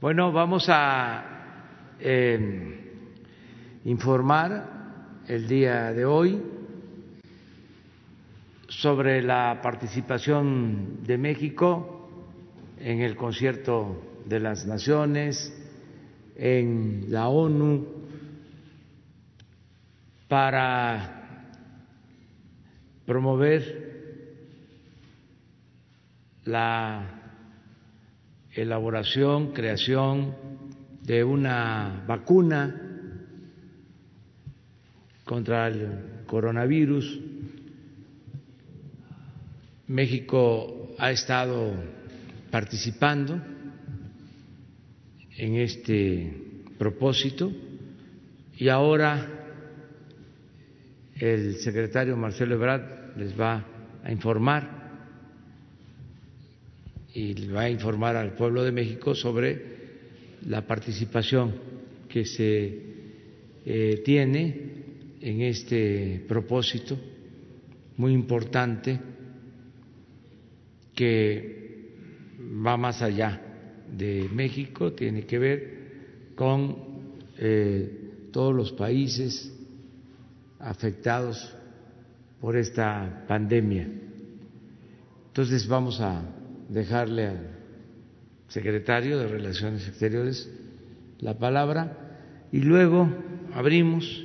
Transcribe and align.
Bueno, 0.00 0.32
vamos 0.32 0.64
a 0.70 1.96
eh, 2.00 2.48
informar 3.84 5.20
el 5.28 5.46
día 5.46 5.92
de 5.92 6.06
hoy 6.06 6.42
sobre 8.66 9.20
la 9.20 9.60
participación 9.62 11.02
de 11.02 11.18
México 11.18 12.08
en 12.78 13.02
el 13.02 13.14
concierto 13.14 14.22
de 14.24 14.40
las 14.40 14.64
naciones, 14.64 15.52
en 16.34 17.04
la 17.08 17.28
ONU, 17.28 17.86
para 20.28 21.52
promover 23.04 23.90
la 26.46 27.19
elaboración, 28.52 29.52
creación 29.52 30.34
de 31.02 31.24
una 31.24 32.04
vacuna 32.06 32.74
contra 35.24 35.68
el 35.68 36.24
coronavirus. 36.26 37.20
México 39.86 40.94
ha 40.98 41.10
estado 41.10 41.74
participando 42.50 43.40
en 45.36 45.56
este 45.56 46.62
propósito 46.78 47.50
y 48.56 48.68
ahora 48.68 49.26
el 51.16 51.56
secretario 51.56 52.16
Marcelo 52.16 52.54
Ebrard 52.54 53.16
les 53.16 53.38
va 53.38 53.64
a 54.02 54.12
informar 54.12 54.79
y 57.14 57.46
va 57.48 57.62
a 57.62 57.70
informar 57.70 58.16
al 58.16 58.34
pueblo 58.34 58.62
de 58.62 58.72
México 58.72 59.14
sobre 59.14 59.80
la 60.46 60.66
participación 60.66 61.54
que 62.08 62.24
se 62.24 62.78
eh, 63.64 64.02
tiene 64.04 64.70
en 65.20 65.42
este 65.42 66.24
propósito 66.26 66.98
muy 67.96 68.12
importante 68.12 68.98
que 70.94 71.60
va 72.66 72.76
más 72.76 73.02
allá 73.02 73.40
de 73.90 74.28
México, 74.32 74.92
tiene 74.92 75.24
que 75.26 75.38
ver 75.38 75.80
con 76.34 76.76
eh, 77.38 78.28
todos 78.32 78.54
los 78.54 78.72
países 78.72 79.52
afectados 80.58 81.54
por 82.40 82.56
esta 82.56 83.24
pandemia. 83.28 83.88
Entonces 85.28 85.66
vamos 85.66 86.00
a 86.00 86.39
dejarle 86.70 87.26
al 87.26 87.50
secretario 88.48 89.18
de 89.18 89.26
Relaciones 89.26 89.86
Exteriores 89.86 90.48
la 91.18 91.36
palabra 91.38 92.48
y 92.52 92.60
luego 92.60 93.08
abrimos 93.52 94.24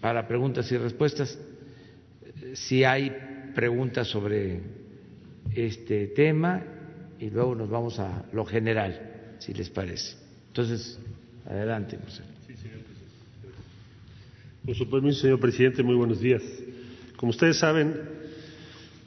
para 0.00 0.28
preguntas 0.28 0.70
y 0.70 0.76
respuestas. 0.76 1.38
Si 2.52 2.84
hay 2.84 3.10
preguntas 3.54 4.06
sobre 4.08 4.60
este 5.54 6.08
tema 6.08 6.62
y 7.18 7.30
luego 7.30 7.54
nos 7.54 7.70
vamos 7.70 7.98
a 7.98 8.26
lo 8.32 8.44
general, 8.44 9.36
si 9.38 9.54
les 9.54 9.70
parece. 9.70 10.16
Entonces, 10.48 10.98
adelante, 11.46 11.98
José. 12.04 12.22
Con 14.64 14.74
su 14.74 14.88
permiso, 14.88 15.20
señor 15.22 15.40
presidente, 15.40 15.82
muy 15.82 15.94
buenos 15.94 16.20
días. 16.20 16.42
Como 17.16 17.30
ustedes 17.30 17.58
saben, 17.58 17.94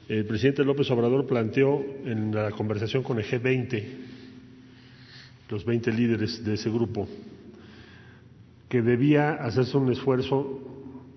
el 0.08 0.24
presidente 0.24 0.64
López 0.64 0.90
Obrador 0.90 1.26
planteó 1.26 1.84
en 2.04 2.34
la 2.34 2.50
conversación 2.52 3.02
con 3.02 3.18
el 3.18 3.26
G20, 3.26 3.84
los 5.50 5.64
20 5.64 5.92
líderes 5.92 6.42
de 6.42 6.54
ese 6.54 6.70
grupo, 6.70 7.06
que 8.70 8.80
debía 8.80 9.34
hacerse 9.34 9.76
un 9.76 9.92
esfuerzo 9.92 10.60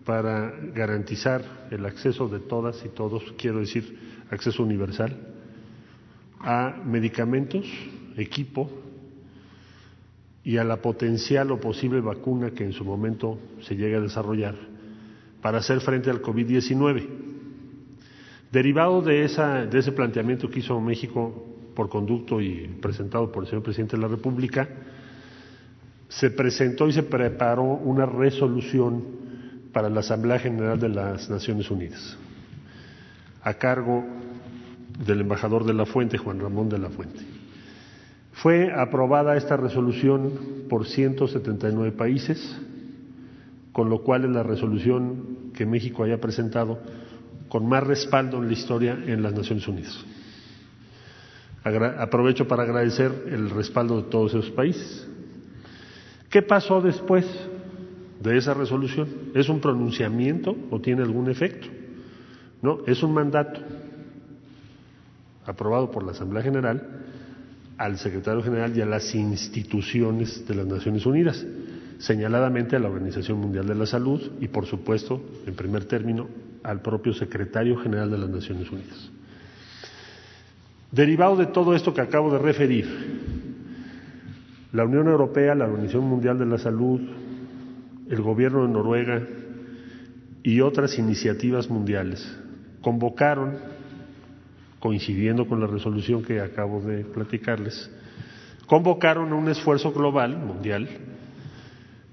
para 0.05 0.53
garantizar 0.73 1.67
el 1.71 1.85
acceso 1.85 2.27
de 2.27 2.39
todas 2.39 2.83
y 2.85 2.89
todos, 2.89 3.23
quiero 3.37 3.59
decir, 3.59 3.97
acceso 4.29 4.61
universal, 4.61 5.15
a 6.39 6.81
medicamentos, 6.85 7.65
equipo 8.17 8.69
y 10.43 10.57
a 10.57 10.63
la 10.65 10.81
potencial 10.81 11.51
o 11.51 11.59
posible 11.59 12.01
vacuna 12.01 12.51
que 12.51 12.65
en 12.65 12.73
su 12.73 12.83
momento 12.83 13.39
se 13.61 13.75
llegue 13.75 13.95
a 13.95 14.01
desarrollar 14.01 14.55
para 15.41 15.59
hacer 15.59 15.79
frente 15.81 16.09
al 16.09 16.21
COVID-19. 16.21 17.20
Derivado 18.51 19.01
de, 19.01 19.23
esa, 19.23 19.65
de 19.65 19.79
ese 19.79 19.93
planteamiento 19.93 20.49
que 20.49 20.59
hizo 20.59 20.79
México 20.81 21.45
por 21.73 21.87
conducto 21.87 22.41
y 22.41 22.67
presentado 22.81 23.31
por 23.31 23.43
el 23.43 23.49
señor 23.49 23.63
presidente 23.63 23.95
de 23.95 24.01
la 24.01 24.09
República, 24.09 24.67
se 26.09 26.31
presentó 26.31 26.89
y 26.89 26.91
se 26.91 27.03
preparó 27.03 27.63
una 27.63 28.05
resolución 28.05 29.21
para 29.71 29.89
la 29.89 30.01
Asamblea 30.01 30.39
General 30.39 30.77
de 30.77 30.89
las 30.89 31.29
Naciones 31.29 31.71
Unidas, 31.71 32.17
a 33.41 33.53
cargo 33.53 34.03
del 35.05 35.21
embajador 35.21 35.63
de 35.63 35.73
la 35.73 35.85
Fuente, 35.85 36.17
Juan 36.17 36.41
Ramón 36.41 36.67
de 36.67 36.77
la 36.77 36.89
Fuente. 36.89 37.21
Fue 38.33 38.73
aprobada 38.73 39.37
esta 39.37 39.55
resolución 39.55 40.65
por 40.69 40.85
179 40.87 41.93
países, 41.93 42.59
con 43.71 43.89
lo 43.89 44.03
cual 44.03 44.25
es 44.25 44.31
la 44.31 44.43
resolución 44.43 45.51
que 45.53 45.65
México 45.65 46.03
haya 46.03 46.19
presentado 46.19 46.79
con 47.51 47.67
más 47.67 47.83
respaldo 47.83 48.37
en 48.37 48.47
la 48.47 48.53
historia 48.53 48.97
en 49.05 49.21
las 49.21 49.33
Naciones 49.33 49.67
Unidas. 49.67 50.05
aprovecho 51.99 52.47
para 52.47 52.63
agradecer 52.63 53.11
el 53.27 53.49
respaldo 53.49 54.01
de 54.01 54.09
todos 54.09 54.33
esos 54.33 54.51
países. 54.51 55.05
¿Qué 56.29 56.41
pasó 56.41 56.79
después 56.79 57.25
de 58.21 58.37
esa 58.37 58.53
resolución? 58.53 59.09
¿Es 59.35 59.49
un 59.49 59.59
pronunciamiento 59.59 60.55
o 60.69 60.79
tiene 60.79 61.01
algún 61.01 61.29
efecto? 61.29 61.67
No, 62.61 62.85
es 62.87 63.03
un 63.03 63.13
mandato 63.13 63.59
aprobado 65.45 65.91
por 65.91 66.03
la 66.03 66.13
Asamblea 66.13 66.43
General 66.43 67.03
al 67.77 67.97
secretario 67.97 68.41
general 68.41 68.77
y 68.77 68.79
a 68.79 68.85
las 68.85 69.13
instituciones 69.13 70.47
de 70.47 70.55
las 70.55 70.67
Naciones 70.67 71.05
Unidas, 71.05 71.45
señaladamente 71.99 72.77
a 72.77 72.79
la 72.79 72.87
Organización 72.87 73.39
Mundial 73.39 73.67
de 73.67 73.75
la 73.75 73.85
Salud 73.85 74.21
y, 74.39 74.47
por 74.47 74.65
supuesto, 74.67 75.21
en 75.45 75.53
primer 75.53 75.83
término, 75.83 76.29
al 76.63 76.81
propio 76.81 77.13
secretario 77.13 77.77
general 77.77 78.11
de 78.11 78.17
las 78.17 78.29
Naciones 78.29 78.71
Unidas. 78.71 79.09
Derivado 80.91 81.35
de 81.37 81.47
todo 81.47 81.73
esto 81.73 81.93
que 81.93 82.01
acabo 82.01 82.31
de 82.31 82.39
referir, 82.39 82.85
la 84.73 84.85
Unión 84.85 85.07
Europea, 85.07 85.55
la 85.55 85.65
Organización 85.65 86.05
Mundial 86.05 86.37
de 86.37 86.45
la 86.45 86.57
Salud, 86.57 87.01
el 88.09 88.21
gobierno 88.21 88.65
de 88.65 88.73
Noruega 88.73 89.21
y 90.43 90.61
otras 90.61 90.97
iniciativas 90.97 91.69
mundiales 91.69 92.37
convocaron, 92.81 93.57
coincidiendo 94.79 95.47
con 95.47 95.59
la 95.59 95.67
resolución 95.67 96.23
que 96.23 96.41
acabo 96.41 96.81
de 96.81 97.05
platicarles, 97.05 97.89
convocaron 98.65 99.31
un 99.33 99.49
esfuerzo 99.49 99.91
global, 99.91 100.37
mundial, 100.37 100.89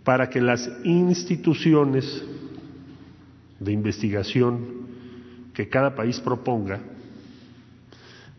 para 0.04 0.28
que 0.28 0.40
las 0.40 0.70
instituciones 0.84 2.24
de 3.60 3.72
investigación 3.72 4.86
que 5.54 5.68
cada 5.68 5.94
país 5.94 6.20
proponga 6.20 6.80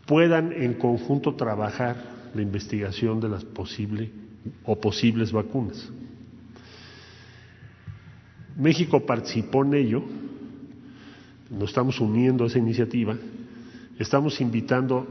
puedan 0.06 0.52
en 0.52 0.74
conjunto 0.74 1.34
trabajar 1.34 1.96
la 2.34 2.42
investigación 2.42 3.20
de 3.20 3.28
las 3.28 3.44
posibles 3.44 4.10
o 4.64 4.80
posibles 4.80 5.30
vacunas. 5.30 5.90
México 8.56 9.06
participó 9.06 9.64
en 9.64 9.74
ello, 9.74 10.02
nos 11.50 11.70
estamos 11.70 12.00
uniendo 12.00 12.44
a 12.44 12.46
esa 12.48 12.58
iniciativa, 12.58 13.16
estamos 13.98 14.40
invitando 14.40 15.06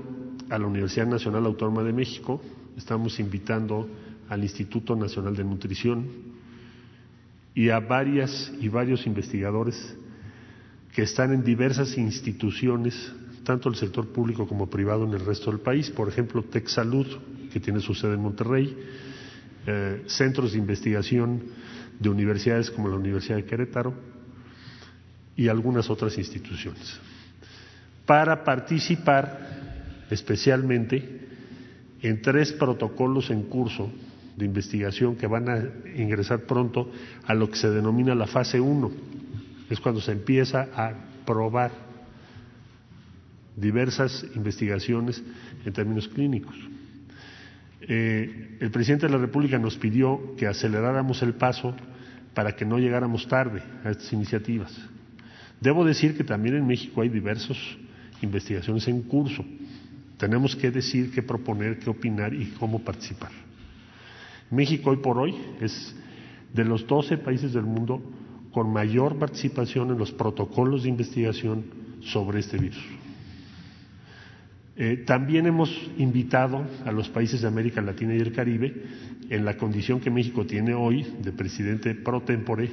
a 0.50 0.58
la 0.58 0.68
Universidad 0.68 1.08
Nacional 1.08 1.46
Autónoma 1.46 1.84
de 1.84 1.94
México, 1.94 2.42
estamos 2.76 3.20
invitando 3.20 3.88
al 4.28 4.44
Instituto 4.44 4.96
Nacional 4.96 5.36
de 5.36 5.44
Nutrición 5.44 6.29
y 7.54 7.70
a 7.70 7.80
varias 7.80 8.52
y 8.60 8.70
varios 8.70 9.06
investigadores 9.06 9.96
que 10.94 11.04
están 11.04 11.34
en 11.34 11.44
diversas 11.44 11.98
instituciones, 11.98 13.12
tanto 13.44 13.70
el 13.70 13.76
sector 13.76 14.08
público 14.08 14.48
como 14.48 14.70
privado 14.70 15.06
en 15.06 15.14
el 15.14 15.26
resto 15.26 15.52
del 15.52 15.60
país, 15.60 15.90
por 15.90 16.08
ejemplo, 16.08 16.44
TechSalud, 16.44 17.08
que 17.52 17.60
tiene 17.60 17.80
su 17.80 17.94
sede 17.94 18.14
en 18.14 18.22
Monterrey, 18.22 18.78
eh, 19.66 20.04
centros 20.08 20.54
de 20.54 20.58
investigación 20.58 21.44
de 22.00 22.10
universidades 22.10 22.72
como 22.72 22.88
la 22.88 22.96
Universidad 22.96 23.36
de 23.38 23.46
Querétaro 23.46 23.94
y 25.36 25.48
algunas 25.48 25.90
otras 25.90 26.18
instituciones, 26.18 27.00
para 28.06 28.44
participar 28.44 30.06
especialmente 30.10 31.28
en 32.02 32.22
tres 32.22 32.52
protocolos 32.54 33.30
en 33.30 33.44
curso 33.44 33.92
de 34.40 34.46
investigación 34.46 35.18
que 35.18 35.28
van 35.28 35.50
a 35.50 35.62
ingresar 35.96 36.40
pronto 36.48 36.90
a 37.28 37.34
lo 37.34 37.52
que 37.52 37.58
se 37.58 37.70
denomina 37.70 38.16
la 38.16 38.26
fase 38.26 38.60
1 38.60 38.92
es 39.70 39.80
cuando 39.80 40.02
se 40.02 40.14
empieza 40.14 40.70
a 40.74 40.94
probar 41.26 41.72
diversas 43.56 44.26
investigaciones 44.36 45.22
en 45.66 45.74
términos 45.74 46.08
clínicos. 46.08 46.56
Eh, 47.82 48.58
el 48.62 48.72
presidente 48.72 49.08
de 49.08 49.12
la 49.12 49.20
República 49.20 49.60
nos 49.60 49.78
pidió 49.78 50.36
que 50.38 50.48
aceleráramos 50.48 51.22
el 51.22 51.34
paso 51.34 51.76
para 52.34 52.56
que 52.56 52.66
no 52.66 52.80
llegáramos 52.80 53.28
tarde 53.28 53.62
a 53.84 53.92
estas 53.92 54.14
iniciativas. 54.14 54.74
Debo 55.60 55.84
decir 55.84 56.16
que 56.16 56.24
también 56.24 56.56
en 56.56 56.66
México 56.66 57.02
hay 57.02 57.10
diversas 57.10 57.58
investigaciones 58.22 58.88
en 58.88 59.02
curso. 59.02 59.44
Tenemos 60.18 60.56
que 60.56 60.72
decir, 60.72 61.12
qué 61.12 61.22
proponer, 61.22 61.80
qué 61.80 61.90
opinar 61.90 62.34
y 62.34 62.46
cómo 62.58 62.80
participar. 62.80 63.49
México 64.52 64.90
hoy 64.90 64.98
por 64.98 65.18
hoy 65.18 65.36
es 65.62 65.96
de 66.54 66.66
los 66.66 66.88
12 66.88 67.18
países 67.18 67.54
del 67.54 67.66
mundo 67.66 68.02
con 68.52 68.72
mayor 68.74 69.18
participación 69.18 69.92
en 69.92 69.98
los 69.98 70.12
protocolos 70.12 70.84
de 70.84 70.90
investigación 70.90 71.66
sobre 72.02 72.40
este 72.40 72.58
virus. 72.58 72.84
Eh, 74.76 75.04
también 75.06 75.46
hemos 75.46 75.70
invitado 75.98 76.66
a 76.86 76.92
los 76.92 77.10
países 77.10 77.42
de 77.42 77.48
América 77.48 77.82
Latina 77.82 78.16
y 78.16 78.20
el 78.20 78.32
Caribe, 78.32 78.74
en 79.30 79.46
la 79.46 79.58
condición 79.58 80.00
que 80.00 80.10
México 80.10 80.46
tiene 80.46 80.74
hoy 80.74 81.06
de 81.22 81.32
presidente 81.32 81.94
pro 81.94 82.22
tempore 82.22 82.70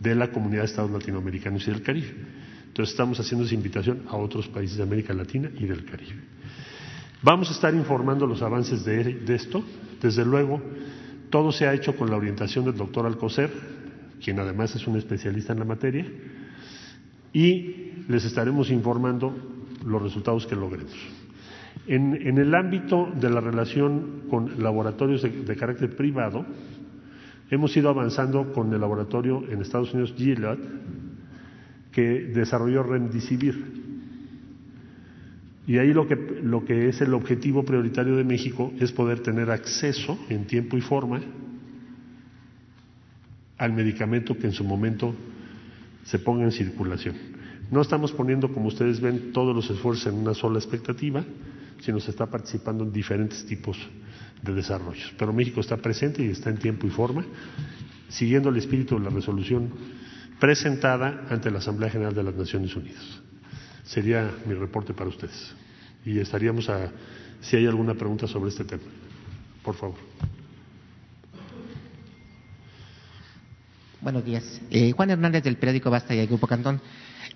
de 0.00 0.14
la 0.14 0.30
Comunidad 0.30 0.62
de 0.62 0.66
Estados 0.66 0.90
Latinoamericanos 0.90 1.66
y 1.66 1.70
del 1.72 1.82
Caribe. 1.82 2.14
Entonces 2.68 2.92
estamos 2.92 3.18
haciendo 3.18 3.44
esa 3.44 3.54
invitación 3.54 4.02
a 4.08 4.16
otros 4.16 4.48
países 4.48 4.76
de 4.76 4.84
América 4.84 5.12
Latina 5.12 5.50
y 5.58 5.66
del 5.66 5.84
Caribe. 5.84 6.20
Vamos 7.22 7.48
a 7.48 7.52
estar 7.52 7.74
informando 7.74 8.26
los 8.26 8.42
avances 8.42 8.84
de, 8.84 9.24
esto. 9.28 9.64
Desde 10.02 10.24
luego, 10.24 10.60
todo 11.30 11.50
se 11.50 11.66
ha 11.66 11.72
hecho 11.72 11.96
con 11.96 12.10
la 12.10 12.16
orientación 12.16 12.64
del 12.64 12.76
doctor 12.76 13.06
Alcocer, 13.06 13.50
quien 14.22 14.38
además 14.38 14.74
es 14.76 14.86
un 14.86 14.96
especialista 14.96 15.52
en 15.52 15.58
la 15.58 15.64
materia, 15.64 16.06
y 17.32 18.04
les 18.08 18.24
estaremos 18.24 18.70
informando 18.70 19.34
los 19.84 20.02
resultados 20.02 20.46
que 20.46 20.56
logremos. 20.56 20.94
En, 21.86 22.38
el 22.38 22.54
ámbito 22.54 23.10
de 23.14 23.30
la 23.30 23.40
relación 23.40 24.22
con 24.28 24.62
laboratorios 24.62 25.22
de, 25.22 25.56
carácter 25.56 25.96
privado, 25.96 26.44
hemos 27.50 27.76
ido 27.76 27.88
avanzando 27.88 28.52
con 28.52 28.72
el 28.72 28.80
laboratorio 28.80 29.44
en 29.48 29.62
Estados 29.62 29.94
Unidos 29.94 30.14
Gilead, 30.16 30.58
que 31.92 32.02
desarrolló 32.34 32.82
Remdesivir. 32.82 33.85
Y 35.66 35.78
ahí 35.78 35.92
lo 35.92 36.06
que, 36.06 36.14
lo 36.14 36.64
que 36.64 36.88
es 36.88 37.00
el 37.00 37.12
objetivo 37.14 37.64
prioritario 37.64 38.16
de 38.16 38.24
México 38.24 38.72
es 38.78 38.92
poder 38.92 39.20
tener 39.20 39.50
acceso 39.50 40.18
en 40.28 40.46
tiempo 40.46 40.76
y 40.76 40.80
forma 40.80 41.20
al 43.58 43.72
medicamento 43.72 44.36
que 44.36 44.46
en 44.46 44.52
su 44.52 44.64
momento 44.64 45.14
se 46.04 46.18
ponga 46.18 46.44
en 46.44 46.52
circulación. 46.52 47.16
No 47.70 47.80
estamos 47.80 48.12
poniendo, 48.12 48.52
como 48.52 48.68
ustedes 48.68 49.00
ven, 49.00 49.32
todos 49.32 49.54
los 49.54 49.68
esfuerzos 49.68 50.06
en 50.06 50.14
una 50.14 50.34
sola 50.34 50.58
expectativa, 50.58 51.24
sino 51.80 51.98
se 51.98 52.12
está 52.12 52.26
participando 52.26 52.84
en 52.84 52.92
diferentes 52.92 53.44
tipos 53.44 53.76
de 54.42 54.54
desarrollos. 54.54 55.12
Pero 55.18 55.32
México 55.32 55.60
está 55.60 55.76
presente 55.76 56.24
y 56.24 56.28
está 56.28 56.50
en 56.50 56.58
tiempo 56.58 56.86
y 56.86 56.90
forma, 56.90 57.24
siguiendo 58.08 58.50
el 58.50 58.56
espíritu 58.56 58.98
de 58.98 59.04
la 59.04 59.10
resolución 59.10 59.70
presentada 60.38 61.26
ante 61.28 61.50
la 61.50 61.58
Asamblea 61.58 61.90
General 61.90 62.14
de 62.14 62.22
las 62.22 62.36
Naciones 62.36 62.76
Unidas. 62.76 63.22
Sería 63.86 64.30
mi 64.46 64.54
reporte 64.54 64.92
para 64.92 65.08
ustedes. 65.08 65.54
Y 66.04 66.18
estaríamos 66.18 66.68
a, 66.68 66.90
si 67.40 67.56
hay 67.56 67.66
alguna 67.66 67.94
pregunta 67.94 68.26
sobre 68.26 68.50
este 68.50 68.64
tema. 68.64 68.82
Por 69.62 69.74
favor. 69.74 69.96
Buenos 74.00 74.24
días. 74.24 74.60
Eh, 74.70 74.92
Juan 74.92 75.10
Hernández 75.10 75.42
del 75.42 75.56
periódico 75.56 75.90
Basta 75.90 76.14
y 76.14 76.18
el 76.18 76.26
Grupo 76.26 76.46
Cantón. 76.46 76.80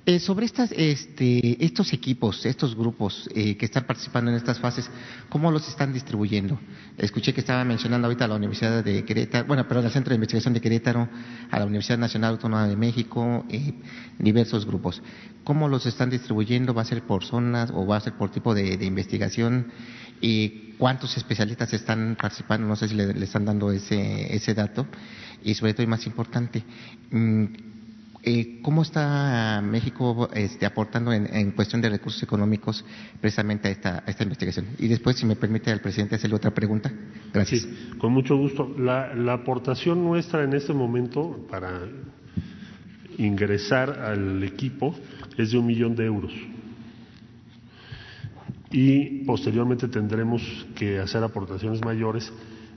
Eh, 0.06 0.18
sobre 0.18 0.46
estas, 0.46 0.72
este, 0.72 1.62
estos 1.62 1.92
equipos, 1.92 2.46
estos 2.46 2.74
grupos 2.74 3.28
eh, 3.34 3.58
que 3.58 3.66
están 3.66 3.84
participando 3.84 4.30
en 4.30 4.38
estas 4.38 4.58
fases, 4.58 4.90
¿cómo 5.28 5.52
los 5.52 5.68
están 5.68 5.92
distribuyendo? 5.92 6.58
Escuché 6.96 7.34
que 7.34 7.40
estaba 7.40 7.64
mencionando 7.64 8.06
ahorita 8.06 8.24
a 8.24 8.28
la 8.28 8.36
Universidad 8.36 8.82
de 8.82 9.04
Querétaro, 9.04 9.46
bueno, 9.46 9.68
perdón, 9.68 9.84
al 9.84 9.92
Centro 9.92 10.10
de 10.10 10.14
Investigación 10.14 10.54
de 10.54 10.62
Querétaro, 10.62 11.06
a 11.50 11.58
la 11.58 11.66
Universidad 11.66 11.98
Nacional 11.98 12.32
Autónoma 12.32 12.66
de 12.66 12.76
México, 12.76 13.44
eh, 13.50 13.74
diversos 14.18 14.64
grupos. 14.64 15.02
¿Cómo 15.44 15.68
los 15.68 15.84
están 15.84 16.08
distribuyendo? 16.08 16.72
¿Va 16.72 16.80
a 16.80 16.86
ser 16.86 17.02
por 17.02 17.22
zonas 17.22 17.70
o 17.70 17.86
va 17.86 17.98
a 17.98 18.00
ser 18.00 18.14
por 18.14 18.30
tipo 18.30 18.54
de, 18.54 18.82
investigación? 18.82 19.66
¿Y 20.22 20.72
cuántos 20.78 21.14
especialistas 21.18 21.74
están 21.74 22.16
participando? 22.18 22.66
No 22.66 22.74
sé 22.74 22.88
si 22.88 22.94
le, 22.94 23.10
están 23.22 23.44
dando 23.44 23.70
ese, 23.70 24.34
ese 24.34 24.54
dato. 24.54 24.86
Y 25.44 25.54
sobre 25.54 25.74
todo, 25.74 25.82
y 25.82 25.86
más 25.86 26.06
importante, 26.06 26.64
mm, 27.10 27.44
eh, 28.22 28.60
¿Cómo 28.62 28.82
está 28.82 29.62
México 29.62 30.28
este, 30.34 30.66
aportando 30.66 31.12
en, 31.12 31.52
cuestión 31.52 31.80
de 31.80 31.88
recursos 31.88 32.22
económicos 32.22 32.84
precisamente 33.20 33.68
a 33.68 33.70
esta, 33.70 34.04
esta 34.06 34.22
investigación? 34.24 34.66
Y 34.78 34.88
después, 34.88 35.16
si 35.16 35.24
me 35.24 35.36
permite 35.36 35.70
al 35.70 35.80
presidente 35.80 36.16
hacerle 36.16 36.36
otra 36.36 36.50
pregunta. 36.50 36.92
Gracias. 37.32 37.62
Sí, 37.62 37.90
con 37.98 38.12
mucho 38.12 38.36
gusto. 38.36 38.74
La, 38.78 39.14
la 39.14 39.34
aportación 39.34 40.04
nuestra 40.04 40.44
en 40.44 40.52
este 40.52 40.74
momento 40.74 41.46
para 41.50 41.80
ingresar 43.16 43.90
al 43.90 44.42
equipo 44.42 44.94
es 45.38 45.52
de 45.52 45.58
un 45.58 45.66
millón 45.66 45.96
de 45.96 46.04
euros. 46.04 46.32
Y 48.70 49.24
posteriormente 49.24 49.88
tendremos 49.88 50.42
que 50.76 50.98
hacer 50.98 51.24
aportaciones 51.24 51.80
mayores 51.84 52.32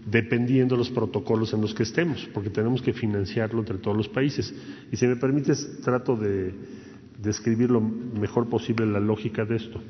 dependiendo 0.05 0.75
de 0.75 0.79
los 0.79 0.89
protocolos 0.89 1.53
en 1.53 1.61
los 1.61 1.73
que 1.73 1.83
estemos, 1.83 2.27
porque 2.33 2.49
tenemos 2.49 2.81
que 2.81 2.93
financiarlo 2.93 3.59
entre 3.59 3.77
todos 3.77 3.95
los 3.95 4.09
países. 4.09 4.53
Y 4.91 4.97
si 4.97 5.07
me 5.07 5.15
permites, 5.15 5.79
trato 5.81 6.15
de 6.15 6.53
describir 7.21 7.71
lo 7.71 7.81
mejor 7.81 8.49
posible 8.49 8.85
la 8.85 8.99
lógica 8.99 9.45
de 9.45 9.55
esto. 9.55 9.81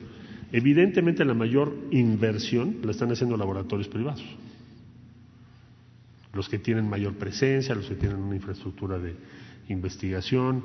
Evidentemente 0.51 1.25
la 1.25 1.33
mayor 1.33 1.75
inversión 1.92 2.77
la 2.83 2.92
están 2.92 3.12
haciendo 3.12 3.36
laboratorios 3.36 3.88
privados, 3.88 4.24
los 6.33 6.48
que 6.48 6.60
tienen 6.60 6.88
mayor 6.88 7.15
presencia, 7.15 7.74
los 7.74 7.88
que 7.88 7.95
tienen 7.95 8.19
una 8.19 8.36
infraestructura 8.36 9.00
de 9.00 9.15
investigación, 9.69 10.63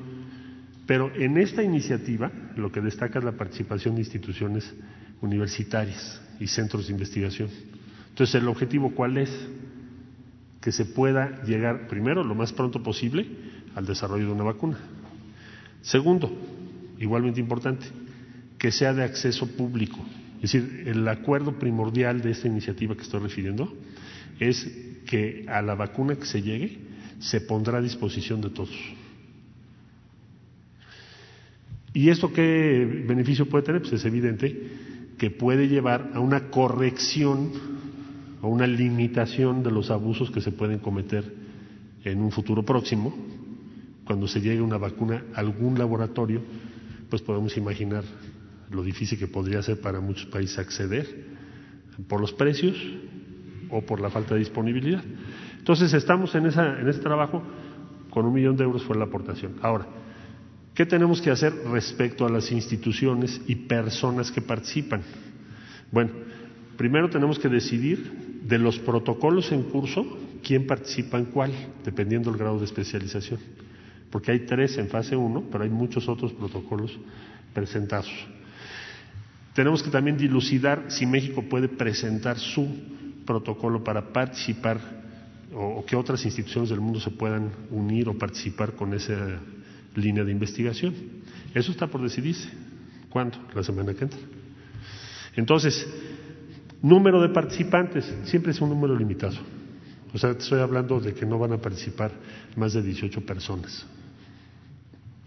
pero 0.87 1.11
en 1.15 1.39
esta 1.39 1.63
iniciativa 1.63 2.31
lo 2.57 2.71
que 2.71 2.83
destaca 2.83 3.19
es 3.19 3.25
la 3.25 3.33
participación 3.33 3.95
de 3.95 4.03
instituciones 4.03 4.75
universitarias 5.23 6.21
y 6.39 6.47
centros 6.47 6.87
de 6.87 6.93
investigación. 6.93 7.49
Entonces, 8.19 8.43
¿el 8.43 8.49
objetivo 8.49 8.91
cuál 8.97 9.17
es? 9.17 9.31
Que 10.61 10.73
se 10.73 10.85
pueda 10.85 11.41
llegar, 11.45 11.87
primero, 11.87 12.25
lo 12.25 12.35
más 12.35 12.53
pronto 12.53 12.83
posible, 12.83 13.25
al 13.77 13.87
desarrollo 13.87 14.27
de 14.27 14.33
una 14.33 14.43
vacuna. 14.43 14.77
Segundo, 15.83 16.37
igualmente 16.99 17.39
importante, 17.39 17.87
que 18.59 18.73
sea 18.73 18.93
de 18.93 19.05
acceso 19.05 19.47
público. 19.47 20.05
Es 20.43 20.51
decir, 20.51 20.83
el 20.89 21.07
acuerdo 21.07 21.61
primordial 21.61 22.21
de 22.21 22.33
esta 22.33 22.49
iniciativa 22.49 22.97
que 22.97 23.03
estoy 23.03 23.21
refiriendo 23.21 23.73
es 24.41 24.69
que 25.07 25.47
a 25.47 25.63
la 25.63 25.77
vacuna 25.77 26.17
que 26.17 26.27
se 26.27 26.43
llegue 26.43 26.77
se 27.21 27.41
pondrá 27.41 27.79
a 27.79 27.83
disposición 27.83 28.41
de 28.41 28.51
todos. 28.51 28.77
¿Y 31.95 32.09
esto 32.09 32.33
qué 32.33 33.05
beneficio 33.07 33.49
puede 33.49 33.63
tener? 33.63 33.81
Pues 33.81 33.93
es 33.93 34.05
evidente 34.05 34.61
que 35.17 35.31
puede 35.31 35.69
llevar 35.69 36.11
a 36.15 36.19
una 36.19 36.51
corrección 36.51 37.78
o 38.43 38.49
una 38.49 38.67
limitación 38.67 39.63
de 39.63 39.71
los 39.71 39.91
abusos 39.91 40.31
que 40.31 40.41
se 40.41 40.53
pueden 40.53 40.79
cometer 40.79 41.35
en 42.05 42.21
un 42.21 42.31
futuro 42.31 42.65
próximo, 42.65 43.15
cuando 44.05 44.27
se 44.29 44.41
llegue 44.41 44.63
una 44.63 44.79
vacuna 44.79 45.25
a 45.35 45.41
algún 45.41 45.79
laboratorio, 45.79 46.41
pues 47.11 47.23
podemos 47.23 47.57
imaginar 47.57 48.05
lo 48.71 48.83
difícil 48.83 49.19
que 49.19 49.27
podría 49.27 49.63
ser 49.63 49.81
para 49.81 50.01
muchos 50.01 50.27
países 50.27 50.59
acceder 50.59 51.07
por 52.07 52.21
los 52.21 52.33
precios 52.33 52.77
o 53.71 53.83
por 53.83 54.01
la 54.01 54.11
falta 54.11 54.35
de 54.35 54.41
disponibilidad. 54.41 55.03
Entonces 55.59 55.93
estamos 55.93 56.35
en, 56.35 56.47
esa, 56.47 56.81
en 56.81 56.89
ese 56.89 57.01
trabajo, 57.01 57.43
con 58.11 58.25
un 58.25 58.33
millón 58.33 58.57
de 58.57 58.65
euros 58.65 58.83
fue 58.85 58.97
la 58.97 59.05
aportación. 59.05 59.57
Ahora, 59.61 59.87
¿qué 60.75 60.87
tenemos 60.87 61.21
que 61.21 61.31
hacer 61.31 61.53
respecto 61.71 62.25
a 62.25 62.31
las 62.31 62.51
instituciones 62.53 63.41
y 63.47 63.55
personas 63.55 64.31
que 64.31 64.41
participan? 64.41 65.03
Bueno, 65.91 66.11
primero 66.77 67.11
tenemos 67.11 67.39
que 67.39 67.49
decidir 67.49 68.28
de 68.43 68.59
los 68.59 68.79
protocolos 68.79 69.53
en 69.53 69.65
curso, 69.65 70.07
¿quién 70.43 70.67
participa 70.67 71.19
en 71.19 71.27
cuál? 71.27 71.53
Dependiendo 71.85 72.31
del 72.31 72.39
grado 72.39 72.59
de 72.59 72.65
especialización. 72.65 73.41
Porque 74.11 74.33
hay 74.33 74.41
tres 74.41 74.79
en 74.79 74.89
fase 74.89 75.17
1, 75.17 75.45
pero 75.51 75.65
hay 75.65 75.71
muchos 75.71 76.09
otros 76.09 76.33
protocolos 76.33 76.97
presentados. 77.53 78.11
Tenemos 79.55 79.83
que 79.83 79.91
también 79.91 80.17
dilucidar 80.17 80.85
si 80.89 81.05
México 81.05 81.43
puede 81.43 81.69
presentar 81.69 82.39
su 82.39 82.69
protocolo 83.27 83.83
para 83.83 84.13
participar 84.13 84.79
o, 85.53 85.85
que 85.85 85.97
otras 85.97 86.25
instituciones 86.25 86.71
del 86.71 86.81
mundo 86.81 87.01
se 87.01 87.11
puedan 87.11 87.51
unir 87.71 88.09
o 88.09 88.17
participar 88.17 88.73
con 88.73 88.95
esa 88.95 89.41
línea 89.95 90.25
de 90.25 90.33
investigación. 90.33 90.95
Eso 91.55 91.73
está 91.73 91.87
por 91.87 92.03
decidirse. 92.03 92.49
¿Cuándo? 93.11 93.39
La 93.55 93.63
semana 93.63 93.95
que 93.95 94.05
entra. 94.05 94.21
Entonces, 95.35 95.87
Número 96.83 97.21
de 97.21 97.29
participantes, 97.31 98.15
siempre 98.25 98.53
es 98.53 98.61
un 98.61 98.69
número 98.69 98.97
limitado. 98.97 99.37
O 100.15 100.19
sea, 100.19 100.31
estoy 100.31 100.61
hablando 100.61 101.01
de 101.01 101.13
que 101.13 101.27
no 101.27 101.39
van 101.39 101.53
a 101.53 101.59
participar 101.59 102.13
más 102.57 102.73
de 102.73 102.83
18 102.83 103.27
personas, 103.27 103.85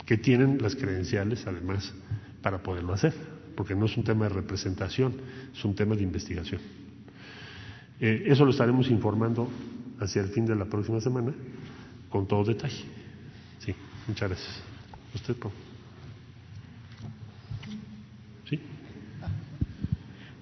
que 0.06 0.18
tienen 0.18 0.62
las 0.62 0.76
credenciales 0.76 1.46
además 1.46 1.94
para 2.42 2.64
poderlo 2.64 2.94
hacer, 2.94 3.14
porque 3.56 3.76
no 3.76 3.86
es 3.86 3.98
un 3.98 4.04
tema 4.04 4.26
de 4.26 4.30
representación, 4.30 5.14
es 5.54 5.64
un 5.64 5.76
tema 5.76 5.96
de 5.96 6.04
investigación. 6.04 6.62
Eh, 8.00 8.24
eso 8.28 8.46
lo 8.46 8.52
estaremos 8.52 8.90
informando 8.90 9.50
hacia 10.00 10.22
el 10.22 10.30
fin 10.30 10.46
de 10.46 10.56
la 10.56 10.66
próxima 10.66 11.00
semana 11.00 11.34
con 12.10 12.28
todo 12.28 12.44
detalle. 12.44 12.84
Sí, 13.60 13.76
muchas 14.08 14.30
gracias. 14.30 14.62
Usted, 15.14 15.36
¿Sí? 15.36 15.71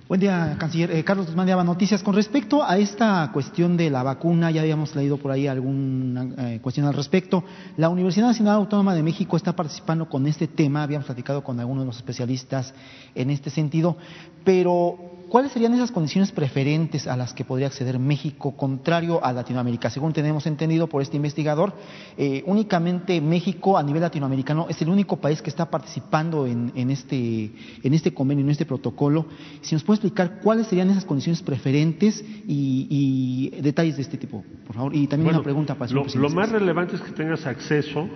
Buen 0.09 0.21
día, 0.21 0.55
canciller. 0.57 0.89
Eh, 0.89 1.03
Carlos 1.03 1.27
Guzmán 1.27 1.47
Noticias. 1.67 2.01
Con 2.01 2.15
respecto 2.15 2.63
a 2.63 2.79
esta 2.79 3.29
cuestión 3.31 3.77
de 3.77 3.91
la 3.91 4.01
vacuna, 4.01 4.49
ya 4.49 4.61
habíamos 4.61 4.95
leído 4.95 5.17
por 5.17 5.29
ahí 5.29 5.45
alguna 5.45 6.27
eh, 6.35 6.59
cuestión 6.63 6.87
al 6.87 6.95
respecto. 6.95 7.43
La 7.77 7.89
Universidad 7.89 8.25
Nacional 8.25 8.55
Autónoma 8.55 8.95
de 8.95 9.03
México 9.03 9.37
está 9.37 9.55
participando 9.55 10.09
con 10.09 10.25
este 10.25 10.47
tema. 10.47 10.81
Habíamos 10.81 11.05
platicado 11.05 11.43
con 11.43 11.59
algunos 11.59 11.83
de 11.83 11.85
los 11.85 11.97
especialistas 11.97 12.73
en 13.13 13.29
este 13.29 13.51
sentido. 13.51 13.97
Pero 14.43 15.08
¿Cuáles 15.29 15.51
serían 15.51 15.75
esas 15.75 15.91
condiciones 15.91 16.31
preferentes 16.31 17.05
a 17.05 17.15
las 17.15 17.33
que 17.33 17.45
podría 17.45 17.67
acceder 17.67 17.99
México 17.99 18.57
contrario 18.57 19.23
a 19.23 19.31
Latinoamérica? 19.31 19.91
Según 19.91 20.11
tenemos 20.11 20.47
entendido 20.47 20.87
por 20.87 21.03
este 21.03 21.17
investigador, 21.17 21.73
eh, 22.17 22.43
únicamente 22.47 23.21
México 23.21 23.77
a 23.77 23.83
nivel 23.83 24.01
latinoamericano 24.01 24.65
es 24.69 24.81
el 24.81 24.89
único 24.89 25.17
país 25.17 25.43
que 25.43 25.51
está 25.51 25.69
participando 25.69 26.47
en, 26.47 26.89
este, 26.89 27.51
en 27.83 27.93
este 27.93 28.11
convenio, 28.11 28.43
en 28.43 28.49
este 28.49 28.65
protocolo. 28.65 29.27
Si 29.61 29.75
nos 29.75 29.83
puede 29.83 29.97
explicar 29.97 30.39
cuáles 30.41 30.65
serían 30.65 30.89
esas 30.89 31.05
condiciones 31.05 31.43
preferentes 31.43 32.23
y, 32.47 33.51
detalles 33.61 33.97
de 33.97 34.01
este 34.01 34.17
tipo, 34.17 34.43
por 34.65 34.75
favor. 34.75 34.95
Y 34.95 35.05
también 35.05 35.35
una 35.35 35.43
pregunta 35.43 35.75
para 35.75 35.89
el 35.91 35.95
lo, 35.95 36.05
lo 36.05 36.29
más 36.29 36.51
relevante 36.51 36.95
es 36.95 37.01
que 37.01 37.11
tengas 37.11 37.45
acceso 37.45 38.09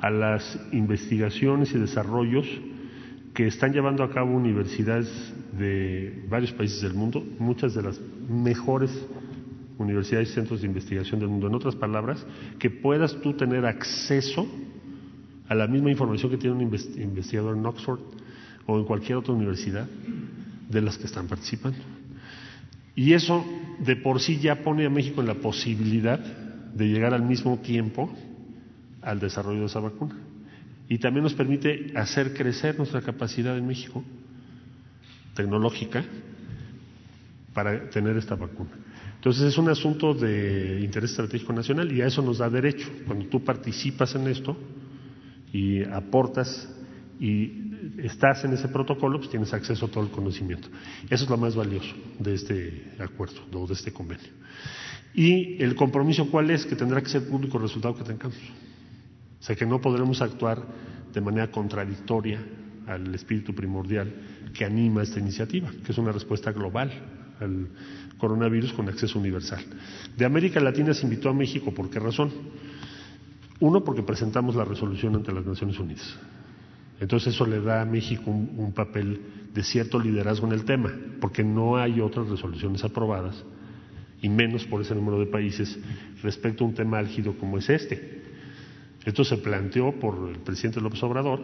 a 0.00 0.10
las 0.10 0.58
investigaciones 0.72 1.72
y 1.72 1.78
desarrollos 1.78 2.46
que 3.38 3.46
están 3.46 3.72
llevando 3.72 4.02
a 4.02 4.10
cabo 4.10 4.34
universidades 4.34 5.08
de 5.56 6.24
varios 6.28 6.50
países 6.50 6.82
del 6.82 6.94
mundo, 6.94 7.24
muchas 7.38 7.72
de 7.72 7.82
las 7.82 8.00
mejores 8.28 8.90
universidades 9.78 10.30
y 10.30 10.32
centros 10.32 10.60
de 10.60 10.66
investigación 10.66 11.20
del 11.20 11.28
mundo. 11.28 11.46
En 11.46 11.54
otras 11.54 11.76
palabras, 11.76 12.26
que 12.58 12.68
puedas 12.68 13.14
tú 13.20 13.34
tener 13.34 13.64
acceso 13.64 14.44
a 15.48 15.54
la 15.54 15.68
misma 15.68 15.88
información 15.88 16.32
que 16.32 16.36
tiene 16.36 16.56
un 16.56 16.62
investigador 16.62 17.56
en 17.56 17.64
Oxford 17.64 18.00
o 18.66 18.76
en 18.76 18.84
cualquier 18.84 19.18
otra 19.18 19.34
universidad 19.34 19.86
de 20.68 20.82
las 20.82 20.98
que 20.98 21.06
están 21.06 21.28
participando. 21.28 21.78
Y 22.96 23.12
eso 23.12 23.44
de 23.78 23.94
por 23.94 24.18
sí 24.18 24.40
ya 24.40 24.64
pone 24.64 24.84
a 24.84 24.90
México 24.90 25.20
en 25.20 25.28
la 25.28 25.34
posibilidad 25.34 26.18
de 26.18 26.88
llegar 26.88 27.14
al 27.14 27.22
mismo 27.22 27.58
tiempo 27.58 28.12
al 29.00 29.20
desarrollo 29.20 29.60
de 29.60 29.66
esa 29.66 29.78
vacuna 29.78 30.27
y 30.88 30.98
también 30.98 31.24
nos 31.24 31.34
permite 31.34 31.92
hacer 31.94 32.32
crecer 32.34 32.76
nuestra 32.78 33.02
capacidad 33.02 33.56
en 33.56 33.66
México 33.66 34.02
tecnológica 35.34 36.04
para 37.52 37.90
tener 37.90 38.16
esta 38.16 38.34
vacuna. 38.34 38.70
Entonces 39.16 39.42
es 39.42 39.58
un 39.58 39.68
asunto 39.68 40.14
de 40.14 40.80
interés 40.82 41.10
estratégico 41.10 41.52
nacional 41.52 41.90
y 41.92 42.00
a 42.00 42.06
eso 42.06 42.22
nos 42.22 42.38
da 42.38 42.48
derecho. 42.48 42.88
Cuando 43.06 43.26
tú 43.26 43.44
participas 43.44 44.14
en 44.14 44.28
esto 44.28 44.56
y 45.52 45.82
aportas 45.82 46.68
y 47.20 47.68
estás 47.98 48.44
en 48.44 48.52
ese 48.52 48.68
protocolo, 48.68 49.18
pues 49.18 49.30
tienes 49.30 49.52
acceso 49.52 49.86
a 49.86 49.88
todo 49.88 50.04
el 50.04 50.10
conocimiento. 50.10 50.68
Eso 51.10 51.24
es 51.24 51.30
lo 51.30 51.36
más 51.36 51.54
valioso 51.54 51.94
de 52.18 52.34
este 52.34 52.92
acuerdo 52.98 53.40
o 53.52 53.66
de 53.66 53.74
este 53.74 53.92
convenio. 53.92 54.30
Y 55.14 55.62
el 55.62 55.74
compromiso 55.74 56.30
cuál 56.30 56.50
es? 56.50 56.64
Que 56.64 56.76
tendrá 56.76 57.00
que 57.02 57.08
ser 57.08 57.28
público 57.28 57.56
el 57.56 57.64
resultado 57.64 57.96
que 57.96 58.04
tengamos. 58.04 58.38
O 59.40 59.42
sea 59.42 59.56
que 59.56 59.66
no 59.66 59.80
podremos 59.80 60.20
actuar 60.20 60.62
de 61.12 61.20
manera 61.20 61.50
contradictoria 61.50 62.40
al 62.86 63.14
espíritu 63.14 63.54
primordial 63.54 64.12
que 64.52 64.64
anima 64.64 65.02
esta 65.02 65.20
iniciativa, 65.20 65.70
que 65.84 65.92
es 65.92 65.98
una 65.98 66.12
respuesta 66.12 66.52
global 66.52 66.90
al 67.40 67.68
coronavirus 68.18 68.72
con 68.72 68.88
acceso 68.88 69.18
universal. 69.18 69.64
De 70.16 70.24
América 70.24 70.60
Latina 70.60 70.92
se 70.92 71.04
invitó 71.04 71.28
a 71.28 71.34
México, 71.34 71.72
¿por 71.72 71.88
qué 71.90 72.00
razón? 72.00 72.32
Uno, 73.60 73.84
porque 73.84 74.02
presentamos 74.02 74.54
la 74.54 74.64
resolución 74.64 75.14
ante 75.16 75.32
las 75.32 75.44
Naciones 75.44 75.78
Unidas. 75.78 76.16
Entonces 77.00 77.34
eso 77.34 77.46
le 77.46 77.60
da 77.60 77.82
a 77.82 77.84
México 77.84 78.30
un, 78.30 78.72
papel 78.72 79.20
de 79.54 79.62
cierto 79.62 79.98
liderazgo 80.00 80.46
en 80.46 80.52
el 80.52 80.64
tema, 80.64 80.92
porque 81.20 81.44
no 81.44 81.76
hay 81.76 82.00
otras 82.00 82.28
resoluciones 82.28 82.82
aprobadas, 82.84 83.44
y 84.20 84.28
menos 84.28 84.64
por 84.64 84.80
ese 84.80 84.94
número 84.94 85.18
de 85.20 85.26
países, 85.26 85.78
respecto 86.22 86.64
a 86.64 86.66
un 86.66 86.74
tema 86.74 86.98
álgido 86.98 87.36
como 87.38 87.58
es 87.58 87.68
este. 87.70 88.27
Esto 89.08 89.24
se 89.24 89.38
planteó 89.38 89.92
por 89.92 90.28
el 90.28 90.36
presidente 90.40 90.82
López 90.82 91.02
Obrador 91.02 91.40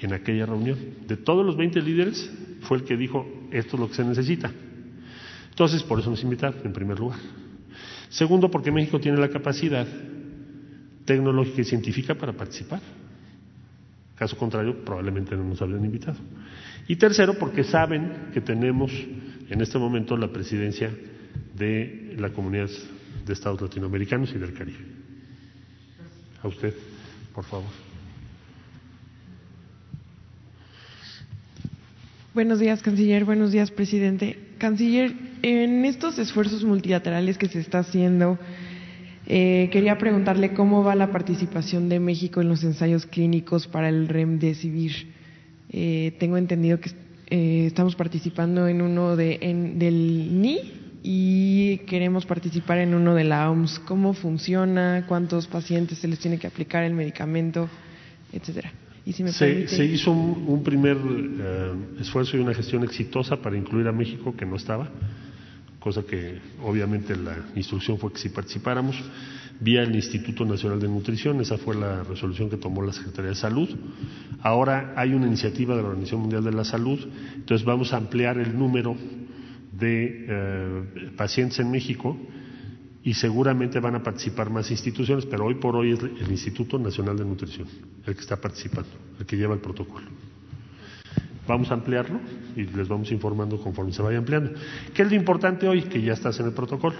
en 0.00 0.14
aquella 0.14 0.46
reunión. 0.46 0.78
De 1.06 1.18
todos 1.18 1.44
los 1.44 1.54
20 1.54 1.82
líderes, 1.82 2.32
fue 2.62 2.78
el 2.78 2.84
que 2.84 2.96
dijo, 2.96 3.26
esto 3.50 3.76
es 3.76 3.80
lo 3.80 3.88
que 3.88 3.94
se 3.94 4.04
necesita. 4.04 4.50
Entonces, 5.50 5.82
por 5.82 6.00
eso 6.00 6.08
nos 6.08 6.22
invitaron, 6.22 6.60
en 6.64 6.72
primer 6.72 6.98
lugar. 6.98 7.18
Segundo, 8.08 8.50
porque 8.50 8.70
México 8.70 8.98
tiene 9.00 9.18
la 9.18 9.28
capacidad 9.28 9.86
tecnológica 11.04 11.60
y 11.60 11.64
científica 11.64 12.14
para 12.14 12.32
participar. 12.32 12.80
Caso 14.16 14.38
contrario, 14.38 14.82
probablemente 14.82 15.36
no 15.36 15.44
nos 15.44 15.60
habrían 15.60 15.84
invitado. 15.84 16.16
Y 16.88 16.96
tercero, 16.96 17.34
porque 17.34 17.64
saben 17.64 18.30
que 18.32 18.40
tenemos 18.40 18.90
en 19.50 19.60
este 19.60 19.78
momento 19.78 20.16
la 20.16 20.32
presidencia 20.32 20.90
de 21.54 22.16
la 22.18 22.30
comunidad 22.30 22.70
de 23.26 23.32
Estados 23.34 23.60
latinoamericanos 23.60 24.32
y 24.34 24.38
del 24.38 24.54
Caribe. 24.54 24.86
A 26.42 26.48
usted, 26.48 26.74
por 27.34 27.44
favor. 27.44 27.70
Buenos 32.32 32.58
días, 32.58 32.82
canciller. 32.82 33.24
Buenos 33.24 33.52
días, 33.52 33.70
presidente. 33.70 34.38
Canciller, 34.58 35.14
en 35.42 35.84
estos 35.84 36.18
esfuerzos 36.18 36.64
multilaterales 36.64 37.38
que 37.38 37.48
se 37.48 37.60
está 37.60 37.80
haciendo, 37.80 38.38
eh, 39.26 39.68
quería 39.72 39.98
preguntarle 39.98 40.52
cómo 40.52 40.82
va 40.82 40.94
la 40.94 41.10
participación 41.10 41.88
de 41.88 42.00
México 42.00 42.40
en 42.40 42.48
los 42.48 42.64
ensayos 42.64 43.06
clínicos 43.06 43.66
para 43.66 43.88
el 43.88 44.08
Remdesivir. 44.08 45.12
Eh, 45.70 46.16
tengo 46.18 46.36
entendido 46.36 46.80
que 46.80 46.90
eh, 47.30 47.66
estamos 47.66 47.96
participando 47.96 48.68
en 48.68 48.82
uno 48.82 49.16
de, 49.16 49.38
en, 49.40 49.78
del 49.78 50.40
NI 50.40 50.83
y 51.06 51.76
queremos 51.86 52.24
participar 52.24 52.78
en 52.78 52.94
uno 52.94 53.14
de 53.14 53.24
la 53.24 53.50
OMS. 53.50 53.78
¿Cómo 53.80 54.14
funciona? 54.14 55.04
¿Cuántos 55.06 55.46
pacientes 55.46 55.98
se 55.98 56.08
les 56.08 56.18
tiene 56.18 56.38
que 56.38 56.46
aplicar 56.46 56.82
el 56.82 56.94
medicamento? 56.94 57.68
Etcétera. 58.32 58.72
Y 59.04 59.12
si 59.12 59.22
me 59.22 59.30
se, 59.30 59.84
hizo 59.84 60.10
un, 60.12 60.62
primer 60.64 60.96
eh, 60.96 61.72
esfuerzo 62.00 62.38
y 62.38 62.40
una 62.40 62.54
gestión 62.54 62.84
exitosa 62.84 63.36
para 63.36 63.54
incluir 63.54 63.86
a 63.86 63.92
México, 63.92 64.34
que 64.34 64.46
no 64.46 64.56
estaba, 64.56 64.88
cosa 65.78 66.02
que 66.04 66.38
obviamente 66.62 67.14
la 67.14 67.36
instrucción 67.54 67.98
fue 67.98 68.10
que 68.10 68.18
si 68.18 68.30
participáramos, 68.30 68.96
vía 69.60 69.82
el 69.82 69.94
Instituto 69.94 70.46
Nacional 70.46 70.80
de 70.80 70.88
Nutrición, 70.88 71.38
esa 71.42 71.58
fue 71.58 71.74
la 71.74 72.02
resolución 72.04 72.48
que 72.48 72.56
tomó 72.56 72.80
la 72.80 72.94
Secretaría 72.94 73.32
de 73.32 73.36
Salud. 73.36 73.68
Ahora 74.40 74.94
hay 74.96 75.12
una 75.12 75.26
iniciativa 75.26 75.76
de 75.76 75.82
la 75.82 75.88
Organización 75.88 76.22
Mundial 76.22 76.44
de 76.44 76.52
la 76.52 76.64
Salud, 76.64 76.98
entonces 77.34 77.62
vamos 77.66 77.92
a 77.92 77.98
ampliar 77.98 78.38
el 78.38 78.58
número 78.58 78.96
de 79.78 80.26
eh, 80.28 81.10
pacientes 81.16 81.58
en 81.60 81.70
México 81.70 82.16
y 83.02 83.14
seguramente 83.14 83.80
van 83.80 83.96
a 83.96 84.02
participar 84.02 84.50
más 84.50 84.70
instituciones, 84.70 85.26
pero 85.26 85.44
hoy 85.44 85.56
por 85.56 85.76
hoy 85.76 85.92
es 85.92 86.00
el 86.00 86.30
Instituto 86.30 86.78
Nacional 86.78 87.16
de 87.18 87.24
Nutrición 87.24 87.68
el 88.06 88.14
que 88.14 88.20
está 88.20 88.36
participando, 88.36 88.90
el 89.18 89.26
que 89.26 89.36
lleva 89.36 89.54
el 89.54 89.60
protocolo. 89.60 90.06
Vamos 91.46 91.70
a 91.70 91.74
ampliarlo 91.74 92.20
y 92.56 92.64
les 92.64 92.88
vamos 92.88 93.12
informando 93.12 93.60
conforme 93.60 93.92
se 93.92 94.02
vaya 94.02 94.18
ampliando. 94.18 94.52
¿Qué 94.94 95.02
es 95.02 95.08
lo 95.10 95.14
importante 95.14 95.68
hoy? 95.68 95.82
Que 95.82 96.00
ya 96.00 96.14
estás 96.14 96.40
en 96.40 96.46
el 96.46 96.52
protocolo. 96.52 96.96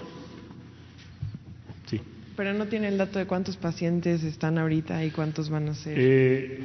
Sí. 1.87 1.99
Pero 2.37 2.53
no 2.53 2.67
tiene 2.67 2.87
el 2.89 2.97
dato 2.97 3.17
de 3.17 3.25
cuántos 3.25 3.57
pacientes 3.57 4.23
están 4.23 4.59
ahorita 4.59 5.03
y 5.03 5.09
cuántos 5.09 5.49
van 5.49 5.69
a 5.69 5.73
ser. 5.73 5.95
Eh, 5.97 6.59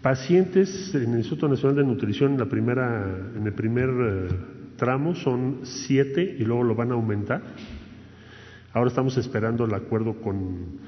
pacientes 0.00 0.94
en 0.94 1.12
el 1.12 1.18
Instituto 1.18 1.48
Nacional 1.48 1.76
de 1.76 1.84
Nutrición 1.84 2.32
en 2.32 2.38
la 2.38 2.46
primera, 2.46 3.04
en 3.36 3.46
el 3.46 3.52
primer 3.52 3.90
eh, 3.90 4.28
tramos 4.76 5.18
son 5.18 5.60
siete 5.62 6.36
y 6.38 6.44
luego 6.44 6.62
lo 6.62 6.74
van 6.74 6.90
a 6.90 6.94
aumentar. 6.94 7.42
Ahora 8.72 8.88
estamos 8.88 9.16
esperando 9.16 9.64
el 9.64 9.74
acuerdo 9.74 10.20
con 10.20 10.78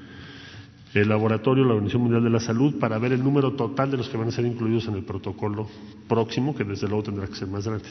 el 0.93 1.09
laboratorio, 1.09 1.63
la 1.63 1.73
Organización 1.73 2.03
Mundial 2.03 2.23
de 2.23 2.29
la 2.29 2.39
Salud, 2.39 2.79
para 2.79 2.97
ver 2.97 3.13
el 3.13 3.23
número 3.23 3.53
total 3.53 3.91
de 3.91 3.97
los 3.97 4.09
que 4.09 4.17
van 4.17 4.27
a 4.27 4.31
ser 4.31 4.45
incluidos 4.45 4.87
en 4.87 4.95
el 4.95 5.03
protocolo 5.03 5.67
próximo, 6.07 6.55
que 6.55 6.63
desde 6.63 6.87
luego 6.87 7.03
tendrá 7.03 7.27
que 7.27 7.35
ser 7.35 7.47
más 7.47 7.65
grande. 7.65 7.85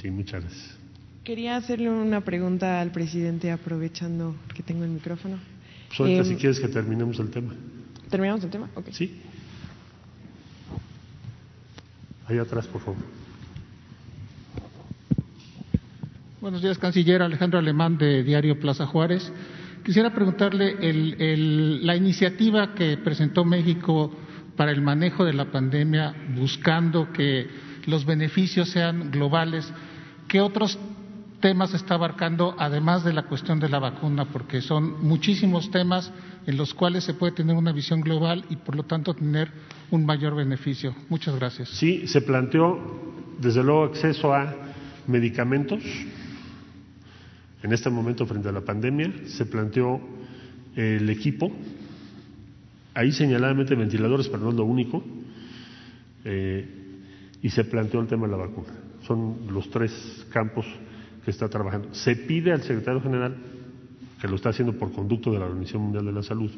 Sí, 0.00 0.10
muchas 0.10 0.42
gracias. 0.42 0.78
Quería 1.24 1.56
hacerle 1.56 1.90
una 1.90 2.20
pregunta 2.20 2.80
al 2.80 2.90
presidente, 2.90 3.50
aprovechando 3.50 4.34
que 4.54 4.62
tengo 4.62 4.84
el 4.84 4.90
micrófono. 4.90 5.38
Suelta 5.90 6.24
si 6.24 6.32
em, 6.32 6.38
quieres 6.38 6.60
que 6.60 6.68
terminemos 6.68 7.18
el 7.18 7.30
tema. 7.30 7.54
¿Terminamos 8.08 8.44
el 8.44 8.50
tema? 8.50 8.70
Ok. 8.74 8.88
Sí. 8.92 9.20
Ahí 12.26 12.38
atrás, 12.38 12.66
por 12.66 12.80
favor. 12.80 13.17
Buenos 16.40 16.62
días, 16.62 16.78
canciller 16.78 17.20
Alejandro 17.20 17.58
Alemán 17.58 17.98
de 17.98 18.22
Diario 18.22 18.60
Plaza 18.60 18.86
Juárez. 18.86 19.32
Quisiera 19.84 20.14
preguntarle 20.14 20.76
la 21.82 21.96
iniciativa 21.96 22.76
que 22.76 22.96
presentó 22.96 23.44
México 23.44 24.12
para 24.56 24.70
el 24.70 24.80
manejo 24.80 25.24
de 25.24 25.32
la 25.32 25.46
pandemia, 25.46 26.14
buscando 26.36 27.12
que 27.12 27.48
los 27.86 28.04
beneficios 28.04 28.68
sean 28.68 29.10
globales. 29.10 29.72
¿Qué 30.28 30.40
otros 30.40 30.78
temas 31.40 31.74
está 31.74 31.94
abarcando, 31.94 32.54
además 32.56 33.02
de 33.02 33.14
la 33.14 33.24
cuestión 33.24 33.58
de 33.58 33.68
la 33.68 33.80
vacuna? 33.80 34.26
Porque 34.26 34.60
son 34.60 35.04
muchísimos 35.04 35.72
temas 35.72 36.12
en 36.46 36.56
los 36.56 36.72
cuales 36.72 37.02
se 37.02 37.14
puede 37.14 37.32
tener 37.32 37.56
una 37.56 37.72
visión 37.72 38.00
global 38.00 38.44
y, 38.48 38.54
por 38.54 38.76
lo 38.76 38.84
tanto, 38.84 39.12
tener 39.12 39.50
un 39.90 40.06
mayor 40.06 40.36
beneficio. 40.36 40.94
Muchas 41.08 41.34
gracias. 41.34 41.70
Sí, 41.70 42.06
se 42.06 42.20
planteó, 42.20 42.78
desde 43.40 43.64
luego, 43.64 43.82
acceso 43.82 44.32
a 44.32 44.54
medicamentos. 45.08 45.82
En 47.62 47.72
este 47.72 47.90
momento, 47.90 48.26
frente 48.26 48.48
a 48.48 48.52
la 48.52 48.60
pandemia, 48.60 49.12
se 49.26 49.46
planteó 49.46 50.00
el 50.76 51.10
equipo, 51.10 51.50
ahí 52.94 53.12
señaladamente 53.12 53.74
ventiladores, 53.74 54.28
pero 54.28 54.44
no 54.44 54.50
es 54.50 54.56
lo 54.56 54.64
único, 54.64 55.02
eh, 56.24 56.66
y 57.42 57.50
se 57.50 57.64
planteó 57.64 58.00
el 58.00 58.06
tema 58.06 58.26
de 58.26 58.32
la 58.32 58.38
vacuna. 58.38 58.68
Son 59.02 59.38
los 59.50 59.70
tres 59.70 60.26
campos 60.30 60.66
que 61.24 61.30
está 61.30 61.48
trabajando. 61.48 61.94
Se 61.94 62.14
pide 62.14 62.52
al 62.52 62.62
secretario 62.62 63.00
general, 63.00 63.36
que 64.20 64.28
lo 64.28 64.36
está 64.36 64.50
haciendo 64.50 64.72
por 64.72 64.92
conducto 64.92 65.32
de 65.32 65.38
la 65.38 65.46
Organización 65.46 65.82
Mundial 65.82 66.04
de 66.04 66.12
la 66.12 66.22
Salud, 66.22 66.50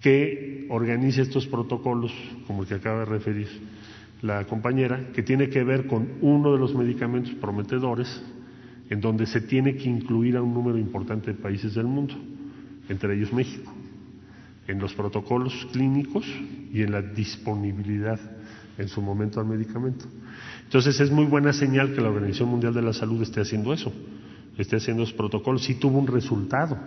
que 0.00 0.66
organice 0.70 1.22
estos 1.22 1.46
protocolos, 1.46 2.12
como 2.46 2.62
el 2.62 2.68
que 2.68 2.74
acaba 2.74 3.00
de 3.00 3.04
referir 3.06 3.48
la 4.22 4.44
compañera, 4.46 5.10
que 5.12 5.22
tiene 5.22 5.48
que 5.48 5.62
ver 5.64 5.86
con 5.86 6.08
uno 6.20 6.52
de 6.52 6.58
los 6.58 6.74
medicamentos 6.74 7.34
prometedores, 7.34 8.22
en 8.88 9.00
donde 9.00 9.26
se 9.26 9.40
tiene 9.40 9.76
que 9.76 9.88
incluir 9.88 10.36
a 10.36 10.42
un 10.42 10.54
número 10.54 10.78
importante 10.78 11.32
de 11.32 11.38
países 11.38 11.74
del 11.74 11.86
mundo, 11.86 12.14
entre 12.88 13.16
ellos 13.16 13.32
México, 13.32 13.72
en 14.68 14.78
los 14.78 14.94
protocolos 14.94 15.66
clínicos 15.72 16.26
y 16.72 16.82
en 16.82 16.92
la 16.92 17.02
disponibilidad 17.02 18.18
en 18.78 18.88
su 18.88 19.00
momento 19.00 19.40
al 19.40 19.46
medicamento. 19.46 20.04
Entonces 20.64 21.00
es 21.00 21.10
muy 21.10 21.24
buena 21.24 21.52
señal 21.52 21.94
que 21.94 22.00
la 22.00 22.08
Organización 22.08 22.48
Mundial 22.48 22.74
de 22.74 22.82
la 22.82 22.92
Salud 22.92 23.22
esté 23.22 23.40
haciendo 23.40 23.72
eso, 23.72 23.92
esté 24.58 24.76
haciendo 24.76 25.02
esos 25.02 25.14
protocolos. 25.14 25.64
Sí 25.64 25.76
tuvo 25.76 25.98
un 25.98 26.06
resultado 26.06 26.78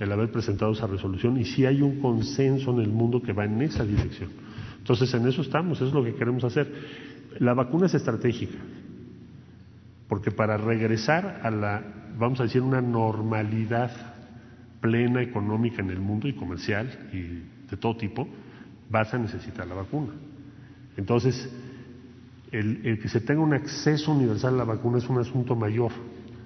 el 0.00 0.10
haber 0.10 0.32
presentado 0.32 0.72
esa 0.72 0.86
resolución 0.86 1.38
y 1.38 1.44
sí 1.44 1.64
hay 1.64 1.80
un 1.80 2.00
consenso 2.00 2.72
en 2.72 2.80
el 2.80 2.88
mundo 2.88 3.22
que 3.22 3.32
va 3.32 3.44
en 3.44 3.60
esa 3.62 3.84
dirección. 3.84 4.30
Entonces 4.78 5.12
en 5.14 5.26
eso 5.28 5.42
estamos, 5.42 5.78
eso 5.78 5.88
es 5.88 5.94
lo 5.94 6.02
que 6.02 6.14
queremos 6.14 6.42
hacer. 6.44 6.72
La 7.38 7.54
vacuna 7.54 7.86
es 7.86 7.94
estratégica, 7.94 8.58
porque 10.12 10.30
para 10.30 10.58
regresar 10.58 11.40
a 11.42 11.50
la, 11.50 11.82
vamos 12.18 12.38
a 12.40 12.42
decir, 12.42 12.60
una 12.60 12.82
normalidad 12.82 13.90
plena 14.78 15.22
económica 15.22 15.80
en 15.80 15.88
el 15.88 16.00
mundo 16.00 16.28
y 16.28 16.34
comercial 16.34 17.08
y 17.14 17.70
de 17.70 17.76
todo 17.78 17.96
tipo, 17.96 18.28
vas 18.90 19.14
a 19.14 19.16
necesitar 19.16 19.66
la 19.66 19.74
vacuna. 19.74 20.12
Entonces, 20.98 21.50
el, 22.50 22.98
que 23.00 23.08
se 23.08 23.22
tenga 23.22 23.40
un 23.40 23.54
acceso 23.54 24.12
universal 24.12 24.52
a 24.52 24.56
la 24.58 24.64
vacuna 24.64 24.98
es 24.98 25.08
un 25.08 25.18
asunto 25.18 25.56
mayor. 25.56 25.92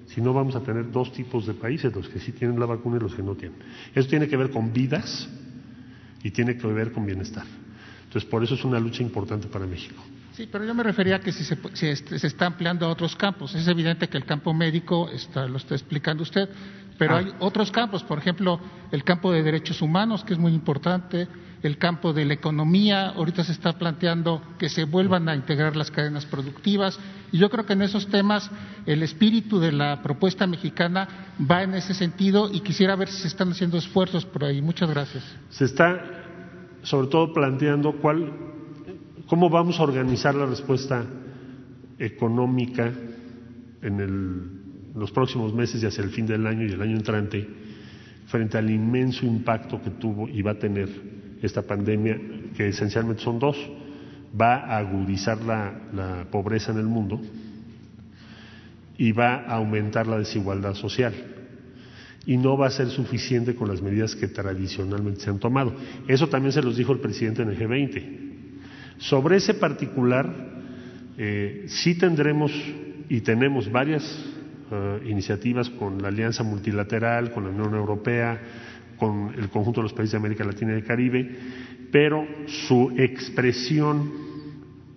Si 0.05 0.21
no, 0.21 0.31
vamos 0.31 0.55
a 0.55 0.61
tener 0.61 0.89
dos 0.89 1.11
tipos 1.11 1.45
de 1.45 1.53
países, 1.53 1.93
los 1.93 2.07
que 2.07 2.21
sí 2.21 2.31
tienen 2.31 2.57
la 2.57 2.67
vacuna 2.67 2.95
y 2.95 2.99
los 3.01 3.15
que 3.15 3.21
no 3.21 3.35
tienen. 3.35 3.59
Eso 3.93 4.07
tiene 4.07 4.29
que 4.29 4.37
ver 4.37 4.49
con 4.49 4.71
vidas 4.71 5.27
y 6.23 6.31
tiene 6.31 6.55
que 6.55 6.67
ver 6.67 6.93
con 6.93 7.05
bienestar. 7.05 7.43
Entonces, 8.05 8.29
por 8.29 8.45
eso 8.45 8.55
es 8.55 8.63
una 8.63 8.79
lucha 8.79 9.03
importante 9.03 9.49
para 9.49 9.65
México. 9.65 10.01
Sí, 10.37 10.47
pero 10.51 10.63
yo 10.63 10.75
me 10.75 10.83
refería 10.83 11.15
a 11.15 11.19
que 11.19 11.31
si 11.31 11.43
se, 11.43 11.95
se, 11.95 12.27
está 12.27 12.45
ampliando 12.45 12.85
a 12.85 12.89
otros 12.89 13.15
campos. 13.15 13.55
Es 13.55 13.67
evidente 13.67 14.07
que 14.07 14.17
el 14.17 14.25
campo 14.25 14.53
médico 14.53 15.09
está, 15.09 15.47
lo 15.47 15.57
está 15.57 15.73
explicando 15.73 16.21
usted, 16.21 16.47
pero 16.99 17.15
ah. 17.15 17.17
hay 17.17 17.33
otros 17.39 17.71
campos, 17.71 18.03
por 18.03 18.19
ejemplo, 18.19 18.59
el 18.91 19.03
campo 19.03 19.31
de 19.31 19.41
derechos 19.41 19.81
humanos, 19.81 20.23
que 20.23 20.33
es 20.33 20.39
muy 20.39 20.53
importante, 20.53 21.27
el 21.63 21.79
campo 21.79 22.13
de 22.13 22.25
la 22.25 22.35
economía, 22.35 23.07
ahorita 23.07 23.43
se 23.43 23.51
está 23.51 23.79
planteando 23.79 24.43
que 24.59 24.69
se 24.69 24.83
vuelvan 24.83 25.27
a 25.27 25.33
integrar 25.33 25.75
las 25.75 25.89
cadenas 25.89 26.27
productivas, 26.27 26.99
y 27.31 27.39
yo 27.39 27.49
creo 27.49 27.65
que 27.65 27.73
en 27.73 27.81
esos 27.81 28.05
temas 28.05 28.47
el 28.85 29.01
espíritu 29.01 29.59
de 29.59 29.71
la 29.71 30.03
propuesta 30.03 30.45
mexicana 30.45 31.33
va 31.49 31.63
en 31.63 31.73
ese 31.73 31.95
sentido 31.95 32.51
y 32.53 32.59
quisiera 32.59 32.95
ver 32.95 33.07
si 33.07 33.23
se 33.23 33.27
están 33.27 33.49
haciendo 33.49 33.79
esfuerzos 33.79 34.23
por 34.23 34.43
ahí. 34.43 34.61
Muchas 34.61 34.87
gracias. 34.87 35.23
Se 35.49 35.65
está 35.65 35.99
sobre 36.83 37.07
todo 37.07 37.33
planteando 37.33 37.93
cuál, 37.99 38.56
cómo 39.27 39.49
vamos 39.49 39.79
a 39.79 39.83
organizar 39.83 40.33
la 40.35 40.45
respuesta 40.45 41.05
económica 41.99 42.91
en 43.81 44.91
los 44.95 45.11
próximos 45.11 45.53
meses 45.53 45.83
y 45.83 45.85
hacia 45.85 46.03
el 46.03 46.09
fin 46.09 46.25
del 46.25 46.47
año 46.47 46.65
y 46.65 46.71
el 46.71 46.81
año 46.81 46.95
entrante 46.95 47.47
frente 48.27 48.57
al 48.57 48.69
inmenso 48.69 49.25
impacto 49.25 49.81
que 49.81 49.91
tuvo 49.91 50.27
y 50.27 50.41
va 50.41 50.51
a 50.51 50.59
tener 50.59 50.89
esta 51.41 51.61
pandemia, 51.61 52.19
que 52.55 52.69
esencialmente 52.69 53.23
son 53.23 53.39
dos. 53.39 53.57
Va 54.39 54.55
a 54.57 54.77
agudizar 54.77 55.41
la, 55.41 56.25
pobreza 56.29 56.71
en 56.71 56.79
el 56.79 56.85
mundo 56.85 57.21
y 58.97 59.11
va 59.11 59.35
a 59.35 59.55
aumentar 59.55 60.07
la 60.07 60.17
desigualdad 60.19 60.73
social. 60.73 61.13
Y 62.25 62.35
no 62.35 62.57
va 62.57 62.67
a 62.67 62.71
ser 62.71 62.89
suficiente 62.89 63.55
con 63.55 63.69
las 63.69 63.81
medidas 63.81 64.15
que 64.15 64.27
tradicionalmente 64.27 65.21
se 65.21 65.29
han 65.29 65.39
tomado. 65.39 65.73
Eso 66.07 66.27
también 66.27 66.51
se 66.51 66.61
los 66.61 66.75
dijo 66.75 66.91
el 66.91 66.99
presidente 66.99 67.43
en 67.43 67.49
el 67.49 67.57
G20. 67.57 68.26
Sobre 68.97 69.37
ese 69.37 69.53
particular, 69.53 70.33
eh, 71.17 71.65
sí 71.67 71.95
tendremos 71.95 72.51
y 73.09 73.21
tenemos 73.21 73.71
varias 73.71 74.03
eh, 74.71 74.99
iniciativas 75.05 75.69
con 75.69 76.01
la 76.01 76.09
Alianza 76.09 76.43
Multilateral, 76.43 77.31
con 77.31 77.43
la 77.43 77.49
Unión 77.49 77.75
Europea, 77.75 78.39
con 78.97 79.33
el 79.37 79.49
conjunto 79.49 79.81
de 79.81 79.83
los 79.83 79.93
países 79.93 80.13
de 80.13 80.17
América 80.17 80.43
Latina 80.43 80.73
y 80.73 80.77
el 80.77 80.83
Caribe, 80.83 81.35
pero 81.91 82.25
su 82.47 82.91
expresión 82.97 84.11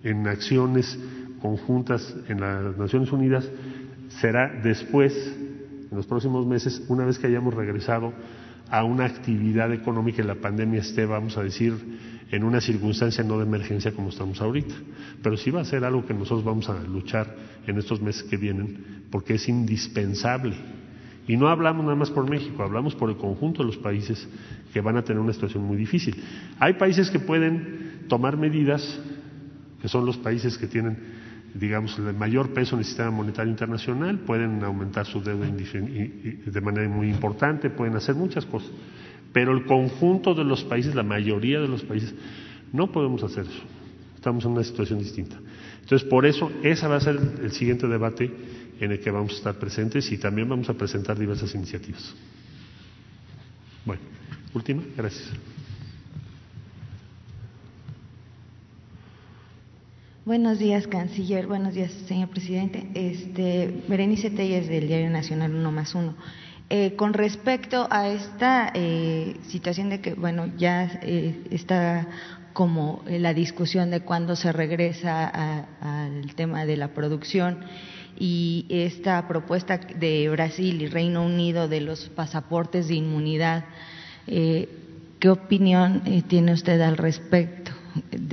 en 0.03 0.27
acciones 0.27 0.99
conjuntas 1.41 2.15
en 2.27 2.41
las 2.41 2.77
Naciones 2.77 3.11
Unidas 3.11 3.49
será 4.19 4.59
después, 4.61 5.13
en 5.89 5.95
los 5.95 6.05
próximos 6.05 6.45
meses, 6.45 6.83
una 6.89 7.05
vez 7.05 7.17
que 7.17 7.27
hayamos 7.27 7.53
regresado 7.53 8.13
a 8.69 8.83
una 8.83 9.05
actividad 9.05 9.71
económica 9.73 10.21
y 10.21 10.25
la 10.25 10.35
pandemia 10.35 10.81
esté, 10.81 11.05
vamos 11.05 11.37
a 11.37 11.43
decir, 11.43 11.73
en 12.31 12.43
una 12.43 12.61
circunstancia 12.61 13.23
no 13.23 13.37
de 13.37 13.45
emergencia 13.45 13.91
como 13.91 14.09
estamos 14.09 14.41
ahorita. 14.41 14.73
Pero 15.21 15.37
sí 15.37 15.51
va 15.51 15.61
a 15.61 15.65
ser 15.65 15.83
algo 15.83 16.05
que 16.05 16.13
nosotros 16.13 16.43
vamos 16.43 16.69
a 16.69 16.81
luchar 16.83 17.35
en 17.67 17.77
estos 17.77 18.01
meses 18.01 18.23
que 18.23 18.37
vienen, 18.37 19.05
porque 19.11 19.35
es 19.35 19.47
indispensable 19.49 20.55
y 21.27 21.37
no 21.37 21.47
hablamos 21.47 21.83
nada 21.83 21.95
más 21.95 22.09
por 22.09 22.29
México, 22.29 22.63
hablamos 22.63 22.95
por 22.95 23.09
el 23.09 23.17
conjunto 23.17 23.61
de 23.61 23.67
los 23.67 23.77
países 23.77 24.27
que 24.73 24.81
van 24.81 24.97
a 24.97 25.03
tener 25.03 25.21
una 25.21 25.33
situación 25.33 25.63
muy 25.63 25.77
difícil. 25.77 26.15
Hay 26.59 26.73
países 26.73 27.09
que 27.09 27.19
pueden 27.19 28.05
tomar 28.07 28.37
medidas, 28.37 28.99
que 29.81 29.87
son 29.87 30.05
los 30.05 30.17
países 30.17 30.57
que 30.57 30.67
tienen, 30.67 30.97
digamos, 31.53 31.97
el 31.99 32.13
mayor 32.15 32.53
peso 32.53 32.75
en 32.75 32.79
el 32.79 32.85
sistema 32.85 33.11
monetario 33.11 33.51
internacional, 33.51 34.19
pueden 34.19 34.63
aumentar 34.63 35.05
su 35.05 35.21
deuda 35.21 35.45
de 35.47 36.61
manera 36.61 36.89
muy 36.89 37.09
importante, 37.09 37.69
pueden 37.69 37.95
hacer 37.95 38.15
muchas 38.15 38.45
cosas. 38.45 38.71
Pero 39.33 39.53
el 39.53 39.65
conjunto 39.65 40.33
de 40.33 40.43
los 40.43 40.63
países, 40.63 40.95
la 40.95 41.03
mayoría 41.03 41.59
de 41.59 41.67
los 41.67 41.83
países, 41.83 42.13
no 42.73 42.91
podemos 42.91 43.23
hacer 43.23 43.45
eso. 43.45 43.63
Estamos 44.15 44.45
en 44.45 44.51
una 44.51 44.63
situación 44.63 44.99
distinta. 44.99 45.37
Entonces, 45.81 46.07
por 46.07 46.25
eso, 46.25 46.51
ese 46.63 46.87
va 46.87 46.97
a 46.97 47.01
ser 47.01 47.17
el 47.41 47.51
siguiente 47.51 47.87
debate 47.87 48.31
en 48.79 48.91
el 48.91 48.99
que 48.99 49.11
vamos 49.11 49.33
a 49.33 49.35
estar 49.35 49.55
presentes 49.55 50.11
y 50.11 50.17
también 50.17 50.49
vamos 50.49 50.69
a 50.69 50.73
presentar 50.73 51.17
diversas 51.17 51.53
iniciativas. 51.55 52.13
Bueno, 53.85 54.01
última, 54.53 54.83
gracias. 54.95 55.31
Buenos 60.23 60.59
días, 60.59 60.85
canciller. 60.85 61.47
Buenos 61.47 61.73
días, 61.73 61.91
señor 62.07 62.29
presidente. 62.29 62.87
Este, 62.93 63.83
Berenice 63.87 64.29
Telles, 64.29 64.67
del 64.67 64.87
Diario 64.87 65.09
Nacional 65.09 65.53
1 65.53 65.71
más 65.71 65.95
1. 65.95 66.15
Eh, 66.73 66.95
con 66.95 67.13
respecto 67.13 67.85
a 67.91 68.07
esta 68.07 68.71
eh, 68.73 69.35
situación 69.49 69.89
de 69.89 69.99
que, 69.99 70.13
bueno, 70.13 70.47
ya 70.57 70.89
eh, 71.03 71.43
está 71.51 72.07
como 72.53 73.03
la 73.07 73.33
discusión 73.33 73.91
de 73.91 73.99
cuándo 73.99 74.37
se 74.37 74.53
regresa 74.53 75.65
al 75.81 76.33
tema 76.35 76.65
de 76.65 76.77
la 76.77 76.93
producción 76.93 77.59
y 78.17 78.67
esta 78.69 79.27
propuesta 79.27 79.77
de 79.77 80.29
Brasil 80.29 80.81
y 80.81 80.87
Reino 80.87 81.25
Unido 81.25 81.67
de 81.67 81.81
los 81.81 82.07
pasaportes 82.09 82.87
de 82.87 82.95
inmunidad, 82.95 83.65
eh, 84.27 84.69
¿qué 85.19 85.29
opinión 85.29 86.03
eh, 86.05 86.21
tiene 86.27 86.53
usted 86.53 86.79
al 86.81 86.97
respecto 86.97 87.71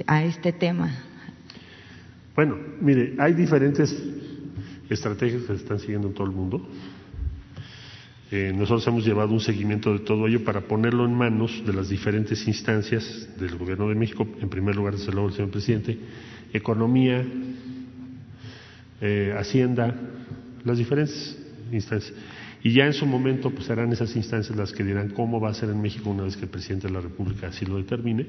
a 0.06 0.24
este 0.24 0.52
tema? 0.52 0.94
Bueno, 2.36 2.56
mire, 2.80 3.14
hay 3.18 3.32
diferentes 3.32 3.96
estrategias 4.90 5.42
que 5.42 5.48
se 5.48 5.54
están 5.54 5.80
siguiendo 5.80 6.08
en 6.08 6.14
todo 6.14 6.26
el 6.26 6.32
mundo. 6.34 6.68
Eh, 8.30 8.52
nosotros 8.54 8.86
hemos 8.86 9.06
llevado 9.06 9.32
un 9.32 9.40
seguimiento 9.40 9.92
de 9.92 10.00
todo 10.00 10.26
ello 10.26 10.44
para 10.44 10.60
ponerlo 10.60 11.06
en 11.06 11.14
manos 11.14 11.62
de 11.64 11.72
las 11.72 11.88
diferentes 11.88 12.46
instancias 12.46 13.28
del 13.38 13.56
Gobierno 13.56 13.88
de 13.88 13.94
México, 13.94 14.26
en 14.40 14.50
primer 14.50 14.76
lugar, 14.76 14.94
desde 14.96 15.12
luego, 15.12 15.28
el 15.28 15.34
señor 15.34 15.50
presidente, 15.50 15.98
economía, 16.52 17.24
eh, 19.00 19.34
Hacienda, 19.38 19.94
las 20.64 20.76
diferentes 20.76 21.38
instancias. 21.72 22.12
Y 22.62 22.72
ya 22.72 22.86
en 22.86 22.92
su 22.92 23.06
momento 23.06 23.50
pues 23.50 23.66
serán 23.66 23.92
esas 23.92 24.14
instancias 24.16 24.56
las 24.56 24.72
que 24.72 24.82
dirán 24.82 25.10
cómo 25.10 25.40
va 25.40 25.50
a 25.50 25.54
ser 25.54 25.70
en 25.70 25.80
México 25.80 26.10
una 26.10 26.24
vez 26.24 26.36
que 26.36 26.44
el 26.44 26.50
presidente 26.50 26.88
de 26.88 26.92
la 26.92 27.00
República 27.00 27.48
así 27.48 27.64
lo 27.64 27.76
determine, 27.76 28.26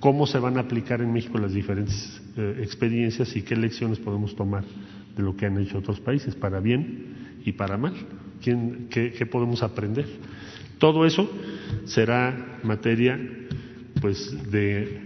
cómo 0.00 0.26
se 0.26 0.38
van 0.38 0.56
a 0.58 0.62
aplicar 0.62 1.00
en 1.00 1.12
México 1.12 1.38
las 1.38 1.54
diferentes 1.54 2.20
eh, 2.36 2.58
experiencias 2.60 3.34
y 3.36 3.42
qué 3.42 3.54
lecciones 3.54 3.98
podemos 3.98 4.34
tomar 4.34 4.64
de 5.16 5.22
lo 5.22 5.36
que 5.36 5.46
han 5.46 5.58
hecho 5.58 5.78
otros 5.78 6.00
países, 6.00 6.34
para 6.34 6.58
bien 6.58 7.38
y 7.44 7.52
para 7.52 7.78
mal. 7.78 7.94
¿Quién, 8.42 8.88
qué, 8.90 9.12
qué, 9.12 9.26
podemos 9.26 9.62
aprender? 9.62 10.06
Todo 10.78 11.06
eso 11.06 11.30
será 11.86 12.58
materia 12.62 13.18
pues 14.00 14.50
de 14.50 15.00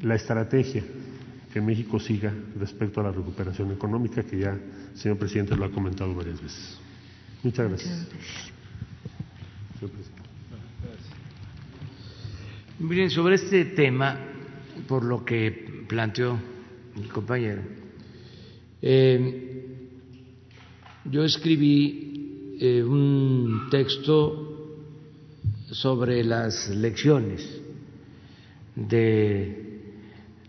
la 0.00 0.14
estrategia 0.14 0.82
que 1.52 1.60
México 1.60 2.00
siga 2.00 2.32
respecto 2.58 3.00
a 3.00 3.04
la 3.04 3.12
recuperación 3.12 3.70
económica, 3.70 4.22
que 4.22 4.38
ya 4.38 4.52
el 4.52 4.98
señor 4.98 5.18
presidente 5.18 5.54
lo 5.54 5.66
ha 5.66 5.70
comentado 5.70 6.14
varias 6.14 6.40
veces. 6.40 6.78
Muchas 7.42 7.68
gracias. 7.68 8.08
Miren, 12.78 13.10
sobre 13.10 13.34
este 13.34 13.66
tema, 13.66 14.18
por 14.88 15.04
lo 15.04 15.24
que 15.24 15.84
planteó 15.86 16.38
mi 16.96 17.06
compañero, 17.08 17.62
eh, 18.80 19.76
yo 21.04 21.24
escribí 21.24 22.11
eh, 22.60 22.82
un 22.82 23.68
texto 23.70 24.76
sobre 25.70 26.22
las 26.22 26.68
lecciones 26.68 27.60
de 28.74 29.80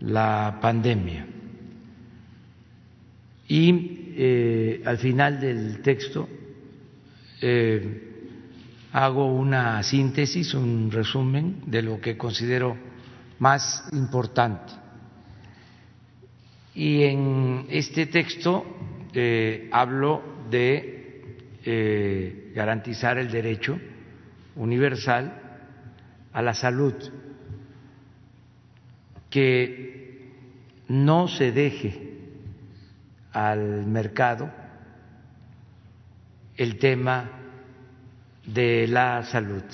la 0.00 0.58
pandemia. 0.60 1.26
Y 3.48 4.12
eh, 4.16 4.82
al 4.84 4.98
final 4.98 5.40
del 5.40 5.80
texto 5.82 6.28
eh, 7.40 8.12
hago 8.92 9.34
una 9.34 9.82
síntesis, 9.82 10.54
un 10.54 10.90
resumen 10.90 11.62
de 11.66 11.82
lo 11.82 12.00
que 12.00 12.16
considero 12.16 12.76
más 13.38 13.88
importante. 13.92 14.72
Y 16.74 17.02
en 17.02 17.66
este 17.70 18.06
texto 18.06 18.64
hablo 19.70 20.22
de 20.50 20.93
eh, 21.66 22.52
garantizar 22.54 23.18
el 23.18 23.30
derecho 23.30 23.78
universal 24.56 25.40
a 26.32 26.42
la 26.42 26.54
salud 26.54 26.94
que 29.30 30.30
no 30.88 31.26
se 31.26 31.52
deje 31.52 32.14
al 33.32 33.86
mercado 33.86 34.50
el 36.56 36.78
tema 36.78 37.30
de 38.46 38.86
la 38.86 39.24
salud, 39.24 39.64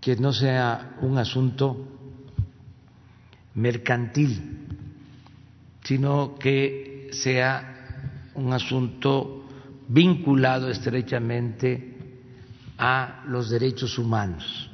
que 0.00 0.14
no 0.16 0.32
sea 0.32 0.96
un 1.00 1.18
asunto 1.18 1.88
mercantil, 3.54 4.68
sino 5.82 6.36
que 6.36 7.08
sea 7.12 8.30
un 8.34 8.52
asunto 8.52 9.41
vinculado 9.88 10.70
estrechamente 10.70 11.96
a 12.78 13.24
los 13.26 13.50
derechos 13.50 13.98
humanos 13.98 14.70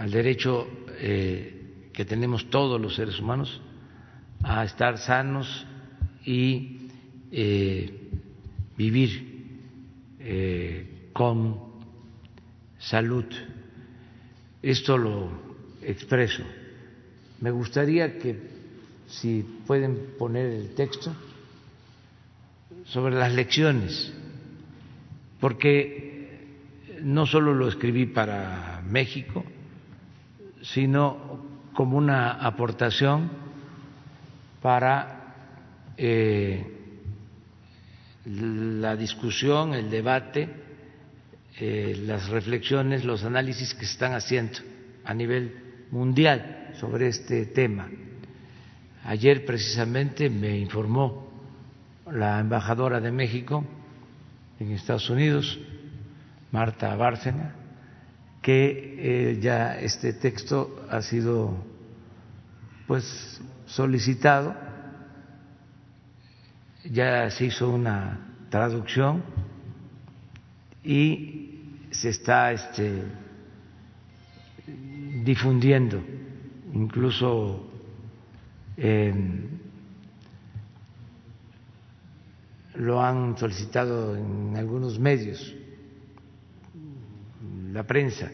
al 0.00 0.10
derecho 0.10 0.66
eh, 0.98 1.90
que 1.92 2.06
tenemos 2.06 2.48
todos 2.48 2.80
los 2.80 2.94
seres 2.94 3.20
humanos 3.20 3.60
a 4.42 4.64
estar 4.64 4.96
sanos 4.96 5.66
y 6.24 6.88
eh, 7.30 8.08
vivir 8.78 9.58
eh, 10.18 11.10
con 11.12 11.58
salud. 12.78 13.26
Esto 14.62 14.96
lo 14.96 15.28
expreso. 15.82 16.44
Me 17.42 17.50
gustaría 17.50 18.18
que, 18.18 18.38
si 19.06 19.44
pueden 19.66 20.14
poner 20.18 20.46
el 20.46 20.74
texto, 20.74 21.14
sobre 22.90 23.14
las 23.14 23.32
lecciones, 23.32 24.12
porque 25.38 26.38
no 27.02 27.24
solo 27.24 27.54
lo 27.54 27.68
escribí 27.68 28.06
para 28.06 28.82
México, 28.84 29.44
sino 30.62 31.46
como 31.72 31.96
una 31.96 32.32
aportación 32.32 33.30
para 34.60 35.34
eh, 35.96 36.66
la 38.24 38.96
discusión, 38.96 39.72
el 39.74 39.88
debate, 39.88 40.48
eh, 41.58 41.96
las 42.06 42.28
reflexiones, 42.28 43.04
los 43.04 43.24
análisis 43.24 43.72
que 43.72 43.86
se 43.86 43.92
están 43.92 44.14
haciendo 44.14 44.58
a 45.04 45.14
nivel 45.14 45.86
mundial 45.92 46.72
sobre 46.78 47.08
este 47.08 47.46
tema. 47.46 47.88
Ayer 49.04 49.46
precisamente 49.46 50.28
me 50.28 50.58
informó 50.58 51.29
la 52.12 52.40
embajadora 52.40 53.00
de 53.00 53.12
México 53.12 53.64
en 54.58 54.72
Estados 54.72 55.08
Unidos, 55.10 55.58
Marta 56.50 56.94
Bárcena, 56.96 57.54
que 58.42 58.96
eh, 58.98 59.40
ya 59.40 59.78
este 59.78 60.12
texto 60.12 60.86
ha 60.90 61.02
sido 61.02 61.64
pues 62.86 63.40
solicitado, 63.66 64.54
ya 66.84 67.30
se 67.30 67.46
hizo 67.46 67.70
una 67.70 68.18
traducción 68.48 69.22
y 70.82 71.86
se 71.90 72.08
está 72.08 72.52
este, 72.52 73.04
difundiendo, 75.22 76.02
incluso 76.72 77.70
lo 82.80 83.02
han 83.02 83.36
solicitado 83.36 84.16
en 84.16 84.56
algunos 84.56 84.98
medios 84.98 85.54
la 87.72 87.86
prensa 87.86 88.30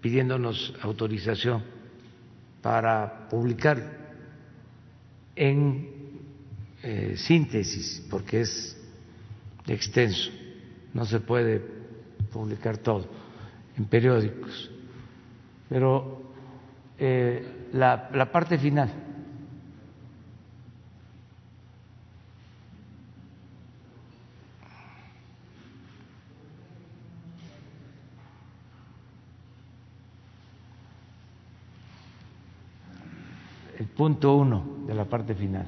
pidiéndonos 0.00 0.74
autorización 0.82 1.62
para 2.60 3.28
publicar 3.28 3.78
en 5.36 5.88
eh, 6.82 7.14
síntesis, 7.16 8.04
porque 8.10 8.40
es 8.40 8.76
extenso, 9.68 10.30
no 10.92 11.04
se 11.04 11.20
puede 11.20 11.62
publicar 12.32 12.78
todo 12.78 13.06
en 13.76 13.84
periódicos, 13.84 14.70
pero 15.68 16.20
eh, 16.98 17.68
la, 17.72 18.10
la 18.12 18.30
parte 18.32 18.58
final 18.58 18.90
punto 33.96 34.34
uno 34.36 34.84
de 34.86 34.94
la 34.94 35.04
parte 35.04 35.34
final. 35.34 35.66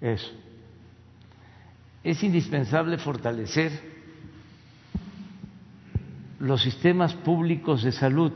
Eso. 0.00 0.30
Es 2.02 2.22
indispensable 2.22 2.98
fortalecer 2.98 3.72
los 6.38 6.62
sistemas 6.62 7.14
públicos 7.14 7.82
de 7.82 7.92
salud 7.92 8.32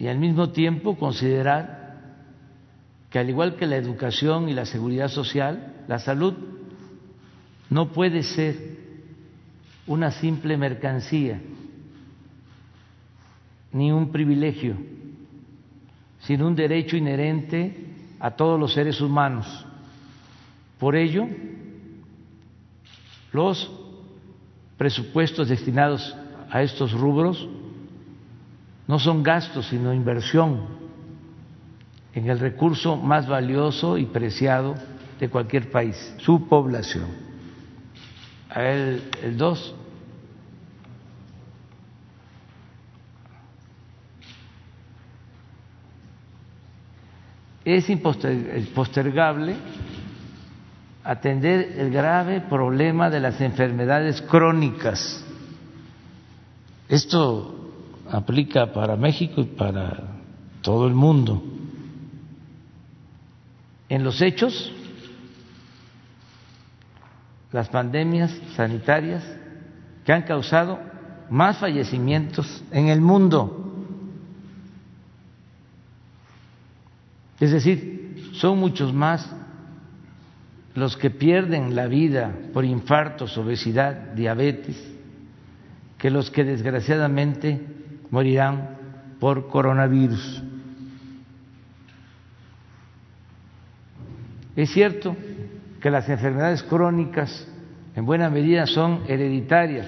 y 0.00 0.08
al 0.08 0.18
mismo 0.18 0.50
tiempo 0.50 0.98
considerar 0.98 2.00
que 3.10 3.20
al 3.20 3.30
igual 3.30 3.54
que 3.54 3.66
la 3.66 3.76
educación 3.76 4.48
y 4.48 4.52
la 4.52 4.66
seguridad 4.66 5.08
social, 5.08 5.84
la 5.86 6.00
salud 6.00 6.55
no 7.70 7.88
puede 7.88 8.22
ser 8.22 8.76
una 9.86 10.10
simple 10.10 10.56
mercancía 10.56 11.40
ni 13.72 13.92
un 13.92 14.10
privilegio, 14.10 14.76
sino 16.20 16.46
un 16.46 16.54
derecho 16.54 16.96
inherente 16.96 17.76
a 18.18 18.30
todos 18.30 18.58
los 18.58 18.72
seres 18.72 19.00
humanos. 19.00 19.66
Por 20.78 20.96
ello, 20.96 21.26
los 23.32 23.70
presupuestos 24.78 25.48
destinados 25.48 26.16
a 26.50 26.62
estos 26.62 26.92
rubros 26.92 27.48
no 28.88 28.98
son 28.98 29.22
gastos, 29.22 29.66
sino 29.66 29.92
inversión 29.92 30.86
en 32.14 32.30
el 32.30 32.38
recurso 32.38 32.96
más 32.96 33.28
valioso 33.28 33.98
y 33.98 34.06
preciado 34.06 34.74
de 35.20 35.28
cualquier 35.28 35.70
país, 35.70 36.14
su 36.18 36.48
población 36.48 37.25
el, 38.54 39.02
el 39.22 39.36
2. 39.36 39.74
Es 47.64 47.90
impostergable 47.90 49.56
atender 51.02 51.74
el 51.78 51.90
grave 51.90 52.40
problema 52.40 53.10
de 53.10 53.20
las 53.20 53.40
enfermedades 53.40 54.22
crónicas 54.22 55.26
Esto 56.88 57.52
aplica 58.10 58.72
para 58.72 58.96
México 58.96 59.40
y 59.40 59.44
para 59.44 60.20
todo 60.62 60.86
el 60.86 60.94
mundo. 60.94 61.42
En 63.88 64.04
los 64.04 64.22
hechos, 64.22 64.72
las 67.52 67.68
pandemias 67.68 68.30
sanitarias 68.54 69.24
que 70.04 70.12
han 70.12 70.22
causado 70.22 70.78
más 71.30 71.58
fallecimientos 71.58 72.64
en 72.70 72.88
el 72.88 73.00
mundo. 73.00 73.62
Es 77.40 77.52
decir, 77.52 78.30
son 78.32 78.58
muchos 78.58 78.92
más 78.92 79.28
los 80.74 80.96
que 80.96 81.10
pierden 81.10 81.74
la 81.74 81.86
vida 81.86 82.32
por 82.52 82.64
infartos, 82.64 83.36
obesidad, 83.38 84.12
diabetes, 84.14 84.76
que 85.98 86.10
los 86.10 86.30
que 86.30 86.44
desgraciadamente 86.44 87.60
morirán 88.10 88.76
por 89.18 89.48
coronavirus. 89.48 90.42
Es 94.54 94.70
cierto 94.70 95.16
que 95.86 95.90
las 95.92 96.08
enfermedades 96.08 96.64
crónicas 96.64 97.46
en 97.94 98.04
buena 98.04 98.28
medida 98.28 98.66
son 98.66 99.04
hereditarias, 99.06 99.86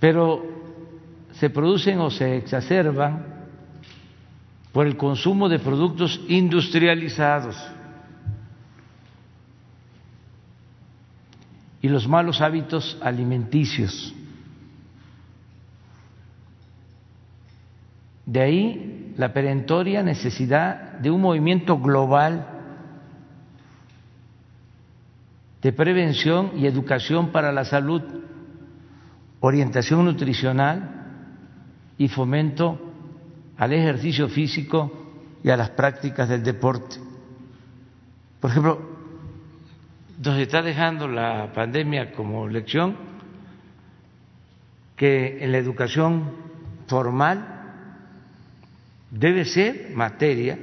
pero 0.00 0.42
se 1.32 1.50
producen 1.50 2.00
o 2.00 2.10
se 2.10 2.38
exacerban 2.38 3.26
por 4.72 4.86
el 4.86 4.96
consumo 4.96 5.50
de 5.50 5.58
productos 5.58 6.18
industrializados 6.28 7.62
y 11.82 11.90
los 11.90 12.08
malos 12.08 12.40
hábitos 12.40 12.96
alimenticios. 13.02 14.14
De 18.24 18.40
ahí 18.40 19.12
la 19.18 19.34
perentoria 19.34 20.02
necesidad 20.02 20.92
de 20.92 21.10
un 21.10 21.20
movimiento 21.20 21.78
global 21.78 22.54
de 25.62 25.72
prevención 25.72 26.52
y 26.56 26.66
educación 26.66 27.32
para 27.32 27.52
la 27.52 27.64
salud, 27.64 28.02
orientación 29.40 30.04
nutricional 30.04 30.96
y 31.98 32.08
fomento 32.08 32.80
al 33.56 33.72
ejercicio 33.72 34.28
físico 34.28 34.92
y 35.42 35.50
a 35.50 35.56
las 35.56 35.70
prácticas 35.70 36.28
del 36.28 36.42
deporte. 36.42 36.96
Por 38.40 38.50
ejemplo, 38.50 38.96
nos 40.22 40.38
está 40.38 40.62
dejando 40.62 41.08
la 41.08 41.52
pandemia 41.52 42.12
como 42.12 42.48
lección 42.48 42.96
que 44.96 45.44
en 45.44 45.52
la 45.52 45.58
educación 45.58 46.32
formal 46.86 47.56
debe 49.10 49.44
ser 49.44 49.90
materia 49.94 50.58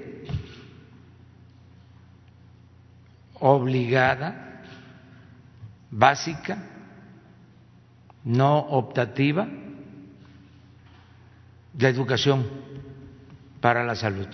obligada 3.39 4.42
básica, 5.95 6.57
no 8.23 8.57
optativa, 8.57 9.47
la 11.77 11.89
educación 11.89 12.47
para 13.61 13.83
la 13.83 13.95
salud 13.95 14.27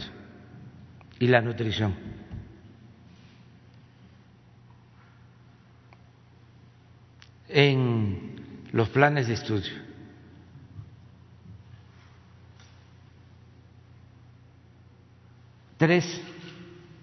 y 1.19 1.27
la 1.27 1.41
nutrición. 1.41 2.19
en 7.51 8.67
los 8.73 8.89
planes 8.89 9.27
de 9.27 9.33
estudio. 9.33 9.73
Tres, 15.77 16.21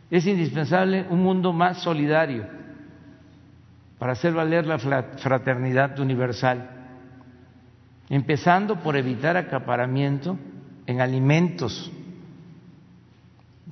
es 0.08 0.24
indispensable 0.24 1.04
un 1.10 1.20
mundo 1.20 1.52
más 1.52 1.82
solidario 1.82 2.55
para 3.98 4.12
hacer 4.12 4.34
valer 4.34 4.66
la 4.66 4.78
fraternidad 4.78 5.98
universal, 5.98 6.70
empezando 8.08 8.80
por 8.82 8.96
evitar 8.96 9.36
acaparamiento 9.36 10.38
en 10.86 11.00
alimentos, 11.00 11.90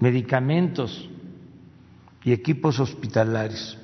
medicamentos 0.00 1.08
y 2.24 2.32
equipos 2.32 2.80
hospitalarios. 2.80 3.78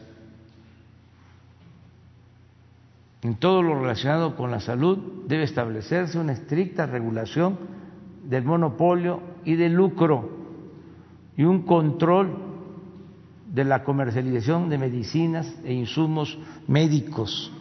En 3.22 3.34
todo 3.36 3.62
lo 3.62 3.78
relacionado 3.78 4.34
con 4.34 4.50
la 4.50 4.60
salud 4.60 5.26
debe 5.26 5.44
establecerse 5.44 6.18
una 6.18 6.32
estricta 6.32 6.86
regulación 6.86 7.58
del 8.24 8.44
monopolio 8.44 9.20
y 9.44 9.56
del 9.56 9.74
lucro 9.74 10.38
y 11.36 11.44
un 11.44 11.62
control 11.62 12.49
de 13.50 13.64
la 13.64 13.82
comercialización 13.82 14.68
de 14.68 14.78
medicinas 14.78 15.46
e 15.64 15.72
insumos 15.72 16.38
médicos. 16.68 17.52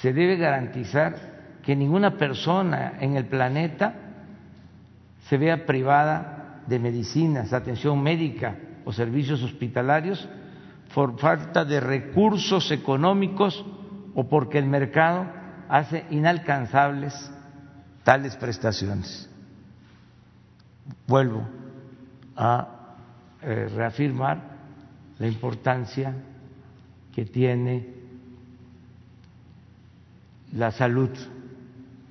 Se 0.00 0.12
debe 0.12 0.36
garantizar 0.36 1.60
que 1.62 1.74
ninguna 1.74 2.18
persona 2.18 2.98
en 3.00 3.16
el 3.16 3.24
planeta 3.24 3.94
se 5.28 5.38
vea 5.38 5.64
privada 5.64 6.62
de 6.66 6.78
medicinas, 6.78 7.54
atención 7.54 8.02
médica 8.02 8.56
o 8.84 8.92
servicios 8.92 9.42
hospitalarios 9.42 10.28
por 10.94 11.18
falta 11.18 11.64
de 11.64 11.80
recursos 11.80 12.70
económicos 12.70 13.64
o 14.14 14.28
porque 14.28 14.58
el 14.58 14.66
mercado 14.66 15.26
hace 15.70 16.04
inalcanzables 16.10 17.14
tales 18.04 18.36
prestaciones. 18.36 19.28
Vuelvo 21.06 21.48
a 22.36 22.83
eh, 23.46 23.68
reafirmar 23.74 24.40
la 25.18 25.26
importancia 25.26 26.14
que 27.14 27.24
tiene 27.26 27.86
la 30.54 30.70
salud 30.70 31.10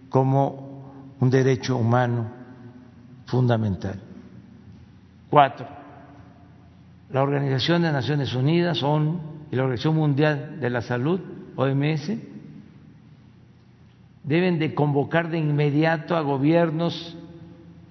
como 0.10 0.94
un 1.20 1.30
derecho 1.30 1.78
humano 1.78 2.30
fundamental. 3.26 4.00
Cuatro, 5.30 5.68
la 7.10 7.24
Organización 7.24 7.82
de 7.82 7.92
Naciones 7.92 8.34
Unidas, 8.36 8.84
ONU, 8.84 9.20
y 9.52 9.56
la 9.56 9.64
Organización 9.64 9.96
Mundial 9.96 10.60
de 10.60 10.70
la 10.70 10.82
Salud, 10.82 11.20
OMS, 11.56 12.12
deben 14.24 14.60
de 14.60 14.74
convocar 14.74 15.30
de 15.30 15.40
inmediato 15.40 16.16
a 16.16 16.22
gobiernos 16.22 17.18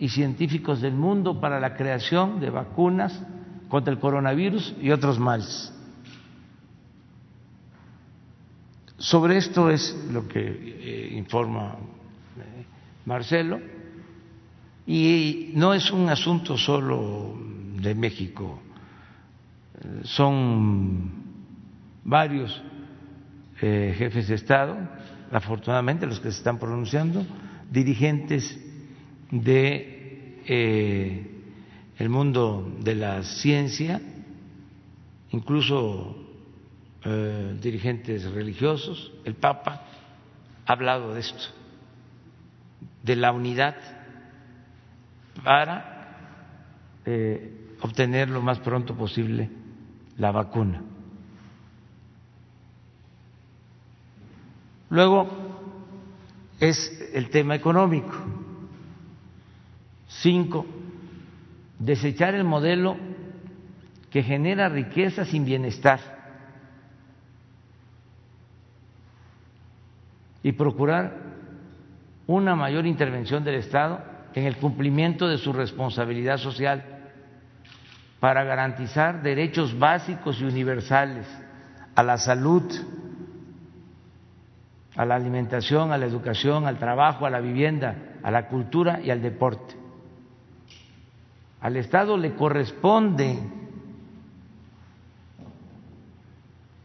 y 0.03 0.09
científicos 0.09 0.81
del 0.81 0.95
mundo 0.95 1.41
para 1.41 1.61
la 1.61 1.77
creación 1.77 2.41
de 2.41 2.51
vacunas 2.51 3.23
contra 3.69 3.93
el 3.95 4.01
coronavirus 4.01 4.75
y 4.83 4.91
otros 4.91 5.17
males. 5.21 5.73
Sobre 8.99 9.37
esto 9.37 9.71
es 9.71 9.97
lo 10.11 10.27
que 10.27 10.41
eh, 10.41 11.15
informa 11.17 11.77
eh, 12.37 12.65
Marcelo 13.07 13.61
y 14.88 15.53
no 15.55 15.73
es 15.73 15.88
un 15.93 16.09
asunto 16.09 16.59
solo 16.59 17.38
de 17.81 17.95
México, 17.95 18.61
eh, 19.81 20.01
son 20.03 21.12
varios 22.03 22.61
jefes 23.57 24.27
de 24.27 24.35
Estado, 24.35 24.77
afortunadamente 25.31 26.05
los 26.05 26.19
que 26.19 26.33
se 26.33 26.38
están 26.38 26.59
pronunciando, 26.59 27.25
dirigentes 27.71 28.59
de 29.31 29.91
eh, 30.46 31.26
el 31.98 32.09
mundo 32.09 32.72
de 32.81 32.94
la 32.94 33.22
ciencia, 33.22 34.00
incluso 35.31 36.16
eh, 37.05 37.57
dirigentes 37.61 38.31
religiosos, 38.31 39.12
el 39.24 39.35
Papa 39.35 39.87
ha 40.66 40.72
hablado 40.72 41.14
de 41.14 41.20
esto, 41.20 41.44
de 43.02 43.16
la 43.16 43.33
unidad 43.33 43.76
para 45.44 45.92
eh, 47.05 47.76
obtener 47.81 48.28
lo 48.31 48.42
más 48.42 48.59
pronto 48.61 48.94
posible 48.94 49.50
la 50.16 50.31
vacuna. 50.31 50.83
Luego 54.90 55.26
es 56.61 57.11
el 57.14 57.31
tema 57.31 57.55
económico. 57.55 58.12
Cinco, 60.23 60.65
desechar 61.81 62.37
el 62.37 62.45
modelo 62.45 62.97
que 64.09 64.23
genera 64.23 64.69
riqueza 64.69 65.25
sin 65.25 65.45
bienestar 65.45 65.99
y 70.45 70.53
procurar 70.53 71.17
una 72.29 72.55
mayor 72.55 72.87
intervención 72.87 73.43
del 73.43 73.57
Estado 73.57 74.01
en 74.35 74.47
el 74.47 74.59
cumplimiento 74.59 75.27
de 75.27 75.39
su 75.39 75.53
responsabilidad 75.53 76.39
social 76.39 76.85
para 78.21 78.45
garantizar 78.45 79.23
derechos 79.23 79.77
básicos 79.77 80.41
y 80.41 80.45
universales 80.45 81.27
a 81.97 82.03
la 82.05 82.17
salud, 82.17 82.63
a 84.95 85.05
la 85.05 85.17
alimentación, 85.17 85.91
a 85.91 85.99
la 85.99 86.07
educación, 86.07 86.69
al 86.69 86.79
trabajo, 86.79 87.27
a 87.27 87.31
la 87.31 87.41
vivienda, 87.41 87.97
a 88.23 88.31
la 88.31 88.47
cultura 88.47 89.01
y 89.03 89.11
al 89.11 89.21
deporte. 89.21 89.82
Al 91.62 91.77
Estado 91.77 92.16
le 92.16 92.35
corresponde 92.35 93.38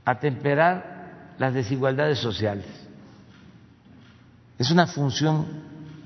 atemperar 0.06 1.34
las 1.40 1.52
desigualdades 1.56 2.20
sociales. 2.20 2.68
Es 4.60 4.70
una 4.70 4.86
función 4.86 5.48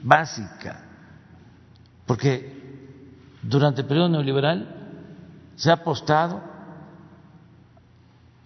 básica, 0.02 0.84
porque 2.06 2.62
durante 3.44 3.82
el 3.82 3.88
periodo 3.88 4.08
neoliberal 4.08 4.74
se 5.56 5.70
ha 5.70 5.74
apostado 5.74 6.42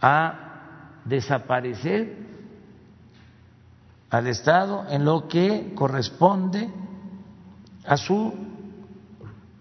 a 0.02 1.02
desaparecer 1.06 2.18
al 4.10 4.26
Estado 4.26 4.88
en 4.90 5.06
lo 5.06 5.28
que 5.28 5.74
corresponde 5.76 6.68
a 7.86 7.96
su 7.96 8.55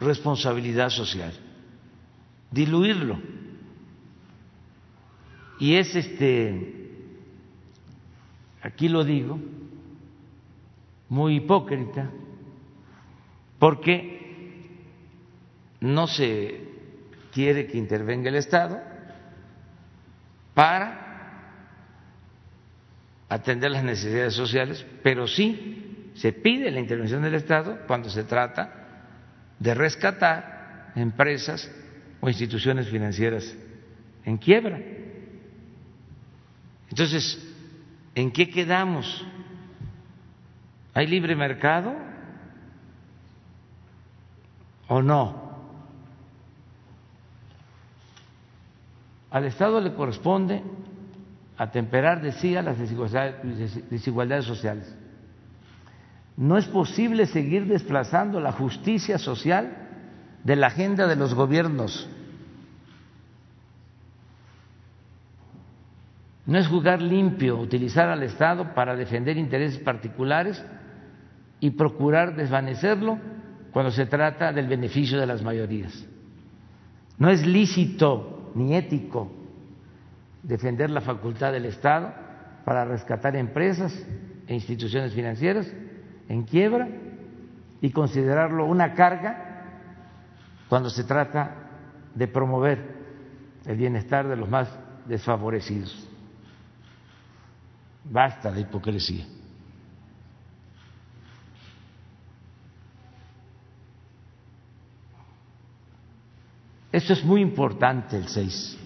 responsabilidad 0.05 0.91
social, 0.91 1.33
diluirlo. 2.51 3.19
Y 5.59 5.77
es 5.77 5.95
este, 5.95 6.91
aquí 8.63 8.89
lo 8.89 9.05
digo, 9.05 9.39
muy 11.09 11.37
hipócrita, 11.37 12.11
porque 13.59 14.15
no 15.81 16.07
se 16.07 16.69
quiere 17.33 17.67
que 17.67 17.79
intervenga 17.79 18.29
el 18.29 18.37
Estado 18.37 18.81
para 20.55 21.05
atender 23.29 23.71
las 23.71 23.85
necesidades 23.85 24.35
sociales, 24.35 24.87
pero 25.03 25.27
sí 25.27 26.11
se 26.15 26.33
pide 26.33 26.71
la 26.71 26.81
intervención 26.81 27.23
del 27.23 27.35
Estado 27.35 27.81
cuando 27.87 28.09
se 28.09 28.25
trata 28.25 28.84
de 29.59 29.75
rescatar 29.75 30.93
empresas 30.97 31.71
o 32.21 32.29
instituciones 32.29 32.89
financieras 32.89 33.55
en 34.25 34.39
quiebra. 34.39 34.81
Entonces, 36.91 37.39
¿en 38.15 38.31
qué 38.31 38.49
quedamos? 38.49 39.27
¿Hay 40.95 41.07
libre 41.07 41.35
mercado 41.35 41.95
o 44.89 45.03
no? 45.03 45.45
Al 49.31 49.45
Estado 49.47 49.81
le 49.81 49.95
corresponde 49.95 50.63
atemperar, 51.57 52.23
decía, 52.23 52.63
las 52.63 52.79
desigualdades 52.79 54.45
sociales. 54.45 54.95
No 56.37 56.59
es 56.59 56.67
posible 56.67 57.27
seguir 57.27 57.67
desplazando 57.67 58.41
la 58.41 58.53
justicia 58.53 59.19
social 59.19 59.77
de 60.43 60.57
la 60.57 60.67
agenda 60.67 61.07
de 61.07 61.17
los 61.17 61.35
gobiernos. 61.35 62.09
No 66.47 66.59
es 66.59 66.67
jugar 66.67 67.01
limpio 67.01 67.59
utilizar 67.59 68.09
al 68.09 68.23
Estado 68.23 68.75
para 68.75 68.97
defender 68.97 69.39
intereses 69.39 69.79
particulares 69.79 70.63
y 71.61 71.71
procurar 71.71 72.37
desvanecerlo 72.37 73.19
cuando 73.73 73.91
se 73.91 74.05
trata 74.07 74.53
del 74.53 74.67
beneficio 74.67 75.19
de 75.19 75.27
las 75.27 75.43
mayorías. 75.43 76.07
No 77.17 77.31
es 77.31 77.47
lícito 77.47 78.53
ni 78.55 78.75
ético 78.77 79.33
defender 80.43 80.91
la 80.91 81.01
facultad 81.01 81.53
del 81.53 81.65
Estado 81.65 82.13
para 82.65 82.85
rescatar 82.85 83.37
empresas 83.37 83.95
e 84.47 84.55
instituciones 84.55 85.15
financieras 85.15 85.73
en 86.29 86.45
quiebra 86.45 86.89
y 87.81 87.91
considerarlo 87.91 88.67
una 88.67 88.95
carga 88.95 89.45
cuando 90.69 90.91
se 90.91 91.05
trata 91.05 91.55
de 92.15 92.29
promover 92.29 92.95
el 93.67 93.77
bienestar 93.77 94.27
de 94.29 94.37
los 94.37 94.49
más 94.49 94.69
desfavorecidos. 95.07 96.09
Basta 98.05 98.51
de 98.51 98.61
hipocresía. 98.61 99.27
Esto 106.93 107.13
es 107.13 107.25
muy 107.25 107.41
importante 107.41 108.17
el 108.17 108.29
6. 108.29 108.79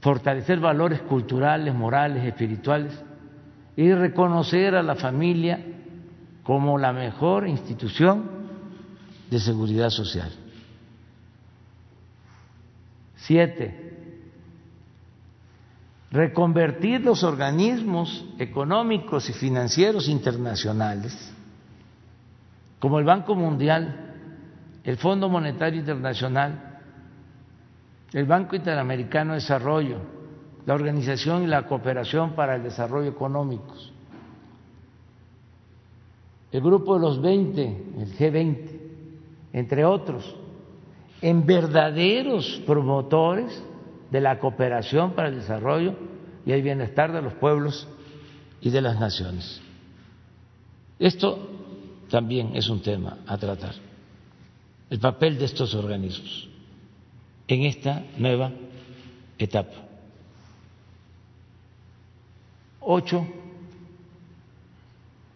Fortalecer 0.00 0.58
valores 0.58 1.00
culturales, 1.02 1.72
morales, 1.72 2.24
espirituales 2.24 2.92
y 3.76 3.92
reconocer 3.92 4.74
a 4.74 4.82
la 4.82 4.96
familia 4.96 5.64
como 6.42 6.78
la 6.78 6.92
mejor 6.92 7.46
institución 7.46 8.24
de 9.30 9.38
seguridad 9.38 9.90
social. 9.90 10.30
Siete, 13.16 13.86
reconvertir 16.10 17.00
los 17.02 17.22
organismos 17.24 18.24
económicos 18.38 19.28
y 19.28 19.32
financieros 19.32 20.08
internacionales, 20.08 21.32
como 22.78 22.98
el 22.98 23.04
Banco 23.04 23.34
Mundial, 23.34 24.14
el 24.84 24.96
Fondo 24.96 25.28
Monetario 25.28 25.80
Internacional, 25.80 26.80
el 28.12 28.24
Banco 28.24 28.54
Interamericano 28.54 29.32
de 29.32 29.40
Desarrollo, 29.40 30.15
la 30.66 30.74
Organización 30.74 31.44
y 31.44 31.46
la 31.46 31.66
Cooperación 31.66 32.34
para 32.34 32.56
el 32.56 32.64
Desarrollo 32.64 33.08
Económicos, 33.08 33.92
el 36.52 36.60
Grupo 36.60 36.94
de 36.94 37.00
los 37.00 37.22
20, 37.22 37.62
el 37.98 38.18
G20, 38.18 38.80
entre 39.52 39.84
otros, 39.84 40.34
en 41.22 41.46
verdaderos 41.46 42.62
promotores 42.66 43.62
de 44.10 44.20
la 44.20 44.38
cooperación 44.38 45.12
para 45.12 45.28
el 45.28 45.36
desarrollo 45.36 45.94
y 46.44 46.52
el 46.52 46.62
bienestar 46.62 47.12
de 47.12 47.22
los 47.22 47.32
pueblos 47.34 47.88
y 48.60 48.70
de 48.70 48.80
las 48.80 48.98
naciones. 49.00 49.60
Esto 50.98 51.38
también 52.10 52.54
es 52.54 52.68
un 52.68 52.80
tema 52.80 53.18
a 53.26 53.36
tratar, 53.38 53.74
el 54.90 54.98
papel 54.98 55.38
de 55.38 55.46
estos 55.46 55.74
organismos 55.74 56.48
en 57.48 57.62
esta 57.62 58.04
nueva 58.18 58.52
etapa. 59.38 59.85
Ocho, 62.88 63.26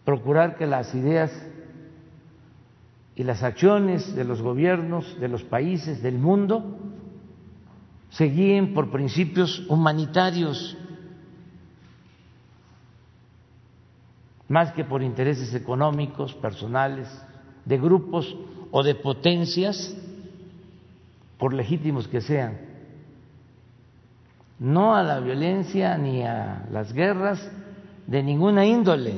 procurar 0.05 0.55
que 0.55 0.65
las 0.65 0.95
ideas 0.95 1.29
y 3.13 3.25
las 3.25 3.43
acciones 3.43 4.15
de 4.15 4.23
los 4.23 4.41
gobiernos 4.41 5.19
de 5.19 5.27
los 5.27 5.43
países 5.43 6.01
del 6.01 6.17
mundo 6.17 6.77
se 8.11 8.23
guíen 8.29 8.73
por 8.73 8.89
principios 8.89 9.65
humanitarios 9.67 10.77
más 14.47 14.71
que 14.71 14.85
por 14.85 15.03
intereses 15.03 15.53
económicos, 15.53 16.33
personales, 16.35 17.09
de 17.65 17.77
grupos 17.77 18.33
o 18.71 18.81
de 18.81 18.95
potencias, 18.95 19.93
por 21.37 21.53
legítimos 21.53 22.07
que 22.07 22.21
sean 22.21 22.70
no 24.61 24.95
a 24.95 25.01
la 25.01 25.19
violencia 25.19 25.97
ni 25.97 26.21
a 26.21 26.67
las 26.69 26.93
guerras 26.93 27.41
de 28.05 28.21
ninguna 28.21 28.63
índole. 28.63 29.15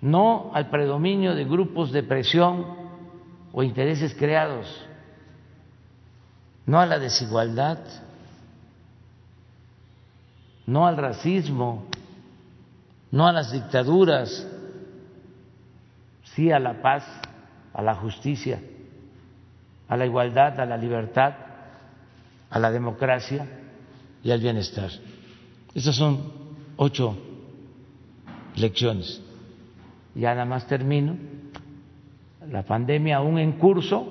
No 0.00 0.50
al 0.52 0.68
predominio 0.68 1.36
de 1.36 1.44
grupos 1.44 1.92
de 1.92 2.02
presión 2.02 2.66
o 3.52 3.62
intereses 3.62 4.16
creados, 4.16 4.66
no 6.66 6.80
a 6.80 6.86
la 6.86 6.98
desigualdad, 6.98 7.78
no 10.66 10.88
al 10.88 10.96
racismo, 10.96 11.84
no 13.12 13.28
a 13.28 13.32
las 13.32 13.52
dictaduras, 13.52 14.44
sí 16.34 16.50
a 16.50 16.58
la 16.58 16.82
paz, 16.82 17.04
a 17.72 17.80
la 17.80 17.94
justicia 17.94 18.60
a 19.88 19.96
la 19.96 20.06
igualdad, 20.06 20.58
a 20.58 20.66
la 20.66 20.76
libertad, 20.76 21.34
a 22.50 22.58
la 22.58 22.70
democracia 22.70 23.46
y 24.22 24.30
al 24.30 24.40
bienestar. 24.40 24.90
Esas 25.74 25.96
son 25.96 26.20
ocho 26.76 27.16
lecciones. 28.56 29.20
Ya 30.14 30.30
nada 30.30 30.44
más 30.44 30.66
termino. 30.66 31.16
La 32.50 32.62
pandemia 32.62 33.16
aún 33.16 33.38
en 33.38 33.52
curso 33.52 34.06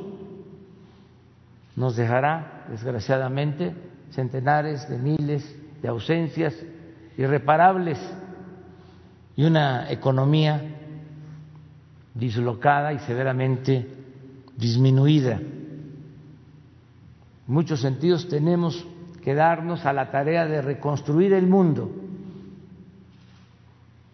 nos 1.76 1.96
dejará, 1.96 2.66
desgraciadamente, 2.70 3.74
centenares 4.12 4.88
de 4.90 4.98
miles 4.98 5.56
de 5.82 5.88
ausencias 5.88 6.54
irreparables 7.18 8.00
y 9.36 9.44
una 9.44 9.92
economía 9.92 10.62
dislocada 12.14 12.94
y 12.94 13.00
severamente 13.00 13.88
disminuida. 14.56 15.40
Muchos 17.48 17.82
sentidos 17.82 18.28
tenemos 18.30 18.86
que 19.22 19.34
darnos 19.34 19.86
a 19.86 19.94
la 19.94 20.12
tarea 20.12 20.46
de 20.46 20.62
reconstruir 20.62 21.34
el 21.34 21.48
mundo. 21.48 21.92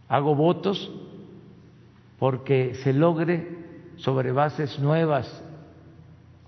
Hago 0.08 0.36
votos 0.36 0.92
porque 2.18 2.76
se 2.84 2.94
logre 2.94 3.58
sobre 3.98 4.32
bases 4.32 4.80
nuevas 4.80 5.44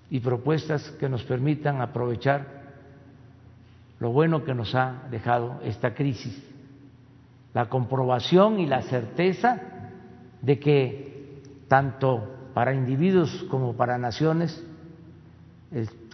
y 0.09 0.19
propuestas 0.19 0.89
que 0.99 1.07
nos 1.07 1.23
permitan 1.23 1.81
aprovechar 1.81 2.61
lo 3.99 4.11
bueno 4.11 4.43
que 4.43 4.55
nos 4.55 4.73
ha 4.73 5.03
dejado 5.11 5.59
esta 5.63 5.93
crisis, 5.93 6.43
la 7.53 7.69
comprobación 7.69 8.59
y 8.59 8.65
la 8.65 8.81
certeza 8.81 9.61
de 10.41 10.59
que 10.59 11.41
tanto 11.67 12.49
para 12.53 12.73
individuos 12.73 13.45
como 13.49 13.73
para 13.73 13.97
naciones 13.99 14.65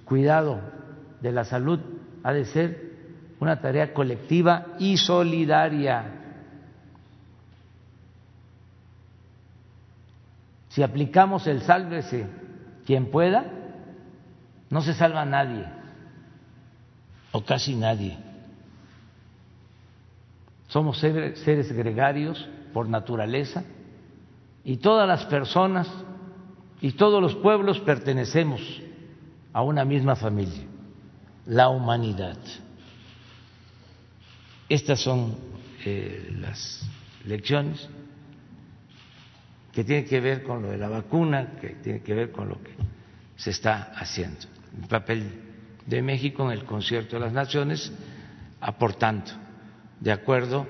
cuidado 0.08 0.62
de 1.22 1.32
la 1.32 1.44
salud 1.44 1.80
ha 2.24 2.32
de 2.32 2.46
ser 2.46 2.88
una 3.40 3.60
tarea 3.60 3.94
colectiva 3.94 4.68
y 4.80 4.98
solidaria. 4.98 6.14
Si 10.70 10.82
aplicamos 10.82 11.46
el 11.48 11.62
sálvese 11.62 12.26
quien 12.86 13.12
pueda, 13.12 13.46
no 14.70 14.82
se 14.82 14.94
salva 14.94 15.26
nadie, 15.26 15.66
o 17.32 17.44
casi 17.44 17.76
nadie. 17.76 18.18
Somos 20.68 21.00
seres 21.00 21.72
gregarios 21.72 22.48
por 22.74 22.88
naturaleza 22.88 23.64
y 24.64 24.78
todas 24.78 25.08
las 25.08 25.26
personas 25.26 25.88
y 26.80 26.94
todos 26.94 27.22
los 27.22 27.36
pueblos 27.36 27.80
pertenecemos 27.80 28.62
a 29.58 29.64
una 29.64 29.84
misma 29.84 30.16
familia, 30.16 30.62
la 31.48 31.70
humanidad. 31.70 32.38
Estas 34.70 35.00
son 35.00 35.36
eh, 35.84 36.32
las 36.40 36.88
lecciones 37.26 37.90
que 39.74 39.84
tienen 39.84 40.06
que 40.06 40.20
ver 40.20 40.44
con 40.44 40.62
lo 40.62 40.70
de 40.70 40.78
la 40.78 40.90
vacuna, 40.90 41.54
que 41.60 41.70
tienen 41.70 42.04
que 42.04 42.14
ver 42.14 42.32
con 42.32 42.50
lo 42.50 42.62
que 42.62 42.76
se 43.36 43.50
está 43.50 43.94
haciendo. 43.96 44.42
El 44.80 44.88
papel 44.88 45.42
de 45.88 46.04
México 46.04 46.46
en 46.46 46.52
el 46.52 46.64
concierto 46.64 47.16
de 47.16 47.22
las 47.24 47.34
naciones, 47.34 47.92
aportando 48.62 49.32
de 50.00 50.12
acuerdo 50.12 50.68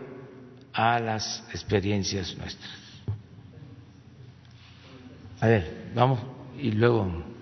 a 0.71 0.97
las 1.01 1.43
experiencias 1.49 2.37
nuestras. 2.37 2.71
A 5.41 5.47
ver, 5.47 5.91
vamos 5.93 6.21
y 6.57 6.71
luego. 6.71 7.35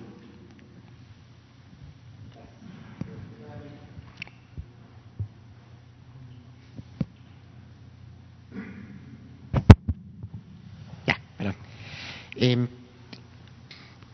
Ya, 11.05 11.19
perdón. 11.37 11.55
Eh, 12.35 12.67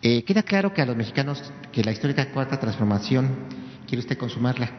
eh, 0.02 0.21
queda 0.32 0.44
claro 0.44 0.74
que 0.74 0.82
a 0.82 0.86
los 0.86 0.96
mexicanos 0.96 1.52
que 1.74 1.84
la 1.84 1.92
histórica 1.92 2.32
cuarta 2.32 2.58
transformación 2.58 3.28
quiere 3.86 4.00
usted 4.00 4.18
consumarla 4.18 4.70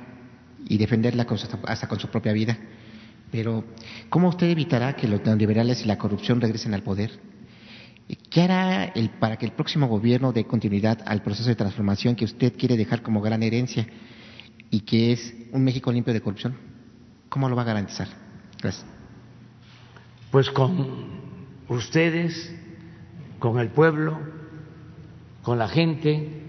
y 0.66 0.78
defenderla 0.78 1.26
con 1.26 1.36
su- 1.36 1.46
hasta 1.66 1.86
con 1.88 2.00
su 2.00 2.08
propia 2.08 2.32
vida. 2.32 2.56
Pero, 3.30 3.62
¿cómo 4.08 4.28
usted 4.30 4.48
evitará 4.48 4.94
que 4.96 5.06
los 5.06 5.22
neoliberales 5.22 5.82
y 5.82 5.86
la 5.86 5.98
corrupción 5.98 6.40
regresen 6.40 6.72
al 6.72 6.82
poder? 6.82 7.10
¿Qué 8.30 8.40
hará 8.42 8.84
el- 8.94 9.10
para 9.10 9.36
que 9.36 9.44
el 9.44 9.52
próximo 9.52 9.88
gobierno 9.88 10.32
dé 10.32 10.44
continuidad 10.46 11.00
al 11.04 11.22
proceso 11.22 11.50
de 11.50 11.56
transformación 11.56 12.16
que 12.16 12.24
usted 12.24 12.54
quiere 12.56 12.78
dejar 12.78 13.02
como 13.02 13.20
gran 13.20 13.42
herencia 13.42 13.86
y 14.70 14.80
que 14.80 15.12
es 15.12 15.34
un 15.52 15.62
México 15.64 15.92
limpio 15.92 16.14
de 16.14 16.22
corrupción? 16.22 16.56
¿Cómo 17.28 17.50
lo 17.50 17.56
va 17.56 17.62
a 17.62 17.66
garantizar? 17.66 18.08
Gracias. 18.62 18.86
Pues 20.30 20.48
con 20.50 20.86
ustedes, 21.68 22.54
con 23.38 23.58
el 23.58 23.68
pueblo, 23.68 24.18
con 25.42 25.58
la 25.58 25.68
gente, 25.68 26.42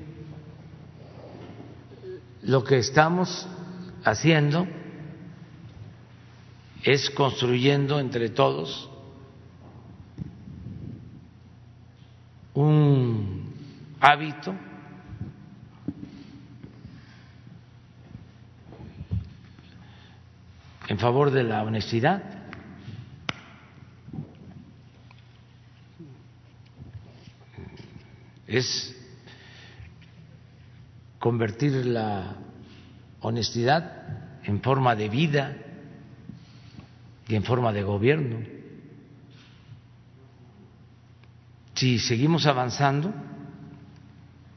lo 2.44 2.64
que 2.64 2.78
estamos 2.78 3.48
haciendo 4.04 4.68
es 6.84 7.10
construyendo 7.12 8.00
entre 8.00 8.30
todos 8.30 8.90
un 12.54 13.54
hábito 14.00 14.54
en 20.88 21.00
favor 21.00 21.32
de 21.32 21.44
la 21.44 21.64
honestidad. 21.64 22.43
Es 28.54 28.96
convertir 31.18 31.72
la 31.88 32.36
honestidad 33.22 34.44
en 34.44 34.62
forma 34.62 34.96
de 34.96 35.10
vida 35.10 35.58
y 37.28 37.34
en 37.34 37.44
forma 37.44 37.74
de 37.74 37.82
gobierno. 37.82 38.46
Si 41.74 41.98
seguimos 41.98 42.46
avanzando 42.46 43.12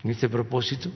en 0.05 0.11
este 0.11 0.29
propósito, 0.29 0.93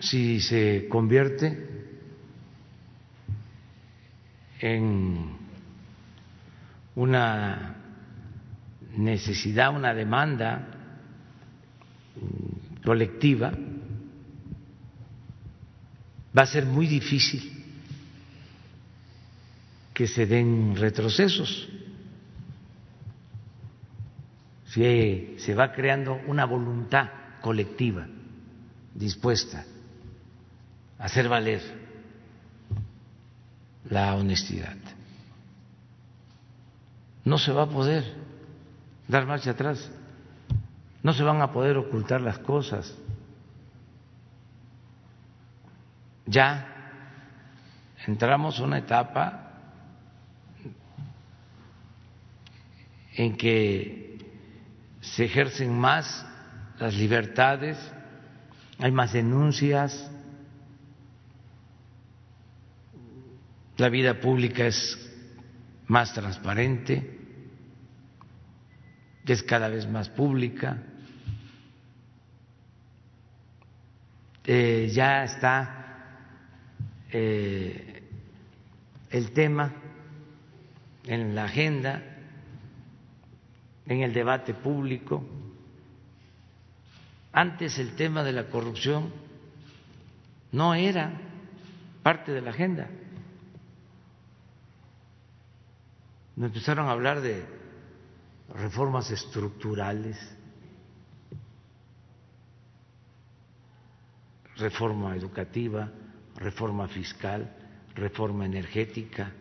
si 0.00 0.40
se 0.40 0.88
convierte 0.88 1.98
en 4.58 5.36
una 6.94 7.71
necesidad, 8.96 9.74
una 9.74 9.94
demanda 9.94 10.68
mm, 12.16 12.84
colectiva, 12.84 13.52
va 16.36 16.42
a 16.42 16.46
ser 16.46 16.66
muy 16.66 16.86
difícil 16.86 17.64
que 19.92 20.06
se 20.06 20.26
den 20.26 20.74
retrocesos. 20.76 21.68
Si 24.66 25.36
se 25.38 25.54
va 25.54 25.72
creando 25.72 26.18
una 26.26 26.46
voluntad 26.46 27.10
colectiva 27.42 28.06
dispuesta 28.94 29.66
a 30.98 31.04
hacer 31.04 31.28
valer 31.28 31.60
la 33.90 34.14
honestidad. 34.14 34.76
No 37.24 37.36
se 37.36 37.52
va 37.52 37.64
a 37.64 37.68
poder 37.68 38.21
dar 39.12 39.26
marcha 39.26 39.50
atrás, 39.50 39.90
no 41.02 41.12
se 41.12 41.22
van 41.22 41.42
a 41.42 41.52
poder 41.52 41.76
ocultar 41.76 42.22
las 42.22 42.38
cosas. 42.38 42.96
Ya 46.24 46.66
entramos 48.06 48.58
a 48.58 48.64
una 48.64 48.78
etapa 48.78 49.50
en 53.14 53.36
que 53.36 54.18
se 55.02 55.26
ejercen 55.26 55.78
más 55.78 56.26
las 56.78 56.94
libertades, 56.94 57.76
hay 58.78 58.92
más 58.92 59.12
denuncias, 59.12 60.10
la 63.76 63.90
vida 63.90 64.20
pública 64.20 64.64
es 64.64 64.98
más 65.86 66.14
transparente, 66.14 67.11
es 69.26 69.42
cada 69.42 69.68
vez 69.68 69.88
más 69.88 70.08
pública, 70.08 70.78
Eh, 74.44 74.90
ya 74.92 75.22
está 75.22 75.84
eh, 77.12 78.02
el 79.10 79.30
tema 79.30 79.72
en 81.04 81.34
la 81.34 81.44
agenda, 81.44 82.02
en 83.86 84.02
el 84.02 84.12
debate 84.12 84.52
público. 84.54 85.24
Antes 87.32 87.78
el 87.78 87.94
tema 87.94 88.24
de 88.24 88.32
la 88.32 88.48
corrupción 88.48 89.12
no 90.50 90.74
era 90.74 91.12
parte 92.02 92.32
de 92.32 92.40
la 92.40 92.50
agenda. 92.50 92.88
Nos 96.34 96.48
empezaron 96.48 96.88
a 96.88 96.92
hablar 96.92 97.20
de 97.20 97.44
reformas 98.54 99.10
estructurales, 99.10 100.16
reforma 104.56 105.16
educativa, 105.16 105.90
reforma 106.36 106.86
fiscal, 106.88 107.50
reforma 107.94 108.44
energética. 108.46 109.32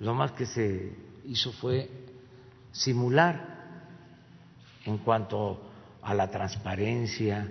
Lo 0.00 0.14
más 0.14 0.32
que 0.32 0.46
se 0.46 0.92
hizo 1.26 1.52
fue 1.52 1.90
simular 2.72 3.58
en 4.86 4.98
cuanto 4.98 5.60
a 6.02 6.14
la 6.14 6.30
transparencia, 6.30 7.50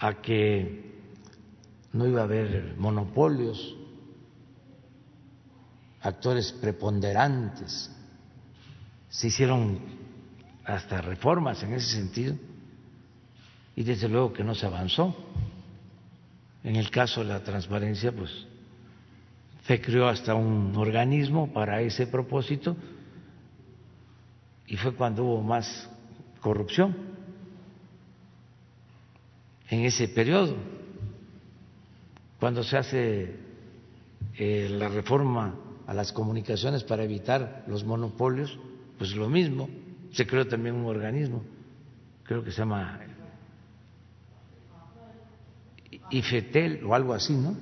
a 0.00 0.14
que 0.22 0.94
no 1.92 2.06
iba 2.06 2.20
a 2.22 2.24
haber 2.24 2.74
monopolios, 2.78 3.77
actores 6.02 6.52
preponderantes. 6.52 7.90
Se 9.08 9.28
hicieron 9.28 9.80
hasta 10.64 11.00
reformas 11.00 11.62
en 11.62 11.74
ese 11.74 11.96
sentido 11.96 12.36
y 13.74 13.82
desde 13.82 14.08
luego 14.08 14.32
que 14.32 14.44
no 14.44 14.54
se 14.54 14.66
avanzó. 14.66 15.16
En 16.62 16.76
el 16.76 16.90
caso 16.90 17.20
de 17.20 17.28
la 17.28 17.42
transparencia, 17.42 18.12
pues 18.12 18.30
se 19.66 19.80
creó 19.80 20.08
hasta 20.08 20.34
un 20.34 20.74
organismo 20.76 21.52
para 21.52 21.80
ese 21.80 22.06
propósito 22.06 22.76
y 24.66 24.76
fue 24.76 24.94
cuando 24.94 25.24
hubo 25.24 25.42
más 25.42 25.88
corrupción 26.40 26.96
en 29.70 29.84
ese 29.84 30.08
periodo. 30.08 30.56
Cuando 32.38 32.62
se 32.62 32.76
hace 32.76 33.36
eh, 34.36 34.68
la 34.70 34.88
reforma 34.88 35.54
a 35.88 35.94
las 35.94 36.12
comunicaciones 36.12 36.84
para 36.84 37.02
evitar 37.02 37.64
los 37.66 37.82
monopolios, 37.82 38.58
pues 38.98 39.14
lo 39.16 39.26
mismo, 39.26 39.70
se 40.12 40.26
creó 40.26 40.46
también 40.46 40.74
un 40.74 40.84
organismo, 40.84 41.42
creo 42.24 42.44
que 42.44 42.52
se 42.52 42.58
llama 42.58 43.00
IFETEL 46.10 46.84
o 46.84 46.94
algo 46.94 47.14
así, 47.14 47.32
¿no? 47.32 47.56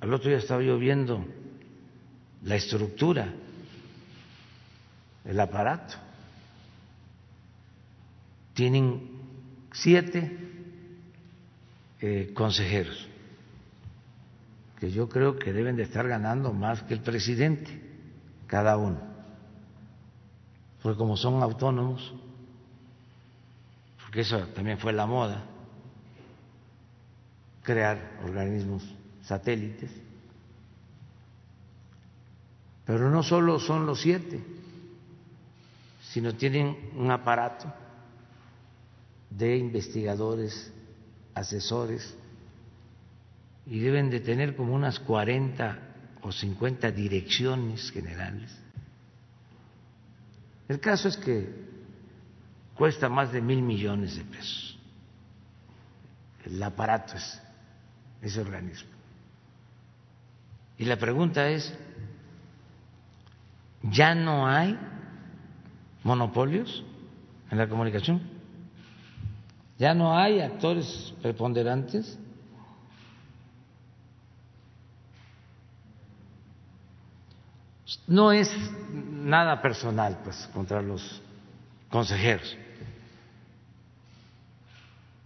Al 0.00 0.12
otro 0.12 0.28
día 0.28 0.38
estaba 0.38 0.62
yo 0.62 0.78
viendo 0.78 1.24
la 2.42 2.56
estructura, 2.56 3.32
el 5.24 5.40
aparato. 5.40 5.94
Tienen 8.52 9.08
siete 9.72 10.38
eh, 12.02 12.30
consejeros 12.34 13.08
que 14.84 14.90
yo 14.90 15.08
creo 15.08 15.38
que 15.38 15.50
deben 15.50 15.76
de 15.76 15.84
estar 15.84 16.06
ganando 16.06 16.52
más 16.52 16.82
que 16.82 16.92
el 16.92 17.00
presidente, 17.00 17.80
cada 18.46 18.76
uno. 18.76 19.00
Porque 20.82 20.98
como 20.98 21.16
son 21.16 21.42
autónomos, 21.42 22.12
porque 24.02 24.20
eso 24.20 24.38
también 24.48 24.76
fue 24.76 24.92
la 24.92 25.06
moda, 25.06 25.42
crear 27.62 28.18
organismos 28.26 28.84
satélites. 29.22 29.90
Pero 32.84 33.10
no 33.10 33.22
solo 33.22 33.58
son 33.60 33.86
los 33.86 34.02
siete, 34.02 34.44
sino 36.10 36.34
tienen 36.34 36.90
un 36.94 37.10
aparato 37.10 37.72
de 39.30 39.56
investigadores, 39.56 40.70
asesores, 41.32 42.18
y 43.66 43.78
deben 43.78 44.10
de 44.10 44.20
tener 44.20 44.56
como 44.56 44.74
unas 44.74 44.98
40 45.00 45.78
o 46.22 46.32
50 46.32 46.90
direcciones 46.90 47.90
generales. 47.90 48.50
El 50.68 50.80
caso 50.80 51.08
es 51.08 51.16
que 51.16 51.48
cuesta 52.74 53.08
más 53.08 53.32
de 53.32 53.40
mil 53.40 53.62
millones 53.62 54.16
de 54.16 54.24
pesos. 54.24 54.78
El 56.44 56.62
aparato 56.62 57.16
es 57.16 57.40
ese 58.22 58.40
organismo. 58.40 58.90
Y 60.78 60.84
la 60.84 60.96
pregunta 60.96 61.48
es, 61.48 61.72
¿ya 63.82 64.14
no 64.14 64.46
hay 64.46 64.78
monopolios 66.02 66.84
en 67.50 67.58
la 67.58 67.68
comunicación? 67.68 68.20
¿Ya 69.78 69.94
no 69.94 70.16
hay 70.16 70.40
actores 70.40 71.14
preponderantes? 71.22 72.18
No 78.06 78.32
es 78.32 78.50
nada 78.92 79.60
personal, 79.62 80.20
pues, 80.22 80.48
contra 80.52 80.82
los 80.82 81.22
consejeros. 81.88 82.56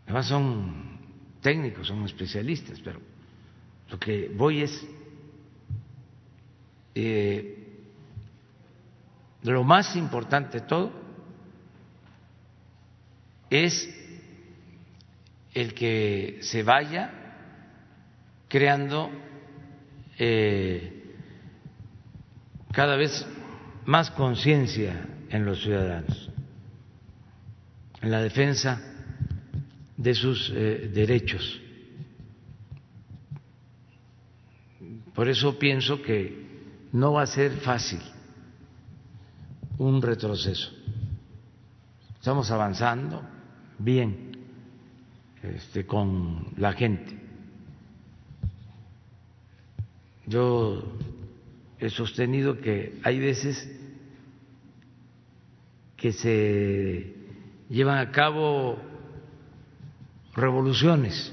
Además 0.05 0.27
son 0.27 0.99
técnicos, 1.43 1.87
son 1.87 2.05
especialistas, 2.05 2.81
pero 2.81 3.01
lo 3.91 3.99
que 3.99 4.31
voy 4.35 4.63
es 4.63 4.87
eh, 6.95 7.69
lo 9.43 9.65
más 9.65 9.95
importante 9.97 10.61
de 10.61 10.67
todo 10.67 10.93
es 13.51 13.89
el 15.55 15.75
que 15.75 16.39
se 16.43 16.63
vaya 16.63 17.13
creando 18.49 19.11
eh, 20.19 20.98
cada 22.73 22.97
vez 22.97 23.27
más 23.87 24.11
conciencia 24.11 25.07
en 25.31 25.45
los 25.45 25.63
ciudadanos, 25.63 26.31
en 28.03 28.11
la 28.11 28.21
defensa 28.21 28.81
de 29.97 30.15
sus 30.15 30.51
eh, 30.55 30.91
derechos. 30.93 31.61
Por 35.15 35.29
eso 35.29 35.59
pienso 35.59 36.01
que 36.01 36.47
no 36.93 37.15
va 37.15 37.23
a 37.23 37.27
ser 37.27 37.53
fácil 37.59 38.01
un 39.79 40.01
retroceso. 40.01 40.71
Estamos 42.15 42.51
avanzando 42.51 43.23
bien 43.79 44.33
este, 45.43 45.87
con 45.87 46.53
la 46.57 46.73
gente. 46.73 47.19
Yo 50.27 50.99
he 51.81 51.91
sostenido 51.91 52.61
que 52.61 52.99
hay 53.05 53.19
veces 53.19 53.71
que 55.97 56.13
se 56.13 57.15
llevan 57.69 57.99
a 57.99 58.11
cabo 58.11 58.79
revoluciones. 60.35 61.33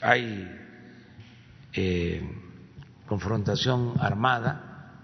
Hay 0.00 0.48
eh, 1.72 2.22
confrontación 3.06 3.94
armada, 3.98 5.02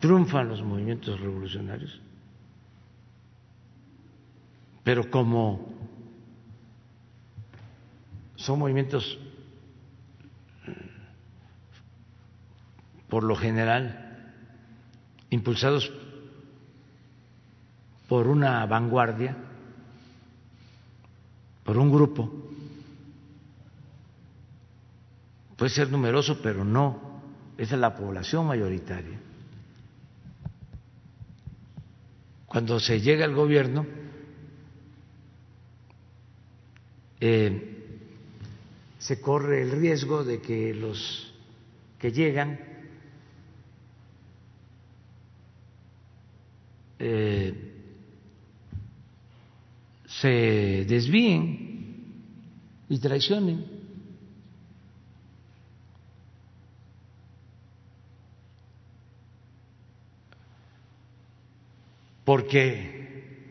triunfan 0.00 0.48
los 0.48 0.62
movimientos 0.62 1.18
revolucionarios, 1.18 2.00
pero 4.82 5.10
como 5.10 5.74
son 8.44 8.58
movimientos 8.58 9.18
por 13.08 13.22
lo 13.22 13.36
general 13.36 14.32
impulsados 15.30 15.90
por 18.06 18.26
una 18.28 18.66
vanguardia, 18.66 19.34
por 21.64 21.78
un 21.78 21.90
grupo. 21.90 22.30
Puede 25.56 25.70
ser 25.70 25.90
numeroso, 25.90 26.40
pero 26.42 26.66
no, 26.66 27.22
esa 27.56 27.76
es 27.76 27.80
la 27.80 27.96
población 27.96 28.46
mayoritaria. 28.46 29.18
Cuando 32.44 32.78
se 32.78 33.00
llega 33.00 33.24
al 33.24 33.34
gobierno, 33.34 33.86
eh, 37.20 37.73
se 39.04 39.20
corre 39.20 39.60
el 39.60 39.70
riesgo 39.72 40.24
de 40.24 40.40
que 40.40 40.72
los 40.72 41.30
que 41.98 42.10
llegan 42.10 42.58
eh, 46.98 47.74
se 50.06 50.86
desvíen 50.88 52.14
y 52.88 52.98
traicionen. 52.98 53.66
Porque 62.24 63.50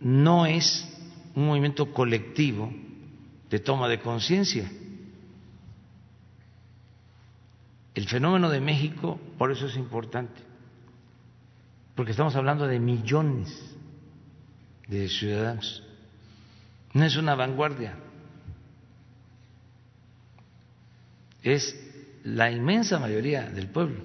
no 0.00 0.44
es 0.44 0.86
un 1.34 1.46
movimiento 1.46 1.94
colectivo 1.94 2.70
de 3.50 3.58
toma 3.58 3.88
de 3.88 4.00
conciencia. 4.00 4.70
El 7.94 8.08
fenómeno 8.08 8.48
de 8.48 8.60
México, 8.60 9.20
por 9.36 9.50
eso 9.50 9.66
es 9.66 9.76
importante, 9.76 10.40
porque 11.94 12.12
estamos 12.12 12.36
hablando 12.36 12.66
de 12.66 12.78
millones 12.78 13.76
de 14.86 15.08
ciudadanos. 15.08 15.82
No 16.94 17.04
es 17.04 17.16
una 17.16 17.34
vanguardia. 17.34 17.96
es 21.42 21.74
la 22.24 22.50
inmensa 22.50 22.98
mayoría 22.98 23.48
del 23.48 23.68
pueblo 23.68 24.00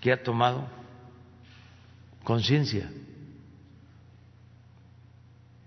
que 0.00 0.12
ha 0.12 0.22
tomado 0.22 0.66
conciencia. 2.24 2.90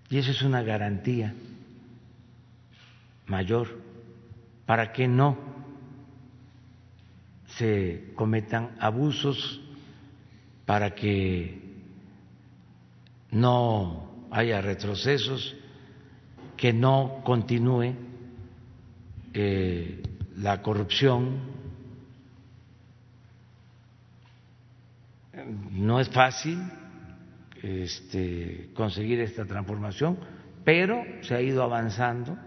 Y 0.10 0.18
eso 0.18 0.32
es 0.32 0.41
una 0.41 0.62
garantía 0.62 1.34
mayor 3.28 3.67
para 4.65 4.91
que 4.91 5.07
no 5.07 5.38
se 7.57 8.11
cometan 8.15 8.76
abusos, 8.80 9.61
para 10.65 10.95
que 10.95 11.61
no 13.32 14.28
haya 14.32 14.61
retrocesos, 14.61 15.55
que 16.57 16.73
no 16.73 17.21
continúe 17.23 17.93
eh, 19.34 20.01
la 20.38 20.61
corrupción. 20.61 21.53
No 25.71 25.99
es 25.99 26.09
fácil 26.09 26.59
este, 27.61 28.69
conseguir 28.73 29.19
esta 29.19 29.45
transformación, 29.45 30.17
pero 30.63 31.03
se 31.21 31.36
ha 31.36 31.41
ido 31.41 31.63
avanzando 31.63 32.38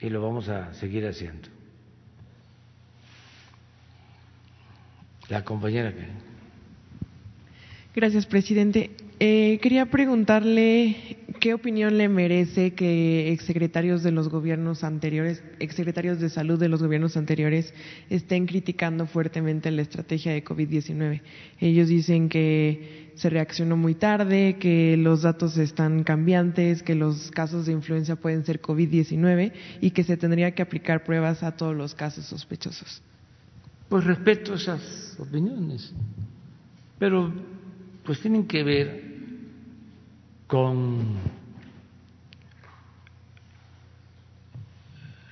y 0.00 0.08
lo 0.10 0.22
vamos 0.22 0.48
a 0.48 0.74
seguir 0.74 1.06
haciendo. 1.06 1.48
La 5.28 5.44
compañera 5.44 5.92
que. 5.92 6.06
Gracias, 7.94 8.26
presidente. 8.26 8.90
Eh, 9.18 9.58
quería 9.62 9.86
preguntarle 9.86 11.16
qué 11.46 11.54
opinión 11.54 11.96
le 11.96 12.08
merece 12.08 12.74
que 12.74 13.30
exsecretarios 13.30 14.02
de 14.02 14.10
los 14.10 14.28
gobiernos 14.28 14.82
anteriores, 14.82 15.44
exsecretarios 15.60 16.18
de 16.18 16.28
salud 16.28 16.58
de 16.58 16.68
los 16.68 16.82
gobiernos 16.82 17.16
anteriores, 17.16 17.72
estén 18.10 18.46
criticando 18.46 19.06
fuertemente 19.06 19.70
la 19.70 19.82
estrategia 19.82 20.32
de 20.32 20.42
COVID-19. 20.44 21.20
Ellos 21.60 21.86
dicen 21.86 22.28
que 22.28 23.12
se 23.14 23.30
reaccionó 23.30 23.76
muy 23.76 23.94
tarde, 23.94 24.56
que 24.58 24.96
los 24.96 25.22
datos 25.22 25.56
están 25.56 26.02
cambiantes, 26.02 26.82
que 26.82 26.96
los 26.96 27.30
casos 27.30 27.66
de 27.66 27.74
influenza 27.74 28.16
pueden 28.16 28.44
ser 28.44 28.60
COVID-19 28.60 29.52
y 29.80 29.92
que 29.92 30.02
se 30.02 30.16
tendría 30.16 30.50
que 30.50 30.62
aplicar 30.62 31.04
pruebas 31.04 31.44
a 31.44 31.52
todos 31.52 31.76
los 31.76 31.94
casos 31.94 32.26
sospechosos. 32.26 33.00
Pues 33.88 34.02
respeto 34.02 34.54
esas 34.54 35.16
opiniones, 35.20 35.94
pero 36.98 37.32
pues 38.04 38.18
tienen 38.18 38.48
que 38.48 38.64
ver 38.64 39.05
con 40.46 41.18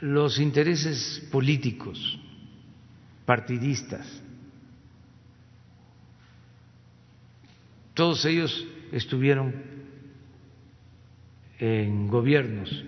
los 0.01 0.39
intereses 0.39 1.27
políticos, 1.31 2.19
partidistas. 3.25 4.23
Todos 7.95 8.25
ellos 8.25 8.67
estuvieron 8.93 9.55
en 11.59 12.09
gobiernos 12.09 12.85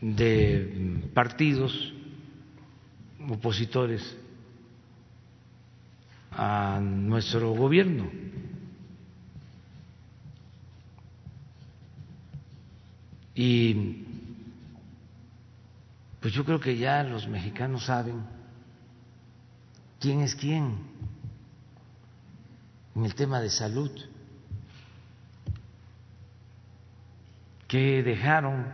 de 0.00 1.02
partidos 1.12 1.92
opositores 3.28 4.16
a 6.30 6.80
nuestro 6.80 7.50
gobierno. 7.52 8.29
Y 13.42 14.04
pues 16.20 16.34
yo 16.34 16.44
creo 16.44 16.60
que 16.60 16.76
ya 16.76 17.02
los 17.02 17.26
mexicanos 17.26 17.86
saben 17.86 18.22
quién 19.98 20.20
es 20.20 20.34
quién 20.34 20.76
en 22.94 23.02
el 23.06 23.14
tema 23.14 23.40
de 23.40 23.48
salud, 23.48 23.90
que 27.66 28.02
dejaron 28.02 28.66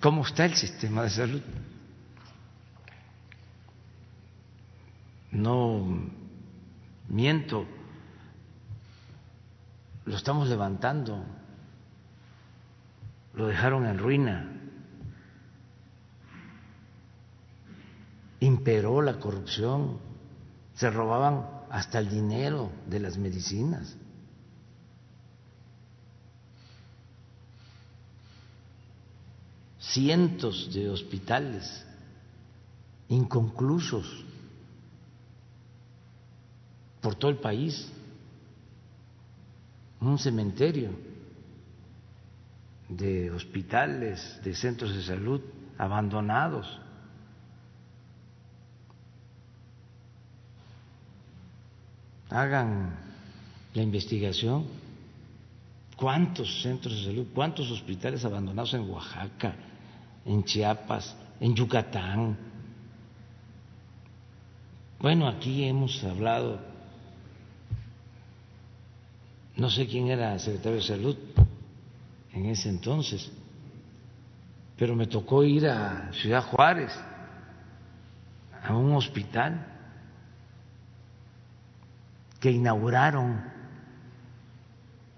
cómo 0.00 0.24
está 0.24 0.44
el 0.44 0.54
sistema 0.54 1.02
de 1.02 1.10
salud. 1.10 1.42
No 5.32 6.08
miento, 7.08 7.66
lo 10.08 10.16
estamos 10.16 10.48
levantando, 10.48 11.22
lo 13.34 13.46
dejaron 13.46 13.84
en 13.84 13.98
ruina, 13.98 14.50
imperó 18.40 19.02
la 19.02 19.20
corrupción, 19.20 19.98
se 20.74 20.88
robaban 20.90 21.46
hasta 21.70 21.98
el 21.98 22.08
dinero 22.08 22.70
de 22.86 23.00
las 23.00 23.18
medicinas. 23.18 23.96
cientos 29.80 30.72
de 30.74 30.90
hospitales 30.90 31.84
inconclusos 33.08 34.22
por 37.00 37.14
todo 37.14 37.30
el 37.30 37.38
país, 37.38 37.90
un 40.00 40.18
cementerio 40.18 40.90
de 42.88 43.30
hospitales, 43.30 44.40
de 44.42 44.54
centros 44.54 44.94
de 44.94 45.02
salud 45.02 45.40
abandonados. 45.76 46.80
Hagan 52.30 52.94
la 53.74 53.82
investigación. 53.82 54.66
¿Cuántos 55.96 56.62
centros 56.62 56.96
de 56.98 57.06
salud, 57.06 57.26
cuántos 57.34 57.70
hospitales 57.70 58.24
abandonados 58.24 58.72
en 58.74 58.88
Oaxaca, 58.88 59.56
en 60.24 60.44
Chiapas, 60.44 61.16
en 61.40 61.54
Yucatán. 61.54 62.36
Bueno, 65.00 65.28
aquí 65.28 65.64
hemos 65.64 66.02
hablado, 66.04 66.60
no 69.58 69.68
sé 69.68 69.86
quién 69.88 70.08
era 70.08 70.38
secretario 70.38 70.78
de 70.78 70.84
salud 70.84 71.18
en 72.32 72.46
ese 72.46 72.68
entonces, 72.68 73.30
pero 74.76 74.94
me 74.94 75.08
tocó 75.08 75.42
ir 75.42 75.66
a 75.66 76.12
Ciudad 76.12 76.44
Juárez, 76.44 76.92
a 78.62 78.76
un 78.76 78.94
hospital 78.94 79.66
que 82.38 82.52
inauguraron, 82.52 83.42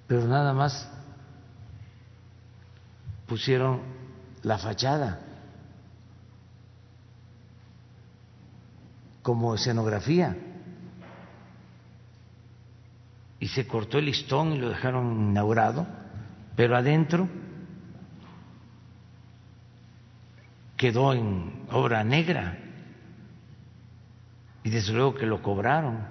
pero 0.07 0.26
nada 0.26 0.55
más 0.55 0.91
pusieron 3.26 3.82
la 4.43 4.57
fachada 4.57 5.20
como 9.22 9.55
escenografía 9.55 10.34
y 13.41 13.49
se 13.49 13.66
cortó 13.66 13.99
el 13.99 14.05
listón 14.05 14.53
y 14.53 14.59
lo 14.59 14.68
dejaron 14.68 15.30
inaugurado, 15.30 15.86
pero 16.55 16.76
adentro 16.76 17.26
quedó 20.76 21.14
en 21.14 21.66
obra 21.70 22.05
negra 22.05 22.59
y 24.62 24.70
desde 24.70 24.93
luego 24.93 25.14
que 25.14 25.26
lo 25.26 25.43
cobraron. 25.43 26.07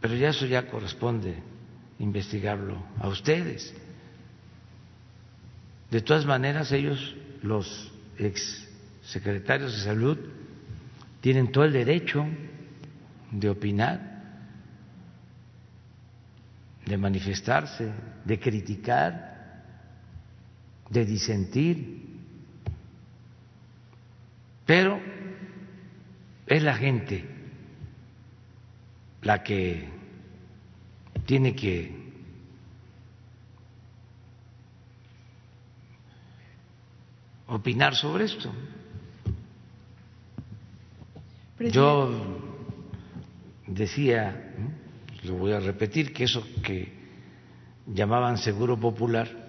Pero 0.00 0.14
ya 0.14 0.28
eso 0.28 0.46
ya 0.46 0.68
corresponde 0.68 1.42
investigarlo 1.98 2.76
a 3.00 3.08
ustedes. 3.08 3.74
De 5.90 6.00
todas 6.00 6.26
maneras, 6.26 6.70
ellos, 6.72 7.16
los 7.42 7.92
ex 8.18 8.68
secretarios 9.02 9.72
de 9.72 9.82
salud, 9.82 10.18
tienen 11.24 11.50
todo 11.50 11.64
el 11.64 11.72
derecho 11.72 12.26
de 13.30 13.48
opinar, 13.48 13.98
de 16.84 16.98
manifestarse, 16.98 17.90
de 18.26 18.38
criticar, 18.38 19.64
de 20.90 21.06
disentir, 21.06 22.20
pero 24.66 25.00
es 26.46 26.62
la 26.62 26.74
gente 26.74 27.24
la 29.22 29.42
que 29.42 29.88
tiene 31.24 31.56
que 31.56 32.12
opinar 37.46 37.94
sobre 37.94 38.26
esto. 38.26 38.52
Yo 41.58 42.10
decía, 43.66 44.54
lo 45.22 45.34
voy 45.34 45.52
a 45.52 45.60
repetir, 45.60 46.12
que 46.12 46.24
eso 46.24 46.44
que 46.62 46.92
llamaban 47.86 48.38
seguro 48.38 48.78
popular 48.78 49.44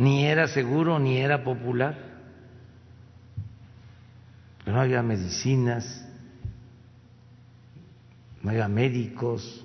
ni 0.00 0.24
era 0.24 0.48
seguro 0.48 0.98
ni 0.98 1.18
era 1.18 1.44
popular. 1.44 1.94
no 4.64 4.80
había 4.80 5.02
medicinas, 5.02 6.06
no 8.40 8.50
había 8.50 8.66
médicos. 8.66 9.62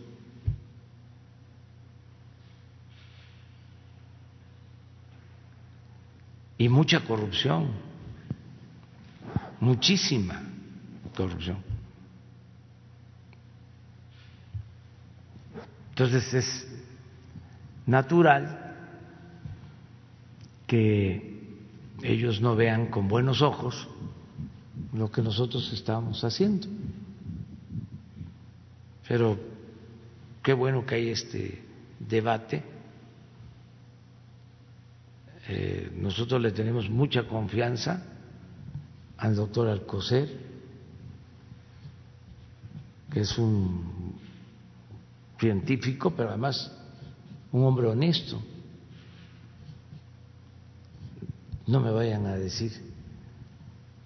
Y 6.58 6.68
mucha 6.68 7.00
corrupción, 7.06 7.70
muchísima 9.62 10.55
corrupción. 11.16 11.58
Entonces 15.90 16.34
es 16.34 16.68
natural 17.86 18.76
que 20.68 21.36
ellos 22.04 22.42
no 22.42 22.56
vean 22.56 22.88
con 22.88 23.08
buenos 23.08 23.42
ojos 23.42 23.88
lo 24.94 25.12
que 25.12 25.22
nosotros 25.22 25.72
estamos 25.74 26.24
haciendo. 26.24 26.68
Pero 29.08 29.38
qué 30.44 30.54
bueno 30.54 30.86
que 30.86 30.96
hay 30.96 31.10
este 31.10 31.64
debate. 32.00 32.64
Eh, 35.48 35.92
nosotros 35.96 36.42
le 36.42 36.52
tenemos 36.52 36.90
mucha 36.90 37.28
confianza 37.28 38.04
al 39.18 39.36
doctor 39.36 39.68
Alcocer, 39.70 40.30
es 43.16 43.38
un 43.38 44.20
científico, 45.40 46.12
pero 46.12 46.30
además 46.30 46.72
un 47.54 47.64
hombre 47.64 47.88
honesto. 47.88 48.42
No 51.66 51.80
me 51.80 51.92
vayan 51.92 52.26
a 52.26 52.36
decir 52.36 52.74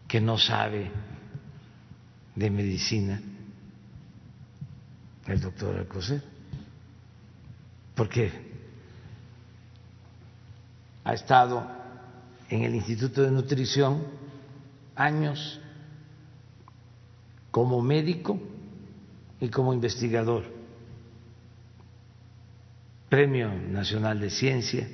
que 0.08 0.22
no 0.22 0.38
sabe 0.38 0.92
de 2.36 2.50
medicina 2.52 3.20
el 5.26 5.42
doctor 5.42 5.76
Alcocer, 5.76 6.24
porque 7.96 8.32
ha 11.04 11.14
estado 11.14 11.68
en 12.50 12.64
el 12.64 12.76
Instituto 12.76 13.22
de 13.24 13.32
Nutrición 13.32 14.04
años 14.96 15.60
como 17.52 17.82
médico 17.82 18.40
y 19.40 19.50
como 19.50 19.74
investigador, 19.74 20.44
Premio 23.10 23.50
Nacional 23.52 24.20
de 24.20 24.30
Ciencia. 24.30 24.88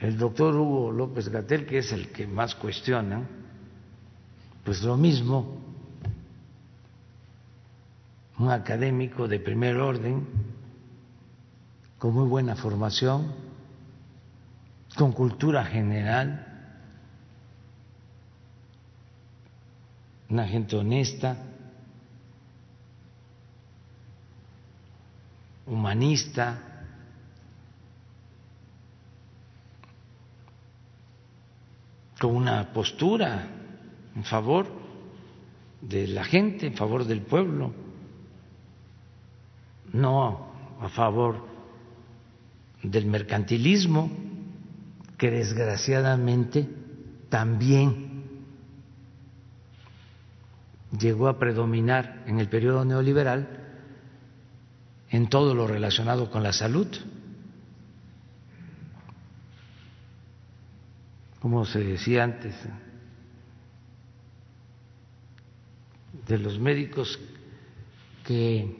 El 0.00 0.16
doctor 0.16 0.54
Hugo 0.54 0.92
López 0.92 1.28
Gatel, 1.28 1.66
que 1.66 1.78
es 1.78 1.92
el 1.92 2.10
que 2.10 2.26
más 2.26 2.54
cuestiona, 2.54 3.28
pues 4.64 4.82
lo 4.82 4.96
mismo 4.96 5.60
un 8.38 8.50
académico 8.50 9.28
de 9.28 9.40
primer 9.40 9.76
orden, 9.78 10.26
con 11.98 12.12
muy 12.14 12.28
buena 12.28 12.54
formación, 12.54 13.32
con 14.96 15.12
cultura 15.12 15.64
general, 15.64 16.46
una 20.28 20.46
gente 20.46 20.76
honesta, 20.76 21.36
humanista, 25.66 26.62
con 32.20 32.34
una 32.36 32.72
postura 32.72 33.46
en 34.14 34.24
favor 34.24 34.66
de 35.80 36.06
la 36.08 36.24
gente, 36.24 36.66
en 36.66 36.74
favor 36.74 37.04
del 37.04 37.22
pueblo. 37.22 37.72
No 39.92 40.46
a 40.80 40.88
favor 40.88 41.46
del 42.82 43.06
mercantilismo, 43.06 44.10
que 45.18 45.30
desgraciadamente 45.30 46.68
también 47.28 48.06
llegó 50.98 51.28
a 51.28 51.38
predominar 51.38 52.22
en 52.26 52.38
el 52.38 52.48
periodo 52.48 52.84
neoliberal 52.84 53.65
en 55.16 55.28
todo 55.30 55.54
lo 55.54 55.66
relacionado 55.66 56.30
con 56.30 56.42
la 56.42 56.52
salud. 56.52 56.86
Como 61.40 61.64
se 61.64 61.78
decía 61.78 62.24
antes, 62.24 62.54
de 66.28 66.38
los 66.38 66.58
médicos 66.58 67.18
que 68.26 68.76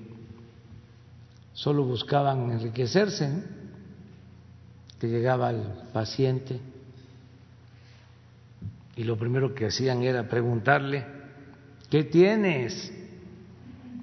solo 1.55 1.85
buscaban 1.85 2.51
enriquecerse, 2.51 3.43
que 5.01 5.09
llegaba 5.09 5.51
el 5.51 5.63
paciente 5.95 6.61
y 8.95 9.05
lo 9.05 9.17
primero 9.17 9.55
que 9.55 9.67
hacían 9.67 10.03
era 10.03 10.29
preguntarle, 10.29 11.07
¿qué 11.89 12.05
tienes? 12.05 12.93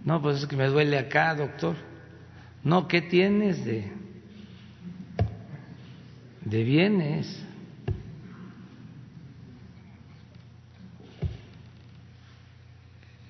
No, 0.04 0.20
pues 0.20 0.40
es 0.40 0.48
que 0.48 0.56
me 0.56 0.68
duele 0.68 0.98
acá, 0.98 1.36
doctor. 1.36 1.93
No, 2.64 2.88
¿qué 2.88 3.02
tienes 3.02 3.66
de, 3.66 3.92
de 6.46 6.64
bienes? 6.64 7.44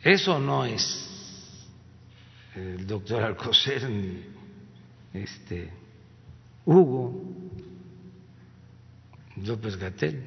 Eso 0.03 0.39
no 0.39 0.65
es 0.65 1.65
el 2.55 2.85
doctor 2.85 3.23
Alcocer, 3.23 3.89
este, 5.13 5.71
Hugo 6.65 7.23
López 9.37 9.77
Gatel. 9.77 10.23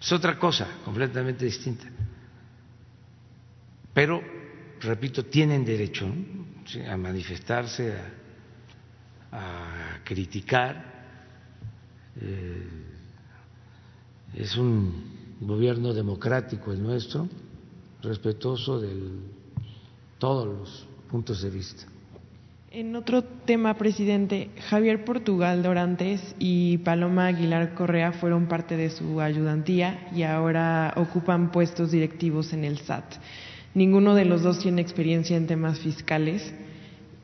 Es 0.00 0.10
otra 0.10 0.38
cosa 0.38 0.66
completamente 0.84 1.44
distinta. 1.44 1.84
Pero, 3.92 4.22
repito, 4.80 5.24
tienen 5.26 5.64
derecho 5.64 6.10
a 6.88 6.96
manifestarse, 6.96 7.94
a, 9.32 9.98
criticar. 10.04 10.84
Eh, 12.20 12.68
es 14.34 14.56
un 14.56 15.38
gobierno 15.40 15.92
democrático 15.92 16.72
el 16.72 16.82
nuestro, 16.82 17.28
respetuoso 18.02 18.80
del 18.80 19.20
todos 20.20 20.46
los 20.46 20.86
puntos 21.10 21.42
de 21.42 21.50
vista. 21.50 21.84
En 22.70 22.94
otro 22.94 23.24
tema, 23.24 23.74
presidente, 23.74 24.50
Javier 24.68 25.04
Portugal 25.04 25.60
Dorantes 25.60 26.36
y 26.38 26.78
Paloma 26.78 27.26
Aguilar 27.26 27.74
Correa 27.74 28.12
fueron 28.12 28.46
parte 28.46 28.76
de 28.76 28.90
su 28.90 29.20
ayudantía 29.20 30.08
y 30.14 30.22
ahora 30.22 30.94
ocupan 30.96 31.50
puestos 31.50 31.90
directivos 31.90 32.52
en 32.52 32.64
el 32.64 32.78
SAT. 32.78 33.14
Ninguno 33.74 34.14
de 34.14 34.24
los 34.24 34.42
dos 34.42 34.58
tiene 34.58 34.82
experiencia 34.82 35.36
en 35.36 35.46
temas 35.46 35.78
fiscales 35.78 36.52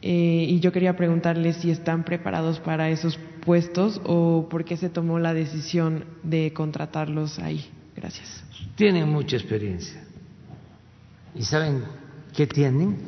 eh, 0.03 0.47
y 0.49 0.61
yo 0.61 0.72
quería 0.72 0.97
preguntarles 0.97 1.57
si 1.57 1.70
están 1.70 2.05
preparados 2.05 2.61
para 2.61 2.90
esos 2.90 3.18
puestos 3.44 4.01
o 4.05 4.49
por 4.49 4.64
qué 4.64 4.76
se 4.76 4.88
tomó 4.88 5.18
la 5.18 5.34
decisión 5.34 6.05
de 6.22 6.53
contratarlos 6.53 7.38
ahí. 7.38 7.66
Gracias. 7.97 8.44
Tienen 8.76 9.09
mucha 9.09 9.36
experiencia 9.36 10.05
y 11.34 11.42
saben 11.42 11.82
¿Qué 12.36 12.47
tienen? 12.47 12.99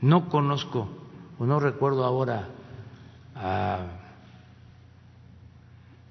No 0.00 0.28
conozco 0.28 0.88
o 1.40 1.44
no 1.44 1.58
recuerdo 1.58 2.04
ahora 2.04 2.50
a 3.34 3.86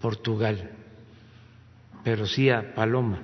Portugal, 0.02 0.72
pero 2.04 2.26
sí 2.26 2.50
a 2.50 2.76
Paloma. 2.76 3.22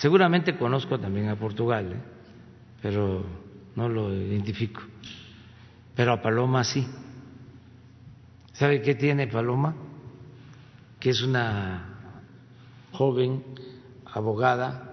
Seguramente 0.00 0.58
conozco 0.58 0.98
también 0.98 1.28
a 1.28 1.36
Portugal, 1.36 1.92
¿eh? 1.92 2.02
pero 2.82 3.24
no 3.74 3.88
lo 3.88 4.14
identifico. 4.14 4.82
Pero 5.94 6.12
a 6.12 6.22
Paloma 6.22 6.64
sí. 6.64 6.86
¿Sabe 8.52 8.82
qué 8.82 8.94
tiene 8.94 9.26
Paloma? 9.26 9.74
Que 11.00 11.10
es 11.10 11.22
una 11.22 11.96
joven 12.92 13.42
abogada 14.12 14.86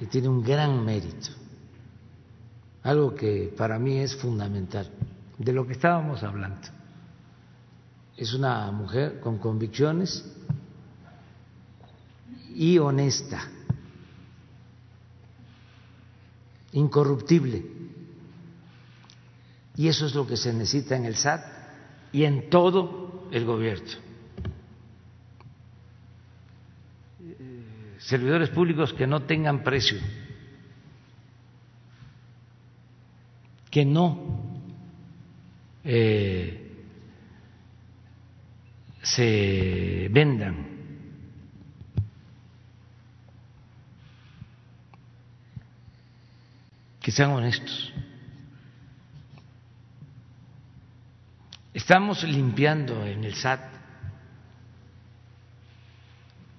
y 0.00 0.06
tiene 0.06 0.28
un 0.28 0.42
gran 0.42 0.84
mérito, 0.84 1.30
algo 2.82 3.14
que 3.14 3.54
para 3.56 3.78
mí 3.78 3.98
es 3.98 4.16
fundamental, 4.16 4.90
de 5.38 5.52
lo 5.52 5.66
que 5.66 5.74
estábamos 5.74 6.22
hablando. 6.22 6.68
es 8.16 8.32
una 8.32 8.70
mujer 8.70 9.20
con 9.20 9.38
convicciones 9.38 10.24
y 12.54 12.78
honesta, 12.78 13.48
incorruptible. 16.74 17.64
Y 19.76 19.88
eso 19.88 20.06
es 20.06 20.14
lo 20.14 20.26
que 20.26 20.36
se 20.36 20.52
necesita 20.52 20.96
en 20.96 21.04
el 21.06 21.16
SAT 21.16 21.44
y 22.12 22.24
en 22.24 22.50
todo 22.50 23.28
el 23.32 23.44
gobierno. 23.44 24.04
Servidores 27.98 28.50
públicos 28.50 28.92
que 28.92 29.06
no 29.06 29.22
tengan 29.22 29.64
precio, 29.64 29.98
que 33.70 33.84
no 33.84 34.60
eh, 35.82 36.84
se 39.02 40.08
vendan. 40.10 40.73
Que 47.04 47.12
sean 47.12 47.32
honestos. 47.32 47.92
Estamos 51.74 52.24
limpiando 52.24 53.04
en 53.04 53.24
el 53.24 53.34
SAT, 53.34 53.60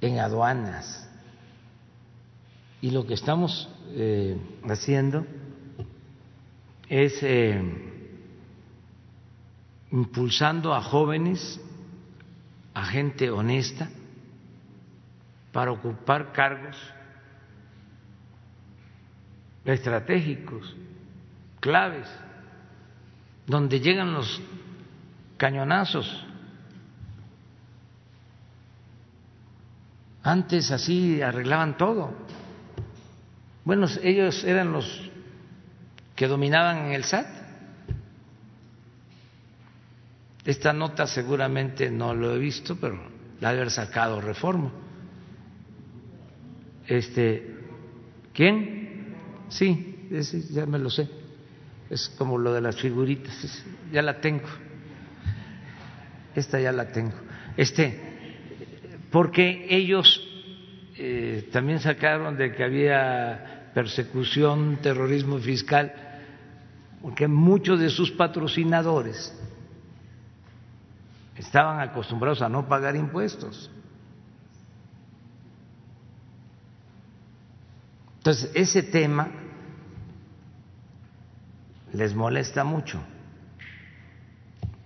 en 0.02 0.20
aduanas, 0.20 1.10
y 2.80 2.91
lo 2.91 3.08
que 3.08 3.16
estamos 3.16 3.68
eh, 3.88 4.38
haciendo 4.70 5.26
es 6.89 7.24
eh, 7.24 7.60
impulsando 9.91 10.76
a 10.76 10.84
jóvenes 10.84 11.60
a 12.76 12.86
gente 12.86 13.32
honesta 13.32 13.89
para 15.52 15.72
ocupar 15.72 16.34
cargos 16.34 16.78
estratégicos, 19.66 20.76
claves, 21.59 22.07
donde 23.47 23.80
llegan 23.80 24.13
los 24.13 24.41
cañonazos. 25.38 26.26
Antes 30.24 30.72
así 30.72 31.22
arreglaban 31.22 31.78
todo. 31.78 32.13
Bueno, 33.63 33.88
ellos 34.01 34.43
eran 34.43 34.72
los 34.72 35.11
que 36.16 36.28
dominaban 36.28 36.86
en 36.88 36.91
el 36.93 37.03
SAT. 37.03 37.28
Esta 40.45 40.74
nota 40.74 41.07
seguramente 41.07 41.89
no 41.89 42.13
lo 42.13 42.36
he 42.36 42.38
visto, 42.38 42.76
pero 42.76 42.99
la 43.39 43.49
haber 43.49 43.72
sacado 43.72 44.22
reforma. 44.22 44.72
Este, 46.88 47.57
¿quién? 48.34 48.85
Sí, 49.50 50.10
ya 50.52 50.66
me 50.66 50.80
lo 50.80 50.89
sé. 50.89 51.08
Es 51.89 52.10
como 52.18 52.38
lo 52.38 52.54
de 52.54 52.62
las 52.62 52.78
figuritas, 52.78 53.64
ya 53.91 54.02
la 54.02 54.20
tengo. 54.20 54.48
Esta 56.36 56.60
ya 56.60 56.72
la 56.72 56.88
tengo. 56.88 57.14
Este, 57.56 58.00
porque 59.12 59.68
ellos 59.70 60.22
eh, 60.98 61.50
también 61.52 61.80
sacaron 61.80 62.38
de 62.38 62.54
que 62.54 62.64
había 62.64 63.72
persecución, 63.74 64.80
terrorismo 64.82 65.38
fiscal, 65.38 65.93
porque 67.02 67.28
muchos 67.28 67.80
de 67.80 67.89
sus 67.89 68.12
patrocinadores 68.12 69.34
estaban 71.38 71.80
acostumbrados 71.82 72.41
a 72.41 72.50
no 72.50 72.68
pagar 72.68 72.96
impuestos. 72.96 73.70
Entonces, 78.26 78.50
ese 78.56 78.82
tema 78.82 79.30
les 81.94 82.16
molesta 82.16 82.64
mucho. 82.64 83.00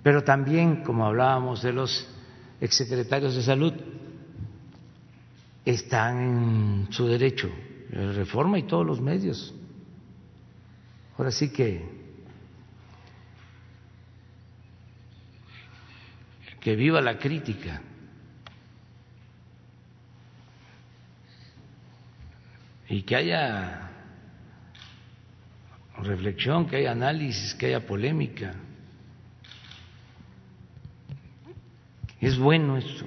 Pero 0.04 0.26
también, 0.26 0.84
como 0.84 1.06
hablábamos 1.06 1.64
de 1.64 1.72
los 1.72 2.06
exsecretarios 2.60 3.38
de 3.38 3.42
salud, 3.42 3.74
están 5.64 6.20
en 6.20 6.88
su 6.92 7.08
derecho, 7.08 7.50
la 7.92 8.12
reforma 8.12 8.60
y 8.60 8.64
todos 8.64 8.86
los 8.86 9.00
medios. 9.00 9.56
Ahora 11.18 11.32
sí 11.32 11.50
que 11.50 11.98
que 16.60 16.76
viva 16.76 17.00
la 17.00 17.18
crítica. 17.18 17.82
Y 22.90 23.04
que 23.04 23.16
haya 23.16 23.92
reflexión, 26.02 26.66
que 26.68 26.78
haya 26.78 26.92
análisis, 26.92 27.54
que 27.54 27.68
haya 27.68 27.86
polémica. 27.86 28.56
Es 32.20 32.38
bueno 32.38 32.78
esto, 32.78 33.06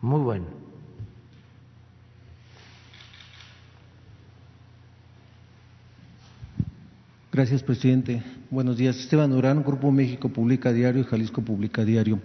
muy 0.00 0.20
bueno. 0.20 0.46
Gracias, 7.30 7.62
presidente. 7.62 8.20
Buenos 8.50 8.76
días. 8.78 8.96
Esteban 8.98 9.30
Durán, 9.30 9.62
Grupo 9.62 9.92
México 9.92 10.28
Publica 10.28 10.72
Diario 10.72 11.02
y 11.02 11.04
Jalisco 11.04 11.42
Publica 11.42 11.84
Diario. 11.84 12.18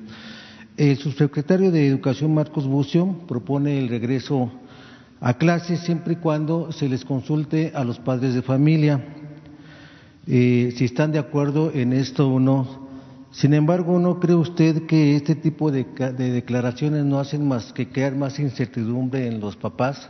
El 0.75 0.97
subsecretario 0.97 1.69
de 1.69 1.85
Educación, 1.85 2.33
Marcos 2.33 2.65
Bucio, 2.65 3.19
propone 3.27 3.77
el 3.77 3.89
regreso 3.89 4.51
a 5.25 5.35
clases 5.35 5.79
siempre 5.79 6.13
y 6.13 6.17
cuando 6.17 6.73
se 6.73 6.89
les 6.89 7.05
consulte 7.05 7.71
a 7.73 7.85
los 7.85 7.97
padres 7.97 8.33
de 8.33 8.41
familia 8.41 9.01
eh, 10.27 10.73
si 10.75 10.83
están 10.83 11.13
de 11.13 11.19
acuerdo 11.19 11.71
en 11.73 11.93
esto 11.93 12.29
o 12.29 12.41
no. 12.41 12.83
Sin 13.31 13.53
embargo, 13.53 13.99
¿no 13.99 14.19
cree 14.19 14.35
usted 14.35 14.85
que 14.85 15.15
este 15.15 15.35
tipo 15.35 15.71
de, 15.71 15.85
de 15.85 16.31
declaraciones 16.31 17.05
no 17.05 17.19
hacen 17.19 17.47
más 17.47 17.71
que 17.71 17.87
crear 17.87 18.15
más 18.15 18.37
incertidumbre 18.37 19.25
en 19.27 19.39
los 19.39 19.55
papás? 19.55 20.09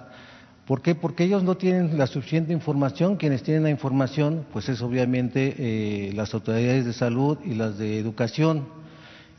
¿Por 0.65 0.81
qué? 0.81 0.95
Porque 0.95 1.25
ellos 1.25 1.43
no 1.43 1.57
tienen 1.57 1.95
la 1.95 2.07
suficiente 2.07 2.51
información. 2.51 3.15
Quienes 3.15 3.43
tienen 3.43 3.63
la 3.63 3.69
información, 3.69 4.45
pues 4.51 4.67
es 4.67 4.81
obviamente 4.81 5.55
eh, 5.57 6.11
las 6.13 6.33
autoridades 6.33 6.85
de 6.85 6.93
salud 6.93 7.37
y 7.45 7.53
las 7.53 7.77
de 7.77 7.99
educación. 7.99 8.65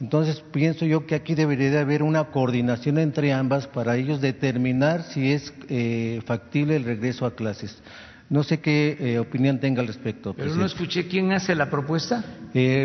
Entonces, 0.05 0.45
pienso 0.53 0.85
yo 0.85 1.07
que 1.07 1.15
aquí 1.15 1.35
debería 1.35 1.71
de 1.71 1.79
haber 1.79 2.03
una 2.03 2.25
coordinación 2.25 2.99
entre 2.99 3.33
ambas 3.33 3.67
para 3.67 3.97
ellos 3.97 4.21
determinar 4.21 5.03
si 5.05 5.33
es 5.33 5.51
eh, 5.71 6.21
factible 6.27 6.77
el 6.77 6.85
regreso 6.85 7.25
a 7.25 7.35
clases. 7.35 7.83
No 8.29 8.43
sé 8.43 8.61
qué 8.61 8.99
eh, 9.01 9.19
opinión 9.19 9.61
tenga 9.61 9.81
al 9.81 9.87
respecto. 9.87 10.35
Pero 10.35 10.55
no 10.57 10.67
escuché 10.67 11.09
quién 11.09 11.33
hace 11.33 11.55
la 11.55 11.71
propuesta. 11.71 12.23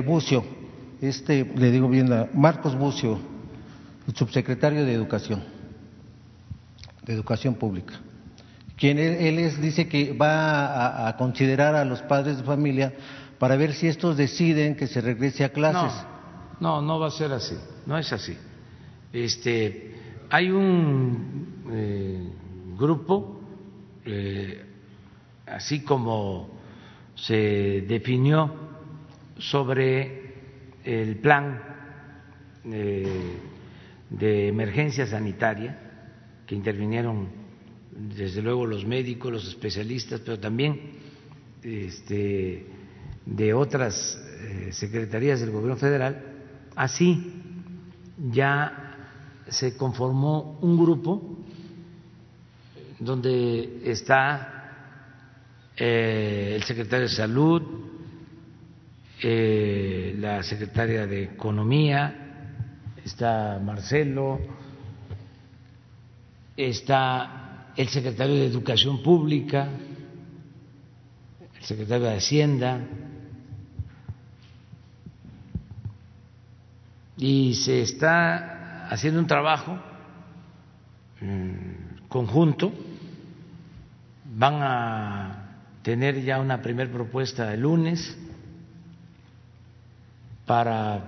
Bucio, 0.06 0.46
este, 1.02 1.46
le 1.58 1.72
digo 1.72 1.90
bien, 1.90 2.10
la, 2.10 2.30
Marcos 2.34 2.78
Bucio, 2.78 3.20
el 4.08 4.16
subsecretario 4.16 4.86
de 4.86 4.94
Educación, 4.94 5.44
de 7.06 7.14
Educación 7.14 7.56
Pública 7.56 8.00
quien 8.78 8.98
él, 8.98 9.60
dice 9.60 9.90
que 9.90 10.14
va 10.14 11.10
a, 11.10 11.18
considerar 11.18 11.76
a 11.76 11.84
los 11.84 12.02
padres 12.02 12.38
de 12.38 12.44
familia 12.44 12.94
para 13.38 13.58
ver 13.58 13.74
si 13.74 13.90
estos 13.90 14.16
deciden 14.16 14.78
que 14.78 14.88
se 14.88 15.02
regrese 15.02 15.44
a 15.44 15.50
clases. 15.50 16.02
No, 16.02 16.19
no, 16.60 17.00
va 17.00 17.08
a 17.08 17.12
ser 17.12 17.32
así, 17.32 17.56
no 17.86 17.98
es 17.98 18.12
así. 18.12 18.38
Este, 19.12 19.96
hay 20.30 20.52
un 20.52 21.64
eh, 21.72 22.30
grupo, 22.78 23.42
eh, 24.06 24.66
así 25.48 25.84
como 25.84 26.50
se 27.16 27.84
definió 27.88 28.54
sobre 29.38 30.34
el 30.84 31.18
plan 31.18 31.62
eh, 32.66 33.38
de 34.10 34.48
emergencia 34.48 35.06
sanitaria 35.06 35.78
que 36.46 36.56
intervinieron 36.56 37.28
desde 37.92 38.42
luego 38.42 38.66
los 38.66 38.86
médicos, 38.86 39.32
los 39.32 39.48
especialistas, 39.48 40.22
pero 40.22 40.40
también 40.40 40.94
este, 41.64 42.66
de 43.26 43.54
otras 43.54 44.20
eh, 44.42 44.70
secretarías 44.72 45.42
del 45.42 45.52
gobierno 45.52 45.76
federal, 45.76 46.29
así 46.80 47.34
ya 48.32 48.96
se 49.50 49.76
conformó 49.76 50.58
un 50.62 50.78
grupo 50.78 51.22
donde 53.00 53.82
está 53.84 55.74
eh, 55.76 56.54
el 56.56 56.64
secretario 56.64 57.08
de 57.08 57.14
salud, 57.14 57.62
eh, 59.22 60.16
la 60.20 60.42
secretaria 60.42 61.06
de 61.06 61.24
economía, 61.24 62.96
está 63.04 63.60
Marcelo, 63.62 64.40
está 66.56 67.74
el 67.76 67.90
secretario 67.90 68.36
de 68.36 68.46
Educación 68.46 69.04
Pública, 69.04 69.68
el 71.58 71.64
secretario 71.66 72.08
de 72.08 72.16
Hacienda, 72.16 72.80
y 77.20 77.54
se 77.54 77.82
está 77.82 78.88
haciendo 78.90 79.20
un 79.20 79.28
trabajo 79.28 79.78
mm, 81.20 82.08
conjunto. 82.08 82.72
Van 84.24 84.56
a 84.62 85.50
tener 85.84 86.22
ya 86.24 86.40
una 86.40 86.62
primera 86.62 86.90
propuesta 86.90 87.54
el 87.54 87.62
lunes 87.62 88.18
para 90.46 91.04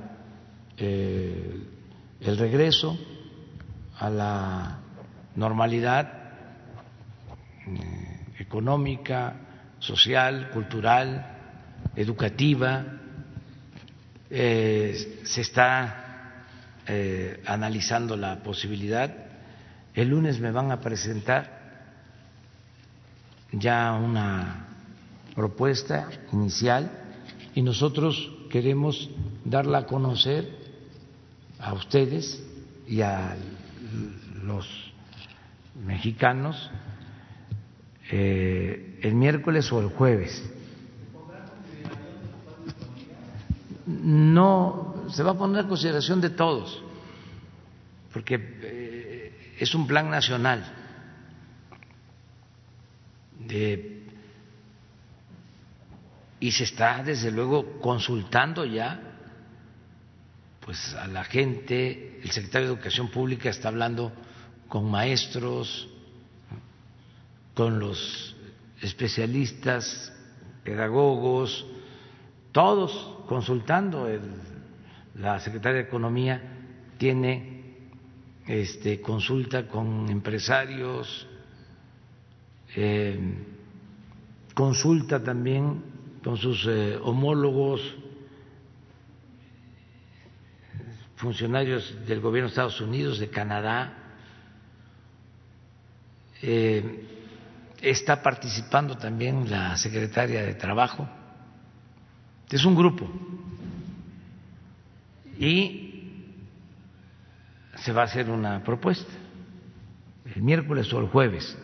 eh, 0.77 1.63
el 2.19 2.37
regreso 2.37 2.99
a 3.97 4.09
la 4.09 4.79
normalidad 5.35 6.11
eh, 7.67 8.25
económica, 8.39 9.35
social, 9.79 10.49
cultural, 10.51 11.37
educativa. 11.95 12.85
Eh, 14.29 15.21
se 15.23 15.41
está 15.41 16.00
eh, 16.87 17.41
analizando 17.45 18.17
la 18.17 18.43
posibilidad. 18.43 19.13
El 19.93 20.09
lunes 20.09 20.39
me 20.39 20.51
van 20.51 20.71
a 20.71 20.81
presentar 20.81 21.61
ya 23.51 23.93
una 23.93 24.67
propuesta 25.35 26.09
inicial 26.31 26.91
y 27.53 27.61
nosotros 27.61 28.31
queremos 28.49 29.09
darla 29.43 29.79
a 29.79 29.85
conocer 29.85 30.49
a 31.59 31.73
ustedes 31.73 32.41
y 32.87 33.01
a 33.01 33.35
los 34.43 34.67
mexicanos 35.85 36.69
eh, 38.11 38.99
el 39.01 39.15
miércoles 39.15 39.71
o 39.71 39.79
el 39.79 39.87
jueves. 39.87 40.43
No, 43.85 44.90
se 45.11 45.23
va 45.23 45.31
a 45.31 45.37
poner 45.37 45.65
a 45.65 45.67
consideración 45.67 46.21
de 46.21 46.29
todos, 46.31 46.81
porque 48.13 48.35
eh, 48.61 49.55
es 49.59 49.75
un 49.75 49.87
plan 49.87 50.09
nacional 50.09 50.63
de, 53.39 54.07
y 56.39 56.51
se 56.51 56.63
está 56.63 57.03
desde 57.03 57.31
luego 57.31 57.79
consultando 57.79 58.65
ya 58.65 59.11
pues 60.61 60.93
a 60.93 61.07
la 61.07 61.23
gente, 61.23 62.21
el 62.23 62.31
secretario 62.31 62.67
de 62.67 62.73
Educación 62.75 63.09
Pública 63.09 63.49
está 63.49 63.69
hablando 63.69 64.11
con 64.67 64.89
maestros, 64.89 65.89
con 67.55 67.79
los 67.79 68.35
especialistas, 68.79 70.13
pedagogos, 70.63 71.65
todos 72.51 73.25
consultando. 73.27 74.07
La 75.21 75.39
secretaria 75.39 75.81
de 75.81 75.87
Economía 75.87 76.41
tiene 76.97 77.61
este, 78.47 78.99
consulta 78.99 79.67
con 79.67 80.09
empresarios, 80.09 81.27
eh, 82.75 83.19
consulta 84.55 85.23
también 85.23 85.83
con 86.23 86.37
sus 86.37 86.65
eh, 86.67 86.97
homólogos, 87.03 87.81
funcionarios 91.17 91.95
del 92.07 92.19
gobierno 92.19 92.47
de 92.47 92.53
Estados 92.53 92.81
Unidos, 92.81 93.19
de 93.19 93.29
Canadá. 93.29 93.97
Eh, 96.41 97.05
está 97.79 98.23
participando 98.23 98.97
también 98.97 99.49
la 99.51 99.77
secretaria 99.77 100.41
de 100.41 100.55
Trabajo. 100.55 101.07
Es 102.49 102.65
un 102.65 102.75
grupo. 102.75 103.07
Y 105.41 106.03
se 107.77 107.91
va 107.91 108.03
a 108.03 108.05
hacer 108.05 108.29
una 108.29 108.63
propuesta 108.63 109.11
el 110.35 110.43
miércoles 110.43 110.93
o 110.93 110.99
el 110.99 111.07
jueves 111.07 111.57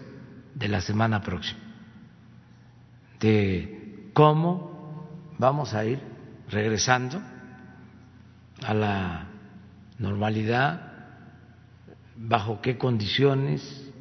de 0.56 0.68
la 0.68 0.82
semana 0.82 1.22
próxima 1.22 1.60
de 3.20 4.10
cómo 4.14 5.08
vamos 5.38 5.76
a 5.76 5.86
ir 5.86 6.00
regresando 6.50 7.22
a 8.64 8.74
la 8.74 9.28
normalidad, 10.00 10.92
bajo 12.16 12.62
qué 12.62 12.80
condiciones, 12.80 13.92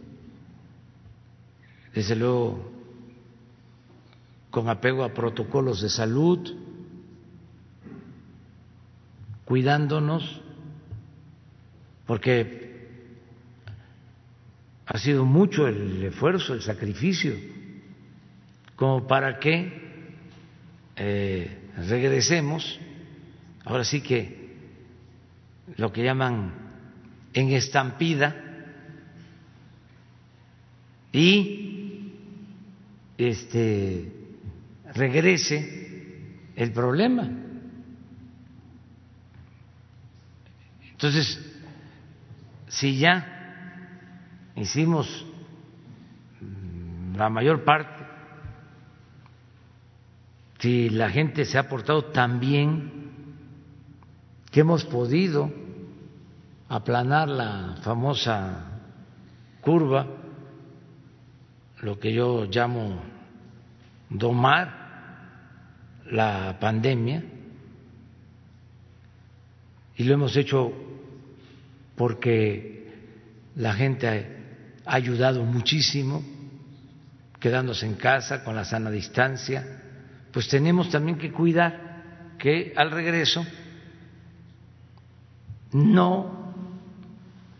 desde 1.95 2.17
luego 2.17 2.73
con 4.51 4.71
apego 4.71 5.05
a 5.05 5.13
protocolos 5.13 5.83
de 5.83 5.91
salud, 5.91 6.51
cuidándonos, 9.47 10.43
porque 12.05 12.89
ha 14.85 14.99
sido 14.99 15.25
mucho 15.25 15.67
el 15.67 16.03
esfuerzo, 16.03 16.53
el 16.53 16.63
sacrificio, 16.63 17.33
como 18.75 19.07
para 19.07 19.39
que 19.39 19.73
eh, 20.97 21.59
regresemos, 21.89 22.79
ahora 23.65 23.85
sí 23.85 24.01
que 24.03 24.47
lo 25.77 25.93
que 25.93 26.03
llaman 26.03 26.53
en 27.33 27.53
estampida, 27.53 28.43
y 31.13 32.13
este, 33.17 34.13
regrese 34.93 35.87
el 36.57 36.73
problema. 36.73 37.46
Entonces, 40.97 41.39
si 42.69 42.97
ya 42.97 43.27
hicimos 44.57 45.27
la 47.15 47.29
mayor 47.29 47.65
parte, 47.65 48.03
si 50.59 50.89
la 50.89 51.11
gente 51.11 51.45
se 51.45 51.59
ha 51.59 51.69
portado 51.69 52.07
tan 52.07 52.41
bien 52.41 53.11
que 54.51 54.61
hemos 54.61 54.87
podido 54.87 55.53
aplanar 56.67 57.29
la 57.29 57.77
famosa 57.83 58.81
curva, 59.61 60.07
lo 61.83 62.01
que 62.01 62.15
yo 62.15 62.47
llamo 62.47 63.03
domar 64.09 64.87
la 66.11 66.57
pandemia 66.59 67.23
y 69.97 70.05
lo 70.05 70.15
hemos 70.15 70.35
hecho 70.37 70.86
porque 71.97 72.93
la 73.57 73.73
gente 73.73 74.09
ha 74.85 74.95
ayudado 74.95 75.43
muchísimo 75.45 76.23
quedándose 77.41 77.87
en 77.87 77.95
casa 77.95 78.45
con 78.45 78.55
la 78.55 78.65
sana 78.65 78.91
distancia, 78.91 79.83
pues 80.33 80.49
tenemos 80.49 80.91
también 80.91 81.19
que 81.19 81.33
cuidar 81.33 82.35
que 82.39 82.73
al 82.77 82.91
regreso 82.91 83.45
no 85.73 86.55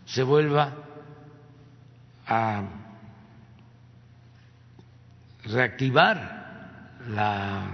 se 0.05 0.23
vuelva 0.23 0.83
a 2.25 2.63
reactivar 5.45 6.97
la 7.09 7.71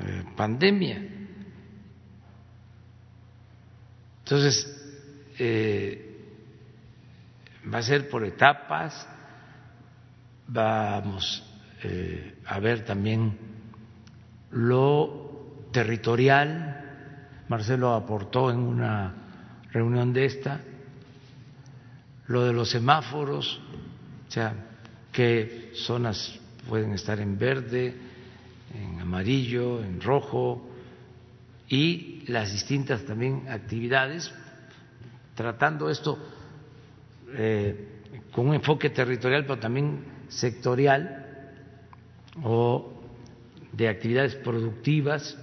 eh, 0.00 0.24
pandemia. 0.36 1.02
Entonces, 4.18 4.75
eh, 5.38 6.16
va 7.72 7.78
a 7.78 7.82
ser 7.82 8.08
por 8.08 8.24
etapas, 8.24 9.06
vamos 10.48 11.42
eh, 11.82 12.36
a 12.46 12.58
ver 12.60 12.84
también 12.84 13.36
lo 14.50 15.68
territorial. 15.72 16.82
Marcelo 17.48 17.94
aportó 17.94 18.50
en 18.50 18.58
una 18.58 19.14
reunión 19.72 20.12
de 20.12 20.24
esta 20.24 20.60
lo 22.28 22.44
de 22.44 22.52
los 22.52 22.70
semáforos, 22.70 23.60
o 24.28 24.30
sea, 24.30 24.54
qué 25.12 25.70
zonas 25.74 26.38
pueden 26.68 26.92
estar 26.92 27.20
en 27.20 27.38
verde, 27.38 27.94
en 28.74 29.00
amarillo, 29.00 29.82
en 29.82 30.00
rojo 30.00 30.68
y 31.68 32.24
las 32.26 32.52
distintas 32.52 33.04
también 33.04 33.48
actividades, 33.48 34.32
tratando 35.36 35.88
esto 35.88 36.18
eh, 37.34 38.02
con 38.32 38.48
un 38.48 38.54
enfoque 38.54 38.90
territorial, 38.90 39.42
pero 39.46 39.60
también 39.60 40.04
sectorial 40.28 41.52
o 42.42 42.92
de 43.72 43.88
actividades 43.88 44.34
productivas. 44.34 45.38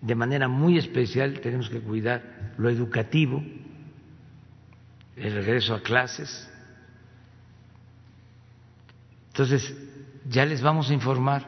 De 0.00 0.14
manera 0.14 0.48
muy 0.48 0.78
especial 0.78 1.40
tenemos 1.40 1.68
que 1.68 1.80
cuidar 1.80 2.54
lo 2.56 2.70
educativo, 2.70 3.44
el 5.16 5.34
regreso 5.34 5.74
a 5.74 5.82
clases, 5.82 6.48
entonces, 9.32 9.74
ya 10.28 10.44
les 10.44 10.60
vamos 10.60 10.90
a 10.90 10.92
informar 10.92 11.46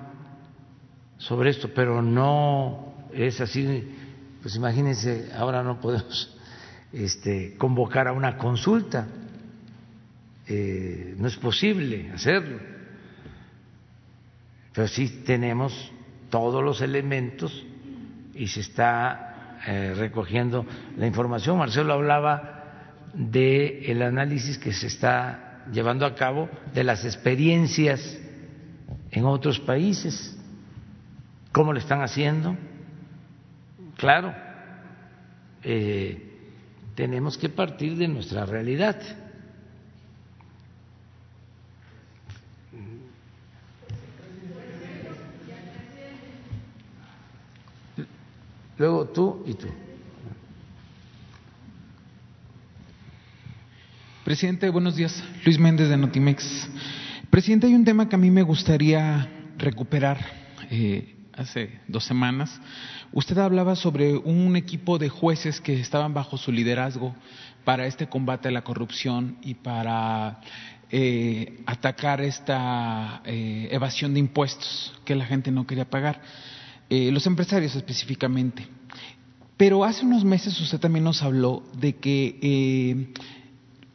sobre 1.18 1.50
esto, 1.50 1.68
pero 1.74 2.00
no 2.00 2.94
es 3.12 3.40
así 3.42 3.94
pues 4.40 4.56
imagínense, 4.56 5.30
ahora 5.34 5.62
no 5.62 5.80
podemos 5.80 6.33
este, 6.94 7.54
convocar 7.56 8.08
a 8.08 8.12
una 8.12 8.36
consulta, 8.36 9.06
eh, 10.46 11.14
no 11.18 11.28
es 11.28 11.36
posible 11.36 12.10
hacerlo, 12.12 12.58
pero 14.72 14.88
sí 14.88 15.22
tenemos 15.24 15.92
todos 16.30 16.62
los 16.62 16.80
elementos 16.80 17.64
y 18.34 18.48
se 18.48 18.60
está 18.60 19.60
eh, 19.66 19.94
recogiendo 19.96 20.66
la 20.96 21.06
información. 21.06 21.58
Marcelo 21.58 21.94
hablaba 21.94 22.50
el 23.14 24.02
análisis 24.02 24.58
que 24.58 24.72
se 24.72 24.88
está 24.88 25.64
llevando 25.72 26.04
a 26.04 26.14
cabo 26.14 26.48
de 26.74 26.84
las 26.84 27.04
experiencias 27.04 28.18
en 29.10 29.24
otros 29.24 29.60
países, 29.60 30.36
cómo 31.52 31.72
lo 31.72 31.78
están 31.78 32.02
haciendo 32.02 32.56
Claro, 33.96 34.34
eh, 35.62 36.33
tenemos 36.94 37.36
que 37.36 37.48
partir 37.48 37.96
de 37.96 38.08
nuestra 38.08 38.46
realidad. 38.46 39.00
Luego 48.76 49.06
tú 49.06 49.44
y 49.46 49.54
tú. 49.54 49.68
Presidente, 54.24 54.68
buenos 54.68 54.96
días. 54.96 55.22
Luis 55.44 55.58
Méndez 55.58 55.88
de 55.88 55.96
Notimex. 55.96 56.68
Presidente, 57.30 57.66
hay 57.66 57.74
un 57.74 57.84
tema 57.84 58.08
que 58.08 58.16
a 58.16 58.18
mí 58.18 58.30
me 58.30 58.42
gustaría 58.42 59.28
recuperar 59.58 60.18
eh, 60.70 61.13
hace 61.36 61.80
dos 61.88 62.04
semanas 62.04 62.60
Usted 63.14 63.38
hablaba 63.38 63.76
sobre 63.76 64.16
un 64.16 64.56
equipo 64.56 64.98
de 64.98 65.08
jueces 65.08 65.60
que 65.60 65.78
estaban 65.78 66.14
bajo 66.14 66.36
su 66.36 66.50
liderazgo 66.50 67.14
para 67.64 67.86
este 67.86 68.08
combate 68.08 68.48
a 68.48 68.50
la 68.50 68.64
corrupción 68.64 69.38
y 69.40 69.54
para 69.54 70.40
eh, 70.90 71.60
atacar 71.64 72.20
esta 72.20 73.22
eh, 73.24 73.68
evasión 73.70 74.14
de 74.14 74.18
impuestos 74.18 74.92
que 75.04 75.14
la 75.14 75.26
gente 75.26 75.52
no 75.52 75.64
quería 75.64 75.88
pagar, 75.88 76.20
eh, 76.90 77.12
los 77.12 77.24
empresarios 77.28 77.76
específicamente. 77.76 78.66
Pero 79.56 79.84
hace 79.84 80.04
unos 80.04 80.24
meses 80.24 80.60
usted 80.60 80.80
también 80.80 81.04
nos 81.04 81.22
habló 81.22 81.62
de 81.78 81.94
que 81.94 83.12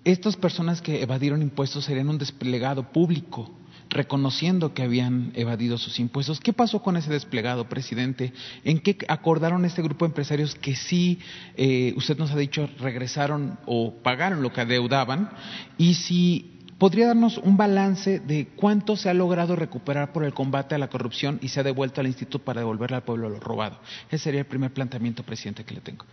estas 0.05 0.37
personas 0.37 0.81
que 0.81 1.01
evadieron 1.01 1.41
impuestos 1.41 1.83
serían 1.83 2.07
un 2.07 2.17
desplegado 2.17 2.83
público 2.93 3.51
reconociendo 3.89 4.73
que 4.73 4.83
habían 4.83 5.31
evadido 5.35 5.77
sus 5.77 5.99
impuestos. 5.99 6.39
¿Qué 6.39 6.53
pasó 6.53 6.81
con 6.81 6.95
ese 6.95 7.09
desplegado, 7.09 7.67
presidente? 7.67 8.33
¿En 8.63 8.79
qué 8.79 8.97
acordaron 9.07 9.65
este 9.65 9.81
grupo 9.81 10.05
de 10.05 10.09
empresarios 10.09 10.55
que 10.55 10.75
sí, 10.75 11.19
eh, 11.57 11.93
usted 11.97 12.17
nos 12.17 12.31
ha 12.31 12.37
dicho, 12.37 12.69
regresaron 12.79 13.57
o 13.65 13.93
pagaron 14.03 14.41
lo 14.41 14.53
que 14.53 14.61
adeudaban? 14.61 15.31
Y 15.77 15.95
si 15.95 16.59
podría 16.77 17.07
darnos 17.07 17.37
un 17.37 17.57
balance 17.57 18.19
de 18.19 18.47
cuánto 18.55 18.95
se 18.95 19.09
ha 19.09 19.13
logrado 19.13 19.55
recuperar 19.55 20.13
por 20.13 20.23
el 20.23 20.33
combate 20.33 20.75
a 20.75 20.77
la 20.77 20.87
corrupción 20.87 21.39
y 21.41 21.49
se 21.49 21.59
ha 21.59 21.63
devuelto 21.63 21.99
al 21.99 22.07
instituto 22.07 22.39
para 22.39 22.61
devolverle 22.61 22.97
al 22.97 23.03
pueblo 23.03 23.27
lo 23.29 23.39
robado. 23.39 23.79
Ese 24.07 24.25
sería 24.25 24.41
el 24.41 24.47
primer 24.47 24.71
planteamiento, 24.71 25.23
presidente, 25.23 25.65
que 25.65 25.73
le 25.73 25.81
tengo. 25.81 26.05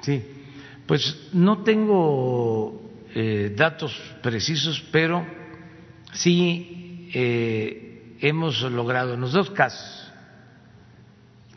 Sí, 0.00 0.22
pues 0.86 1.28
no 1.32 1.62
tengo 1.62 2.80
eh, 3.14 3.52
datos 3.54 3.94
precisos, 4.22 4.82
pero 4.90 5.26
sí 6.12 6.80
eh, 7.12 8.16
hemos 8.20 8.60
logrado 8.62 9.14
en 9.14 9.20
los 9.20 9.32
dos 9.32 9.50
casos, 9.50 10.12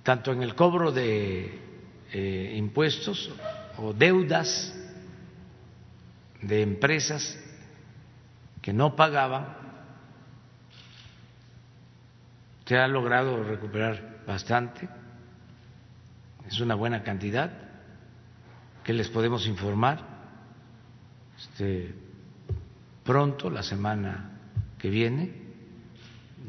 tanto 0.03 0.31
en 0.31 0.41
el 0.41 0.55
cobro 0.55 0.91
de 0.91 1.59
eh, 2.11 2.53
impuestos 2.57 3.31
o 3.77 3.93
deudas 3.93 4.73
de 6.41 6.61
empresas 6.61 7.39
que 8.61 8.73
no 8.73 8.95
pagaban, 8.95 9.57
se 12.65 12.77
ha 12.77 12.87
logrado 12.87 13.43
recuperar 13.43 14.23
bastante, 14.25 14.87
es 16.47 16.59
una 16.59 16.75
buena 16.75 17.03
cantidad 17.03 17.51
que 18.83 18.93
les 18.93 19.09
podemos 19.09 19.47
informar 19.47 19.99
este, 21.37 21.93
pronto, 23.03 23.49
la 23.49 23.63
semana 23.63 24.31
que 24.77 24.89
viene 24.89 25.42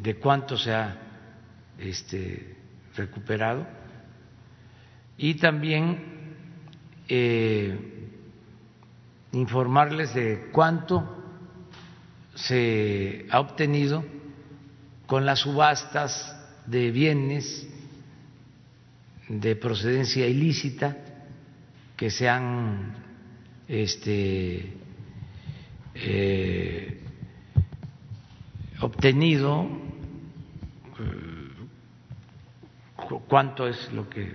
de 0.04 0.16
cuánto 0.16 0.58
se 0.58 0.70
ha 0.72 0.98
este, 1.78 2.56
recuperado. 2.94 3.66
Y 5.16 5.34
también 5.36 6.36
eh, 7.08 8.10
informarles 9.32 10.12
de 10.12 10.50
cuánto 10.52 11.22
se 12.34 13.26
ha 13.30 13.40
obtenido 13.40 14.04
con 15.06 15.24
las 15.24 15.40
subastas 15.40 16.36
de 16.66 16.90
bienes 16.90 17.66
de 19.28 19.56
procedencia 19.56 20.26
ilícita 20.26 20.98
que 21.96 22.10
se 22.10 22.28
han 22.28 22.94
este, 23.68 24.70
eh, 25.94 27.00
obtenido 28.80 29.93
cuánto 33.28 33.66
es 33.66 33.92
lo 33.92 34.08
que 34.08 34.34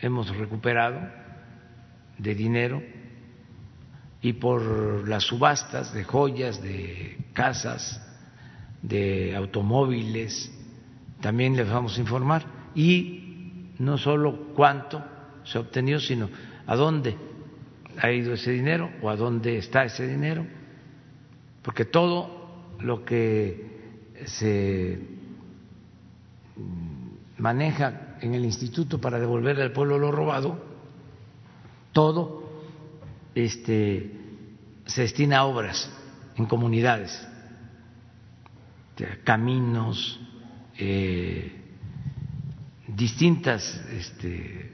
hemos 0.00 0.34
recuperado 0.36 1.00
de 2.18 2.34
dinero 2.34 2.82
y 4.22 4.32
por 4.34 5.08
las 5.08 5.24
subastas 5.24 5.92
de 5.92 6.04
joyas, 6.04 6.62
de 6.62 7.18
casas, 7.32 8.02
de 8.82 9.36
automóviles, 9.36 10.52
también 11.20 11.56
les 11.56 11.68
vamos 11.68 11.96
a 11.96 12.00
informar. 12.00 12.44
Y 12.74 13.72
no 13.78 13.98
solo 13.98 14.52
cuánto 14.54 15.04
se 15.44 15.58
ha 15.58 15.60
obtenido, 15.60 16.00
sino 16.00 16.28
a 16.66 16.76
dónde 16.76 17.16
ha 17.98 18.10
ido 18.10 18.34
ese 18.34 18.50
dinero 18.50 18.90
o 19.02 19.10
a 19.10 19.16
dónde 19.16 19.58
está 19.58 19.84
ese 19.84 20.06
dinero, 20.06 20.46
porque 21.62 21.84
todo 21.84 22.76
lo 22.80 23.04
que 23.04 24.00
se 24.24 25.15
maneja 27.38 28.16
en 28.20 28.34
el 28.34 28.44
instituto 28.44 29.00
para 29.00 29.18
devolverle 29.18 29.62
al 29.62 29.72
pueblo 29.72 29.98
lo 29.98 30.10
robado, 30.10 30.58
todo 31.92 32.50
este, 33.34 34.12
se 34.86 35.02
destina 35.02 35.38
a 35.38 35.44
obras 35.44 35.90
en 36.36 36.46
comunidades, 36.46 37.26
caminos, 39.24 40.20
eh, 40.78 41.52
distintas 42.88 43.62
este, 43.90 44.72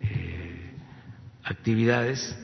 eh, 0.00 0.74
actividades, 1.44 2.38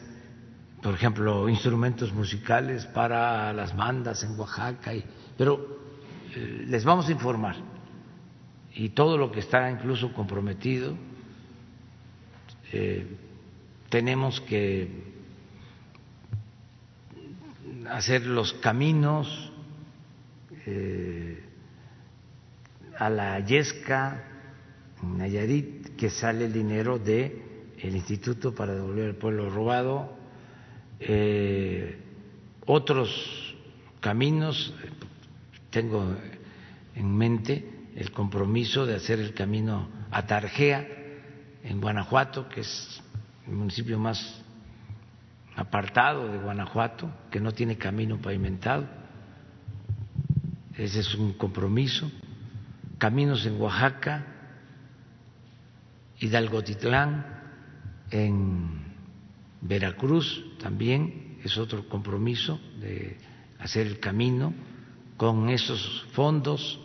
por 0.82 0.94
ejemplo, 0.94 1.48
instrumentos 1.48 2.12
musicales 2.12 2.86
para 2.86 3.52
las 3.52 3.76
bandas 3.76 4.24
en 4.24 4.38
Oaxaca, 4.38 4.94
y, 4.94 5.05
pero 5.36 5.78
eh, 6.34 6.64
les 6.66 6.84
vamos 6.84 7.09
a 7.09 7.12
informar 7.12 7.69
y 8.74 8.90
todo 8.90 9.16
lo 9.16 9.32
que 9.32 9.40
está 9.40 9.70
incluso 9.70 10.12
comprometido, 10.12 10.97
eh, 12.72 13.06
tenemos 13.88 14.40
que 14.42 14.88
hacer 17.88 18.26
los 18.26 18.52
caminos 18.55 19.52
eh, 20.66 21.42
a 22.97 23.10
la 23.10 23.40
Yesca, 23.40 24.24
Nayarit, 25.02 25.97
que 25.97 26.10
sale 26.10 26.44
el 26.44 26.52
dinero 26.52 26.98
de 26.98 27.51
el 27.78 27.97
Instituto 27.97 28.55
para 28.55 28.74
devolver 28.74 29.09
al 29.09 29.14
pueblo 29.16 29.48
robado, 29.48 30.14
eh, 31.01 31.98
otros 32.66 33.56
caminos, 34.01 34.74
tengo 35.70 36.14
en 36.94 37.16
mente 37.16 37.80
el 37.97 38.12
compromiso 38.12 38.87
de 38.87 38.97
hacer 38.97 39.19
el 39.19 39.35
camino 39.35 39.89
a 40.11 40.27
Tarjea, 40.27 40.87
en 41.62 41.81
Guanajuato, 41.81 42.49
que 42.49 42.61
es 42.61 43.03
el 43.47 43.55
municipio 43.55 43.99
más 43.99 44.43
apartado 45.57 46.31
de 46.33 46.39
Guanajuato, 46.39 47.11
que 47.31 47.41
no 47.41 47.53
tiene 47.53 47.77
camino 47.77 48.21
pavimentado. 48.21 48.87
Ese 50.77 51.01
es 51.01 51.15
un 51.15 51.35
compromiso. 51.35 52.11
Caminos 52.99 53.45
en 53.45 53.61
Oaxaca, 53.61 54.27
Hidalgotitlán, 56.19 57.41
en 58.11 58.81
Veracruz 59.61 60.45
también 60.59 61.39
es 61.45 61.57
otro 61.59 61.89
compromiso 61.89 62.61
de 62.81 63.19
hacer 63.59 63.87
el 63.87 64.01
camino 64.01 64.53
con 65.17 65.49
esos 65.51 66.07
fondos 66.12 66.81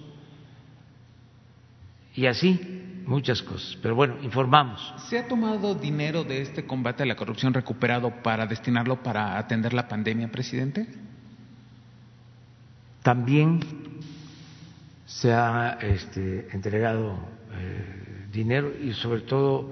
y 2.15 2.25
así 2.25 2.59
muchas 3.05 3.41
cosas. 3.41 3.77
Pero 3.81 3.95
bueno, 3.95 4.15
informamos. 4.23 4.93
¿Se 5.09 5.19
ha 5.19 5.27
tomado 5.27 5.75
dinero 5.75 6.23
de 6.23 6.41
este 6.41 6.65
combate 6.65 7.03
a 7.03 7.05
la 7.05 7.15
corrupción 7.15 7.53
recuperado 7.53 8.11
para 8.23 8.45
destinarlo 8.45 9.01
para 9.01 9.37
atender 9.37 9.73
la 9.73 9.87
pandemia, 9.87 10.31
presidente? 10.31 10.87
También 13.03 13.59
se 15.05 15.31
ha 15.31 15.77
este, 15.81 16.47
entregado 16.51 17.19
eh, 17.53 18.27
dinero 18.31 18.73
y 18.81 18.93
sobre 18.93 19.21
todo 19.21 19.71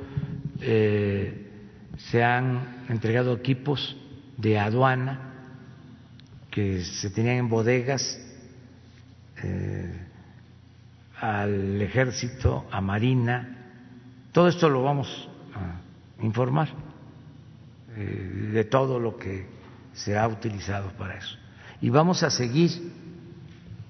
eh, 0.62 1.50
se 1.98 2.24
han 2.24 2.86
entregado 2.90 3.34
equipos 3.34 3.98
de 4.38 4.60
aduana 4.60 5.32
que 6.52 6.84
se 6.84 7.10
tenían 7.10 7.38
en 7.38 7.50
bodegas 7.50 8.20
eh, 9.44 10.08
al 11.24 11.82
ejército, 11.82 12.66
a 12.70 12.82
Marina. 12.82 13.56
Todo 14.34 14.50
esto 14.50 14.68
lo 14.70 14.84
vamos 14.84 15.30
a 15.56 16.22
informar 16.22 16.68
de 17.96 18.66
todo 18.66 19.00
lo 19.00 19.18
que 19.18 19.48
se 19.94 20.18
ha 20.18 20.28
utilizado 20.28 20.90
para 20.98 21.18
eso. 21.18 21.38
Y 21.80 21.90
vamos 21.90 22.24
a 22.24 22.30
seguir, 22.30 22.72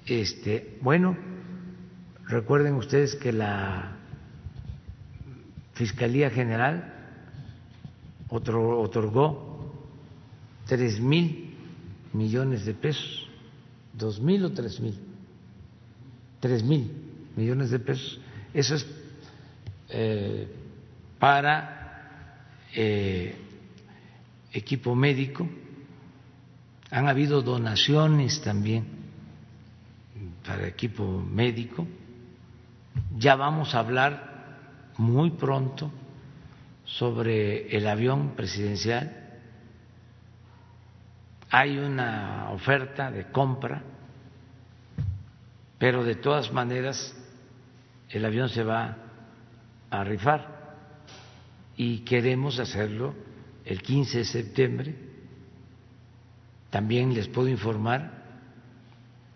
este, 0.05 0.77
bueno, 0.81 1.17
recuerden 2.27 2.75
ustedes 2.75 3.15
que 3.15 3.33
la 3.33 3.93
Fiscalía 5.73 6.29
General 6.29 6.93
otorgó 8.29 9.73
tres 10.67 10.99
mil 10.99 11.55
millones 12.13 12.63
de 12.63 12.75
pesos, 12.75 13.27
dos 13.91 14.21
mil 14.21 14.45
o 14.45 14.51
tres 14.51 14.79
mil, 14.79 14.99
tres 16.39 16.63
mil 16.63 17.02
millones 17.35 17.71
de 17.71 17.79
pesos. 17.79 18.19
Eso 18.53 18.75
es 18.75 18.87
eh, 19.89 20.47
para 21.19 22.45
eh, 22.75 23.35
equipo 24.51 24.95
médico. 24.95 25.47
Han 26.91 27.07
habido 27.07 27.41
donaciones 27.41 28.41
también 28.41 28.85
para 30.45 30.67
equipo 30.67 31.05
médico. 31.05 31.87
Ya 33.17 33.35
vamos 33.35 33.73
a 33.73 33.79
hablar 33.79 34.33
muy 34.97 35.31
pronto 35.31 35.91
sobre 36.85 37.75
el 37.75 37.87
avión 37.87 38.35
presidencial. 38.35 39.19
Hay 41.49 41.77
una 41.77 42.49
oferta 42.51 43.11
de 43.11 43.31
compra, 43.31 43.83
pero 45.77 46.03
de 46.03 46.15
todas 46.15 46.51
maneras 46.51 47.15
el 48.13 48.25
avión 48.25 48.47
se 48.47 48.63
va 48.63 48.95
a 49.89 50.03
rifar 50.03 50.75
y 51.75 51.99
queremos 51.99 52.59
hacerlo 52.59 53.15
el 53.65 53.81
15 53.81 54.19
de 54.19 54.25
septiembre. 54.25 54.95
También 56.69 57.13
les 57.13 57.27
puedo 57.27 57.47
informar 57.47 58.23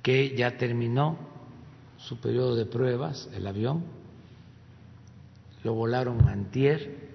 que 0.04 0.36
ya 0.36 0.58
terminó 0.58 1.18
su 1.98 2.20
periodo 2.20 2.56
de 2.56 2.68
pruebas 2.68 3.28
el 3.34 3.48
avión, 3.48 3.84
lo 5.64 5.74
volaron 5.74 6.30
antier 6.30 7.10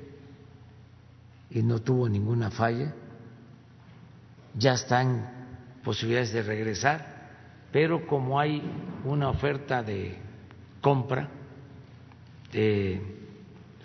y 1.48 1.62
no 1.62 1.78
tuvo 1.78 2.08
ninguna 2.08 2.50
falla. 2.50 2.92
Ya 4.58 4.74
están 4.74 5.78
posibilidades 5.84 6.32
de 6.32 6.42
regresar, 6.42 7.30
pero 7.70 8.04
como 8.06 8.40
hay 8.40 8.62
una 9.04 9.28
oferta 9.28 9.82
de 9.84 10.18
compra, 10.80 11.28
eh, 12.52 13.00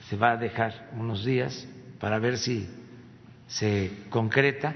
se 0.09 0.15
va 0.15 0.31
a 0.31 0.37
dejar 0.37 0.89
unos 0.97 1.25
días 1.25 1.67
para 1.99 2.19
ver 2.19 2.37
si 2.37 2.67
se 3.47 3.91
concreta 4.09 4.75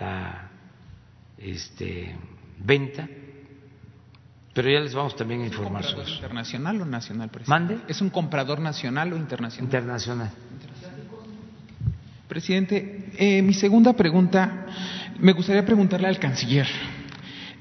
la 0.00 0.50
este, 1.38 2.14
venta, 2.58 3.08
pero 4.54 4.70
ya 4.70 4.80
les 4.80 4.94
vamos 4.94 5.16
también 5.16 5.42
a 5.42 5.46
informar 5.46 5.84
sobre 5.84 6.04
eso. 6.04 6.14
¿Internacional 6.14 6.80
o 6.80 6.84
nacional, 6.84 7.28
presidente? 7.28 7.50
¿Mande? 7.50 7.78
¿Es 7.88 8.00
un 8.00 8.10
comprador 8.10 8.60
nacional 8.60 9.12
o 9.12 9.16
internacional? 9.16 9.64
Internacional. 9.66 10.30
Presidente, 12.28 13.10
eh, 13.16 13.42
mi 13.42 13.54
segunda 13.54 13.92
pregunta, 13.92 14.66
me 15.18 15.32
gustaría 15.32 15.64
preguntarle 15.64 16.08
al 16.08 16.18
canciller. 16.18 16.66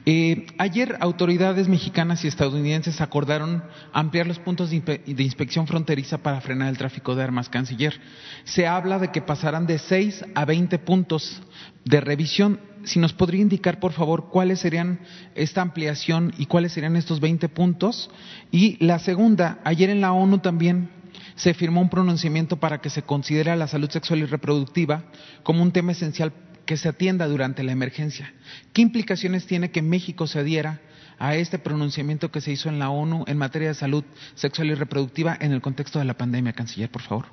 Eh, 0.07 0.45
ayer 0.59 0.97
autoridades 0.99 1.67
mexicanas 1.67 2.23
y 2.23 2.27
estadounidenses 2.27 3.01
acordaron 3.01 3.63
ampliar 3.91 4.27
los 4.27 4.37
puntos 4.37 4.69
de, 4.69 5.01
inspección 5.17 5.65
fronteriza 5.65 6.19
para 6.19 6.41
frenar 6.41 6.69
el 6.69 6.77
tráfico 6.77 7.15
de 7.15 7.23
armas, 7.23 7.49
canciller. 7.49 7.99
Se 8.43 8.67
habla 8.67 8.99
de 8.99 9.11
que 9.11 9.23
pasarán 9.23 9.65
de 9.65 9.79
6 9.79 10.25
a 10.35 10.45
20 10.45 10.77
puntos 10.79 11.41
de 11.85 12.01
revisión. 12.01 12.59
Si 12.83 12.99
nos 12.99 13.13
podría 13.13 13.41
indicar, 13.41 13.79
por 13.79 13.93
favor, 13.93 14.29
cuáles 14.29 14.59
serían 14.59 14.99
esta 15.33 15.63
ampliación 15.63 16.35
y 16.37 16.45
cuáles 16.45 16.73
serían 16.73 16.95
estos 16.95 17.19
20 17.19 17.49
puntos. 17.49 18.11
Y 18.51 18.83
la 18.85 18.99
segunda, 18.99 19.59
ayer 19.63 19.89
en 19.89 20.01
la 20.01 20.13
ONU 20.13 20.37
también 20.37 20.91
se 21.35 21.55
firmó 21.55 21.81
un 21.81 21.89
pronunciamiento 21.89 22.57
para 22.57 22.79
que 22.79 22.91
se 22.91 23.01
considere 23.01 23.55
la 23.55 23.67
salud 23.67 23.89
sexual 23.89 24.19
y 24.19 24.25
reproductiva 24.25 25.05
como 25.41 25.63
un 25.63 25.71
tema 25.71 25.93
esencial 25.93 26.31
que 26.65 26.77
se 26.77 26.89
atienda 26.89 27.27
durante 27.27 27.63
la 27.63 27.71
emergencia. 27.71 28.33
¿Qué 28.73 28.81
implicaciones 28.81 29.45
tiene 29.45 29.71
que 29.71 29.81
México 29.81 30.27
se 30.27 30.39
adhiera 30.39 30.81
a 31.17 31.35
este 31.35 31.59
pronunciamiento 31.59 32.31
que 32.31 32.41
se 32.41 32.51
hizo 32.51 32.69
en 32.69 32.79
la 32.79 32.89
ONU 32.89 33.23
en 33.27 33.37
materia 33.37 33.69
de 33.69 33.73
salud 33.73 34.03
sexual 34.35 34.69
y 34.69 34.75
reproductiva 34.75 35.37
en 35.39 35.51
el 35.51 35.61
contexto 35.61 35.99
de 35.99 36.05
la 36.05 36.15
pandemia, 36.15 36.53
canciller, 36.53 36.89
por 36.89 37.01
favor? 37.01 37.25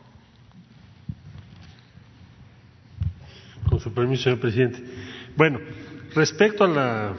Con 3.69 3.81
su 3.81 3.93
permiso, 3.93 4.25
señor 4.25 4.41
presidente. 4.41 4.85
Bueno, 5.37 5.59
respecto 6.15 6.65
a 6.65 6.69
la 6.69 7.15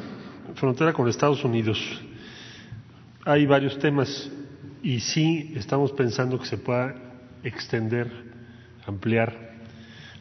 frontera 0.55 0.93
con 0.93 1.09
Estados 1.09 1.43
Unidos, 1.43 1.79
hay 3.25 3.45
varios 3.45 3.79
temas 3.79 4.29
y 4.83 4.99
sí 4.99 5.53
estamos 5.55 5.91
pensando 5.93 6.39
que 6.39 6.45
se 6.45 6.57
pueda 6.57 6.95
extender, 7.43 8.11
ampliar 8.85 9.53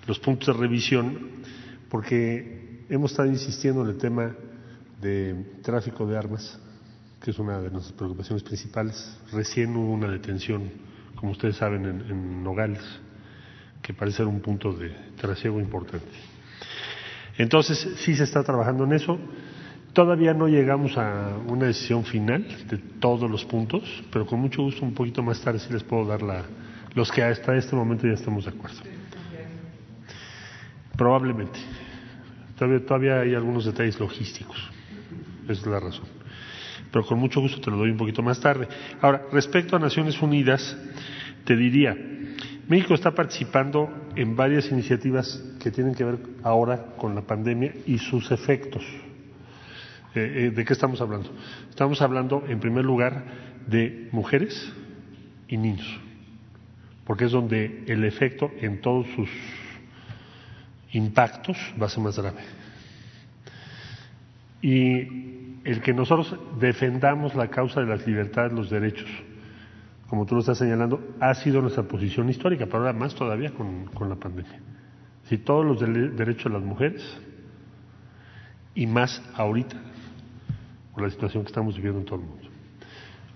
los 0.07 0.19
puntos 0.19 0.55
de 0.55 0.61
revisión, 0.61 1.42
porque 1.93 2.87
hemos 2.89 3.11
estado 3.11 3.29
insistiendo 3.29 3.83
en 3.83 3.91
el 3.91 3.99
tema 3.99 4.35
de 4.99 5.59
tráfico 5.63 6.07
de 6.07 6.17
armas, 6.17 6.59
que 7.23 7.33
es 7.33 7.39
una 7.39 7.61
de 7.61 7.71
nuestras 7.71 7.93
preocupaciones 7.93 8.43
principales. 8.43 9.15
Recién 9.31 9.77
hubo 9.77 9.93
una 9.93 10.09
detención, 10.09 10.71
como 11.17 11.33
ustedes 11.33 11.57
saben, 11.57 11.85
en, 11.85 12.43
Nogales, 12.43 12.81
que 13.83 13.93
parece 13.93 14.17
ser 14.19 14.27
un 14.27 14.41
punto 14.41 14.73
de 14.73 14.89
trasiego 15.21 15.61
importante. 15.61 16.07
Entonces, 17.37 17.87
sí 17.99 18.17
se 18.17 18.25
está 18.25 18.43
trabajando 18.43 18.85
en 18.85 18.95
eso. 18.95 19.19
Todavía 19.93 20.33
no 20.33 20.49
llegamos 20.49 20.97
a 20.97 21.37
una 21.47 21.67
decisión 21.67 22.05
final 22.05 22.47
de 22.71 22.79
todos 23.01 23.31
los 23.31 23.45
puntos, 23.45 23.83
pero 24.11 24.25
con 24.25 24.41
mucho 24.41 24.63
gusto 24.63 24.83
un 24.83 24.95
poquito 24.95 25.23
más 25.23 25.43
tarde 25.43 25.59
sí 25.59 25.71
les 25.71 25.83
puedo 25.83 26.07
dar 26.07 26.23
la, 26.23 26.43
los 26.95 27.13
que 27.13 27.23
hasta 27.23 27.55
este 27.55 27.77
momento 27.77 28.07
ya 28.07 28.15
estamos 28.15 28.47
de 28.47 28.51
acuerdo. 28.51 28.81
Probablemente. 30.97 31.82
Todavía, 32.59 32.85
todavía 32.85 33.21
hay 33.21 33.35
algunos 33.35 33.65
detalles 33.65 33.99
logísticos. 33.99 34.57
Esa 35.45 35.53
es 35.53 35.67
la 35.67 35.81
razón. 35.81 36.07
Pero 36.91 37.07
con 37.07 37.19
mucho 37.19 37.41
gusto 37.41 37.61
te 37.61 37.71
lo 37.71 37.79
doy 37.79 37.91
un 37.91 37.97
poquito 37.97 38.23
más 38.23 38.39
tarde. 38.41 38.69
Ahora, 39.01 39.23
respecto 39.33 39.77
a 39.77 39.79
Naciones 39.79 40.21
Unidas, 40.21 40.77
te 41.45 41.57
diría, 41.57 41.97
México 42.69 42.95
está 42.95 43.13
participando 43.13 43.91
en 44.15 44.37
varias 44.37 44.71
iniciativas 44.71 45.43
que 45.61 45.71
tienen 45.71 45.95
que 45.95 46.05
ver 46.05 46.19
ahora 46.43 46.95
con 46.97 47.15
la 47.15 47.23
pandemia 47.23 47.73
y 47.87 47.99
sus 47.99 48.31
efectos. 48.31 48.85
Eh, 50.15 50.47
eh, 50.47 50.51
¿De 50.51 50.65
qué 50.65 50.73
estamos 50.75 51.01
hablando? 51.01 51.31
Estamos 51.71 52.03
hablando, 52.03 52.45
en 52.47 52.61
primer 52.61 52.85
lugar, 52.85 53.25
de 53.67 54.09
mujeres 54.13 54.73
y 55.49 55.57
niños, 55.57 55.87
porque 57.07 57.25
es 57.25 57.33
donde 57.33 57.85
el 57.87 58.05
efecto 58.05 58.51
en 58.61 58.81
todos 58.81 59.07
sus 59.17 59.31
impactos 60.93 61.57
va 61.81 61.87
a 61.87 61.89
ser 61.89 62.03
más 62.03 62.19
grave. 62.19 62.41
Y 64.61 65.61
el 65.65 65.81
que 65.83 65.93
nosotros 65.93 66.37
defendamos 66.59 67.35
la 67.35 67.49
causa 67.49 67.81
de 67.81 67.87
las 67.87 68.07
libertades, 68.07 68.53
los 68.53 68.71
derechos, 68.71 69.09
como 70.09 70.27
tú 70.27 70.35
lo 70.35 70.41
estás 70.41 70.59
señalando, 70.59 71.15
ha 71.21 71.35
sido 71.35 71.61
nuestra 71.61 71.85
posición 71.85 72.29
histórica, 72.29 72.67
pero 72.67 72.79
ahora 72.79 72.93
más 72.93 73.15
todavía 73.15 73.51
con, 73.53 73.87
con 73.87 74.09
la 74.09 74.17
pandemia. 74.17 74.61
Si 75.29 75.39
todos 75.39 75.65
los 75.65 75.81
derechos 75.81 76.45
de 76.45 76.59
las 76.59 76.63
mujeres, 76.63 77.03
y 78.75 78.87
más 78.87 79.23
ahorita, 79.35 79.77
por 80.93 81.03
la 81.03 81.11
situación 81.11 81.45
que 81.45 81.49
estamos 81.49 81.77
viviendo 81.77 82.01
en 82.01 82.07
todo 82.07 82.21
el 82.21 82.27
mundo. 82.27 82.49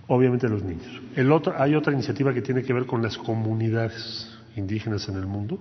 Obviamente 0.09 0.49
los 0.49 0.63
niños. 0.63 0.87
El 1.15 1.33
otro, 1.33 1.55
hay 1.59 1.75
otra 1.75 1.93
iniciativa 1.93 2.33
que 2.33 2.43
tiene 2.43 2.63
que 2.63 2.73
ver 2.73 2.87
con 2.87 3.03
las 3.03 3.19
comunidades 3.19 4.39
indígenas 4.55 5.09
en 5.09 5.17
el 5.17 5.27
mundo 5.27 5.59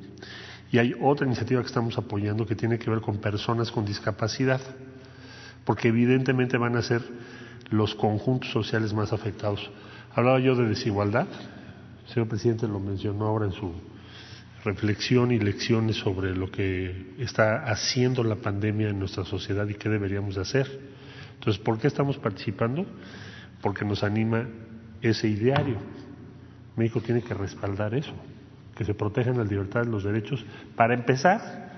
y 0.72 0.78
hay 0.78 0.94
otra 1.02 1.26
iniciativa 1.26 1.62
que 1.62 1.68
estamos 1.68 1.98
apoyando 1.98 2.46
que 2.46 2.56
tiene 2.56 2.80
que 2.80 2.90
ver 2.90 3.02
con 3.02 3.18
personas 3.18 3.72
con 3.72 3.86
discapacidad, 3.86 4.62
porque 5.64 5.90
evidentemente 5.90 6.58
van 6.58 6.76
a 6.76 6.82
ser 6.82 7.02
los 7.70 7.96
conjuntos 7.96 8.52
sociales 8.52 8.94
más 8.94 9.12
afectados 9.14 9.70
Hablaba 10.16 10.40
yo 10.40 10.56
de 10.56 10.70
desigualdad. 10.70 11.28
El 12.08 12.14
señor 12.14 12.30
presidente 12.30 12.70
lo 12.70 12.80
mencionó 12.80 13.26
ahora 13.26 13.48
en 13.48 13.52
su 13.52 13.74
reflexión 14.64 15.34
y 15.34 15.40
lecciones 15.40 15.98
sobre 15.98 16.34
lo 16.34 16.50
que 16.50 17.16
está 17.20 17.66
haciendo 17.66 18.24
la 18.24 18.38
pandemia 18.38 18.90
en 18.90 18.98
nuestra 18.98 19.26
sociedad 19.26 19.68
y 19.68 19.74
qué 19.74 19.90
deberíamos 19.90 20.36
de 20.36 20.42
hacer. 20.42 20.68
Entonces, 21.34 21.62
¿por 21.62 21.78
qué 21.80 21.88
estamos 21.88 22.18
participando? 22.18 22.86
Porque 23.62 23.84
nos 23.84 24.04
anima 24.04 24.48
ese 25.02 25.28
ideario. 25.28 25.80
México 26.78 27.02
tiene 27.02 27.22
que 27.22 27.34
respaldar 27.34 27.94
eso, 27.94 28.14
que 28.76 28.84
se 28.84 28.94
protejan 28.94 29.38
las 29.38 29.50
libertades, 29.50 29.88
los 29.88 30.04
derechos, 30.04 30.46
para 30.76 30.94
empezar, 30.94 31.72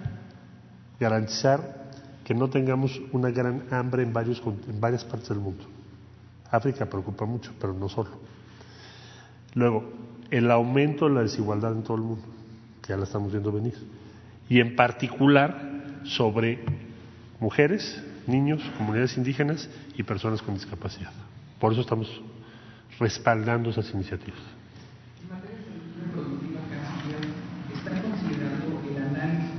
garantizar 1.00 1.92
que 2.24 2.34
no 2.34 2.50
tengamos 2.50 3.00
una 3.12 3.30
gran 3.30 3.64
hambre 3.72 4.04
en, 4.04 4.12
varios, 4.12 4.42
en 4.46 4.82
varias 4.82 5.06
partes 5.06 5.30
del 5.30 5.40
mundo. 5.40 5.64
África 6.52 6.86
preocupa 6.86 7.26
mucho, 7.26 7.54
pero 7.60 7.74
no 7.74 7.88
solo. 7.88 8.10
Luego, 9.54 9.92
el 10.30 10.50
aumento 10.52 11.08
de 11.08 11.16
la 11.16 11.22
desigualdad 11.22 11.72
en 11.74 11.84
todo 11.84 11.98
el 11.98 12.04
mundo 12.04 12.24
ya 12.88 12.98
la 12.98 13.04
estamos 13.04 13.32
viendo 13.32 13.52
venir. 13.52 13.76
Y 14.50 14.60
en 14.60 14.76
particular 14.76 16.02
sobre 16.04 16.64
mujeres, 17.40 18.02
niños, 18.28 18.62
comunidades 18.78 19.18
indígenas 19.18 19.70
y 19.96 20.04
personas 20.04 20.42
con 20.42 20.56
discapacidad. 20.56 21.12
Por 21.60 21.74
eso 21.74 21.82
estamos 21.82 22.22
respaldando 23.00 23.70
esas 23.70 23.94
iniciativas. 23.94 24.40
¿Están 27.74 28.02
considerando 28.02 28.82
el 28.90 28.98
análisis 28.98 29.52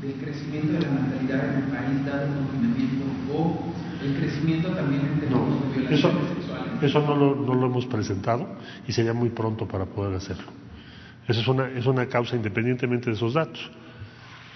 del 0.00 0.14
crecimiento 0.50 0.72
de 0.72 0.80
la 0.80 1.00
natalidad 1.00 1.48
en 1.48 1.62
el 1.62 1.70
país 1.70 2.06
dado 2.06 2.26
el 2.26 2.34
confinamiento 2.34 3.04
o 3.32 3.74
el 4.02 4.14
crecimiento 4.16 4.70
también 4.70 5.02
en 5.02 5.20
términos 5.20 5.74
de 5.74 5.80
violaciones 5.80 6.22
eso, 6.22 6.34
sexuales? 6.34 6.82
Eso 6.82 7.00
no 7.00 7.16
lo, 7.16 7.36
no 7.36 7.54
lo 7.54 7.66
hemos 7.66 7.86
presentado 7.86 8.56
y 8.86 8.92
sería 8.92 9.12
muy 9.12 9.30
pronto 9.30 9.66
para 9.66 9.86
poder 9.86 10.14
hacerlo. 10.14 10.50
Esa 11.28 11.40
es 11.40 11.48
una, 11.48 11.68
es 11.68 11.86
una 11.86 12.06
causa 12.06 12.34
independientemente 12.34 13.10
de 13.10 13.16
esos 13.16 13.34
datos, 13.34 13.70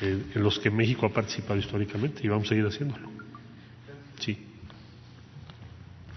eh, 0.00 0.24
en 0.34 0.42
los 0.42 0.58
que 0.58 0.70
México 0.70 1.06
ha 1.06 1.10
participado 1.10 1.58
históricamente 1.58 2.20
y 2.24 2.28
vamos 2.28 2.46
a 2.46 2.48
seguir 2.48 2.66
haciéndolo. 2.66 3.08
Sí. 4.18 4.38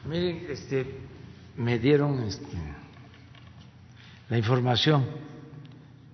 Miren, 0.10 0.46
este, 0.50 0.86
me 1.58 1.78
dieron 1.78 2.24
este, 2.24 2.58
la 4.30 4.38
información. 4.38 5.06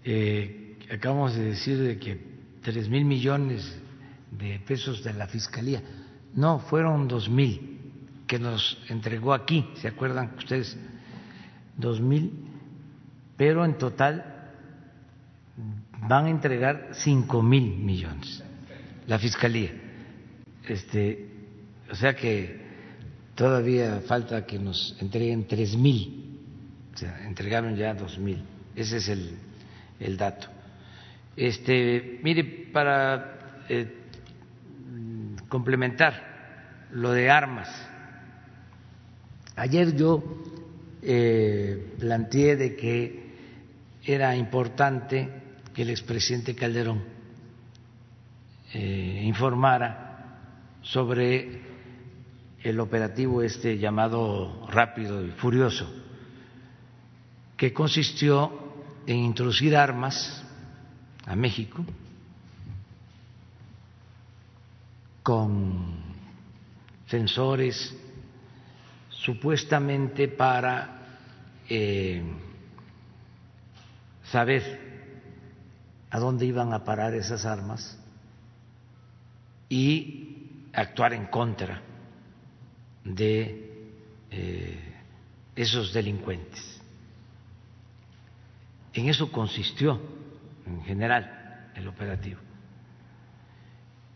Eh, 0.03 0.77
acabamos 0.91 1.35
de 1.35 1.45
decir 1.45 1.77
de 1.77 1.97
que 1.97 2.32
tres 2.63 2.89
mil 2.89 3.05
millones 3.05 3.79
de 4.31 4.59
pesos 4.59 5.03
de 5.03 5.13
la 5.13 5.27
fiscalía. 5.27 5.81
No, 6.33 6.59
fueron 6.59 7.07
dos 7.07 7.29
mil 7.29 7.79
que 8.25 8.39
nos 8.39 8.77
entregó 8.89 9.33
aquí. 9.33 9.67
¿Se 9.75 9.87
acuerdan 9.87 10.33
ustedes? 10.37 10.77
Dos 11.77 12.01
mil, 12.01 12.31
pero 13.37 13.65
en 13.65 13.77
total 13.77 14.51
van 16.07 16.25
a 16.25 16.29
entregar 16.29 16.89
cinco 16.93 17.41
mil 17.41 17.77
millones 17.77 18.43
la 19.07 19.19
fiscalía. 19.19 19.71
Este, 20.67 21.27
o 21.91 21.95
sea 21.95 22.15
que 22.15 22.61
todavía 23.35 24.01
falta 24.07 24.45
que 24.45 24.59
nos 24.59 24.95
entreguen 24.99 25.47
tres 25.47 25.75
mil. 25.75 26.39
O 26.93 26.97
sea, 26.97 27.25
entregaron 27.25 27.75
ya 27.75 27.93
dos 27.93 28.17
mil. 28.17 28.43
Ese 28.75 28.97
es 28.97 29.09
el, 29.09 29.37
el 29.99 30.17
dato. 30.17 30.47
Este, 31.35 32.19
mire, 32.21 32.43
para 32.71 33.63
eh, 33.67 33.91
complementar 35.49 36.89
lo 36.91 37.11
de 37.11 37.29
armas, 37.29 37.69
ayer 39.55 39.95
yo 39.95 40.23
eh, 41.01 41.95
planteé 41.99 42.55
de 42.55 42.75
que 42.75 43.23
era 44.05 44.35
importante 44.35 45.29
que 45.73 45.81
el 45.81 45.89
expresidente 45.89 46.55
Calderón 46.55 47.03
eh, 48.73 49.21
informara 49.23 50.79
sobre 50.83 51.61
el 52.61 52.79
operativo 52.79 53.41
este 53.41 53.77
llamado 53.77 54.67
rápido 54.67 55.25
y 55.25 55.31
furioso, 55.31 55.91
que 57.57 57.73
consistió 57.73 58.51
en 59.07 59.17
introducir 59.17 59.75
armas 59.75 60.42
a 61.25 61.35
México 61.35 61.85
con 65.21 65.95
sensores 67.07 67.95
supuestamente 69.09 70.27
para 70.27 70.99
eh, 71.69 72.21
saber 74.25 74.93
a 76.09 76.19
dónde 76.19 76.45
iban 76.45 76.73
a 76.73 76.83
parar 76.83 77.13
esas 77.13 77.45
armas 77.45 77.97
y 79.69 80.67
actuar 80.73 81.13
en 81.13 81.27
contra 81.27 81.81
de 83.03 83.87
eh, 84.29 84.79
esos 85.55 85.93
delincuentes. 85.93 86.81
En 88.93 89.09
eso 89.09 89.31
consistió, 89.31 89.99
en 90.65 90.81
general, 90.83 91.71
el 91.75 91.87
operativo. 91.87 92.39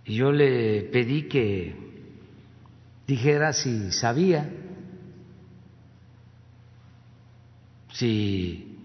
Y 0.06 0.16
yo 0.16 0.32
le 0.32 0.84
pedí 0.84 1.28
que 1.28 1.76
dijera 3.06 3.54
si 3.54 3.92
sabía, 3.92 4.50
si 7.94 8.78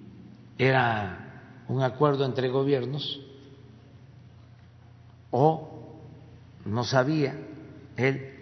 era 0.59 1.65
un 1.69 1.83
acuerdo 1.83 2.25
entre 2.25 2.49
gobiernos 2.49 3.21
o 5.31 5.99
no 6.65 6.85
sabía 6.85 7.37
él 7.97 8.33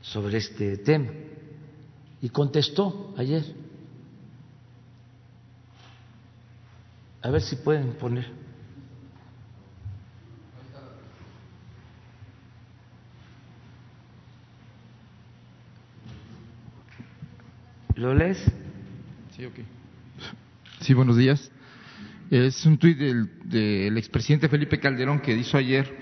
sobre 0.00 0.38
este 0.38 0.78
tema 0.78 1.10
y 2.20 2.28
contestó 2.28 3.14
ayer. 3.16 3.44
A 7.22 7.30
ver 7.30 7.42
si 7.42 7.56
pueden 7.56 7.94
poner. 7.94 8.45
¿Lo 17.96 18.14
lees? 18.14 18.44
Sí, 19.34 19.46
ok. 19.46 19.54
Sí, 20.80 20.92
buenos 20.92 21.16
días. 21.16 21.50
Es 22.30 22.66
un 22.66 22.76
tuit 22.76 22.98
del, 22.98 23.30
del, 23.44 23.96
expresidente 23.96 24.50
Felipe 24.50 24.78
Calderón 24.78 25.20
que 25.20 25.34
hizo 25.34 25.56
ayer, 25.56 25.96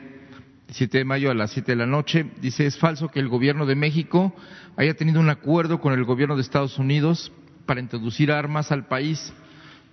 7 0.71 0.99
de 0.99 1.05
mayo 1.05 1.31
a 1.31 1.35
las 1.35 1.53
7 1.53 1.71
de 1.71 1.77
la 1.77 1.87
noche. 1.87 2.27
Dice, 2.41 2.67
es 2.67 2.77
falso 2.79 3.09
que 3.09 3.21
el 3.21 3.29
gobierno 3.29 3.65
de 3.65 3.77
México 3.77 4.35
haya 4.77 4.95
tenido 4.95 5.21
un 5.21 5.31
acuerdo 5.31 5.81
con 5.81 5.93
el 5.93 6.03
gobierno 6.03 6.35
de 6.35 6.43
Estados 6.43 6.81
Unidos 6.81 7.31
para 7.65 7.81
introducir 7.81 8.33
armas 8.33 8.73
al 8.73 8.89
país. 8.89 9.33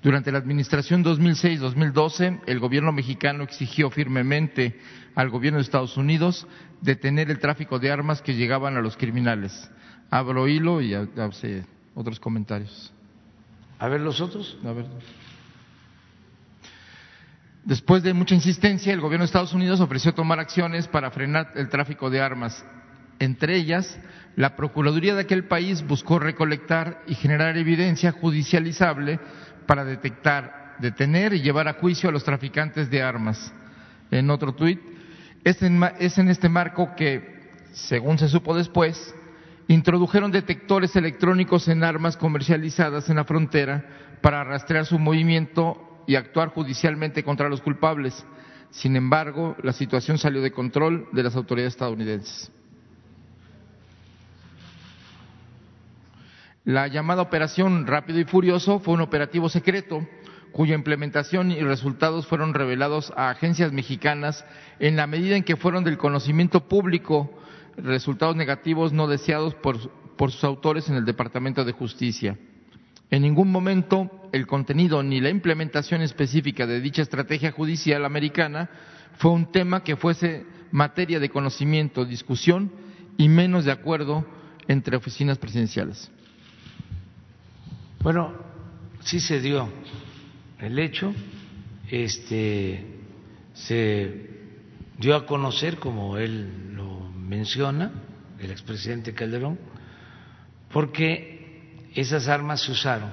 Durante 0.02 0.32
la 0.32 0.40
administración 0.40 1.04
2006-2012, 1.06 2.42
el 2.48 2.60
gobierno 2.60 2.92
mexicano 2.92 3.44
exigió 3.44 3.92
firmemente 3.92 4.80
al 5.14 5.30
gobierno 5.30 5.60
de 5.60 5.66
Estados 5.66 5.98
Unidos 5.98 6.48
detener 6.82 7.30
el 7.30 7.38
tráfico 7.38 7.78
de 7.78 7.92
armas 7.92 8.24
que 8.24 8.34
llegaban 8.34 8.76
a 8.76 8.82
los 8.82 8.98
criminales. 8.98 9.70
Abro 10.10 10.48
hilo 10.48 10.82
y 10.82 10.96
hace 10.96 11.64
otros 11.96 12.20
comentarios. 12.20 12.94
A 13.80 13.88
ver 13.88 14.02
los 14.02 14.22
otros. 14.22 14.58
A 14.66 14.72
ver. 14.72 14.86
Después 17.64 18.02
de 18.04 18.14
mucha 18.14 18.34
insistencia, 18.34 18.94
el 18.94 19.02
gobierno 19.02 19.24
de 19.24 19.28
Estados 19.28 19.54
Unidos 19.54 19.80
ofreció 19.82 20.14
tomar 20.14 20.40
acciones 20.40 20.88
para 20.88 21.12
frenar 21.12 21.52
el 21.56 21.70
tráfico 21.70 22.10
de 22.10 22.22
armas. 22.22 22.66
Entre 23.20 23.56
ellas, 23.56 24.00
la 24.36 24.56
Procuraduría 24.56 25.14
de 25.14 25.22
aquel 25.22 25.48
país 25.48 25.86
buscó 25.86 26.18
recolectar 26.18 27.04
y 27.08 27.14
generar 27.14 27.58
evidencia 27.58 28.12
judicializable 28.12 29.20
para 29.68 29.86
detectar, 29.86 30.76
detener 30.80 31.34
y 31.34 31.42
llevar 31.42 31.68
a 31.68 31.74
juicio 31.74 32.10
a 32.10 32.12
los 32.12 32.24
traficantes 32.24 32.90
de 32.90 33.04
armas. 33.04 33.54
En 34.10 34.32
otro 34.32 34.54
tuit, 34.54 34.80
es 35.44 35.62
en, 35.62 35.84
es 36.00 36.18
en 36.18 36.30
este 36.30 36.50
marco 36.50 36.96
que, 36.96 37.52
según 37.74 38.18
se 38.18 38.28
supo 38.28 38.56
después, 38.56 39.14
introdujeron 39.68 40.32
detectores 40.32 40.96
electrónicos 40.96 41.68
en 41.68 41.84
armas 41.84 42.18
comercializadas 42.18 43.10
en 43.10 43.18
la 43.18 43.26
frontera 43.26 44.18
para 44.22 44.44
rastrear 44.44 44.86
su 44.86 45.00
movimiento 45.00 46.04
y 46.08 46.16
actuar 46.16 46.50
judicialmente 46.50 47.24
contra 47.24 47.50
los 47.50 47.62
culpables. 47.62 48.26
Sin 48.70 48.96
embargo, 48.96 49.56
la 49.64 49.74
situación 49.74 50.18
salió 50.18 50.42
de 50.42 50.52
control 50.52 51.08
de 51.12 51.24
las 51.24 51.36
autoridades 51.36 51.74
estadounidenses. 51.74 52.52
La 56.64 56.88
llamada 56.88 57.24
Operación 57.24 57.88
Rápido 57.88 58.20
y 58.20 58.24
Furioso 58.24 58.80
fue 58.80 58.94
un 58.94 59.02
operativo 59.02 59.50
secreto 59.50 60.08
cuya 60.52 60.76
implementación 60.76 61.52
y 61.52 61.62
resultados 61.62 62.28
fueron 62.28 62.54
revelados 62.54 63.12
a 63.16 63.30
agencias 63.30 63.72
mexicanas 63.72 64.46
en 64.80 64.96
la 64.96 65.08
medida 65.08 65.36
en 65.36 65.44
que 65.44 65.56
fueron 65.56 65.84
del 65.84 65.98
conocimiento 65.98 66.68
público 66.68 67.32
resultados 67.78 68.36
negativos 68.36 68.94
no 68.94 69.08
deseados 69.08 69.56
por, 69.56 69.90
por 70.16 70.32
sus 70.32 70.44
autores 70.44 70.90
en 70.90 70.96
el 70.96 71.06
Departamento 71.06 71.66
de 71.66 71.72
Justicia. 71.72 72.38
En 73.10 73.24
ningún 73.24 73.52
momento 73.52 74.10
el 74.32 74.48
contenido 74.48 75.04
ni 75.04 75.20
la 75.20 75.30
implementación 75.30 76.02
específica 76.02 76.66
de 76.66 76.80
dicha 76.80 77.02
estrategia 77.02 77.52
judicial 77.52 78.06
americana 78.06 78.70
fue 79.18 79.32
un 79.32 79.52
tema 79.52 79.84
que 79.84 79.98
fuese 79.98 80.46
materia 80.72 81.20
de 81.20 81.30
conocimiento, 81.30 82.06
discusión 82.06 82.72
y 83.18 83.28
menos 83.28 83.66
de 83.66 83.72
acuerdo 83.72 84.26
entre 84.68 84.96
oficinas 84.96 85.38
presidenciales. 85.38 86.10
Bueno, 88.00 88.34
sí 89.02 89.20
se 89.20 89.42
dio 89.42 89.70
el 90.60 90.80
hecho, 90.80 91.14
este, 91.90 92.86
se 93.54 94.30
dio 94.98 95.16
a 95.16 95.26
conocer, 95.26 95.78
como 95.78 96.18
él 96.18 96.71
menciona, 97.32 97.90
el 98.40 98.52
expresidente 98.52 99.14
Calderón, 99.14 99.58
porque 100.70 101.80
esas 101.96 102.28
armas 102.28 102.60
se 102.62 102.74
usaron 102.74 103.10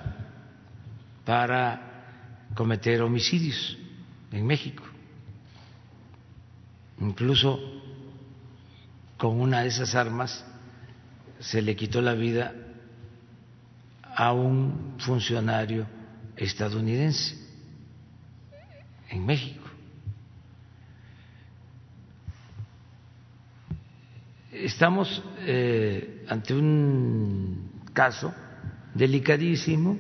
para 1.24 2.48
cometer 2.56 3.00
homicidios 3.00 3.78
en 4.32 4.44
México. 4.44 4.82
Incluso 7.00 7.60
con 9.16 9.40
una 9.40 9.60
de 9.60 9.68
esas 9.68 9.94
armas 9.94 10.44
se 11.38 11.62
le 11.62 11.76
quitó 11.76 12.02
la 12.02 12.14
vida 12.14 12.52
a 14.16 14.32
un 14.32 14.96
funcionario 14.98 15.86
estadounidense 16.36 17.36
en 19.10 19.24
México. 19.24 19.57
Estamos 24.60 25.22
eh, 25.46 26.24
ante 26.28 26.52
un 26.52 27.82
caso 27.92 28.34
delicadísimo 28.92 29.96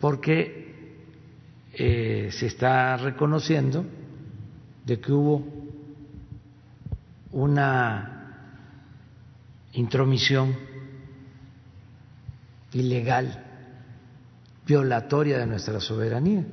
porque 0.00 0.98
eh, 1.72 2.30
se 2.32 2.46
está 2.46 2.96
reconociendo 2.96 3.84
de 4.84 4.98
que 4.98 5.12
hubo 5.12 5.46
una 7.30 8.12
intromisión 9.74 10.56
ilegal, 12.72 13.44
violatoria 14.66 15.38
de 15.38 15.46
nuestra 15.46 15.78
soberanía 15.78 16.44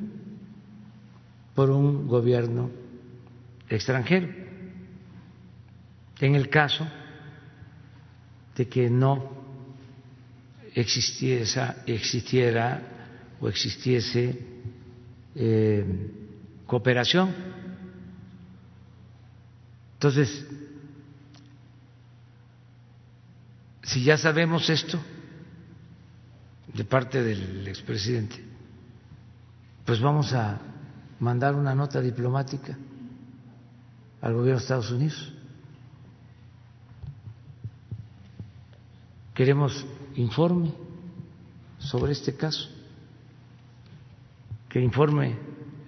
por 1.55 1.71
un 1.71 2.07
gobierno 2.07 2.69
extranjero. 3.67 4.38
En 6.19 6.35
el 6.35 6.49
caso 6.49 6.85
de 8.55 8.67
que 8.67 8.89
no 8.89 9.31
existiera, 10.75 11.83
existiera 11.85 12.81
o 13.39 13.47
existiese 13.47 14.37
eh, 15.35 15.85
cooperación. 16.65 17.33
Entonces, 19.93 20.45
si 23.83 24.03
ya 24.03 24.17
sabemos 24.17 24.69
esto, 24.69 24.99
de 26.73 26.83
parte 26.83 27.23
del 27.23 27.67
expresidente, 27.67 28.43
pues 29.85 29.99
vamos 29.99 30.33
a 30.33 30.61
mandar 31.19 31.55
una 31.55 31.73
nota 31.73 31.99
diplomática 31.99 32.77
al 34.21 34.33
gobierno 34.33 34.59
de 34.59 34.63
Estados 34.63 34.91
Unidos. 34.91 35.33
Queremos 39.39 39.85
informe 40.17 40.73
sobre 41.77 42.11
este 42.11 42.35
caso, 42.35 42.67
que 44.67 44.81
informe 44.81 45.33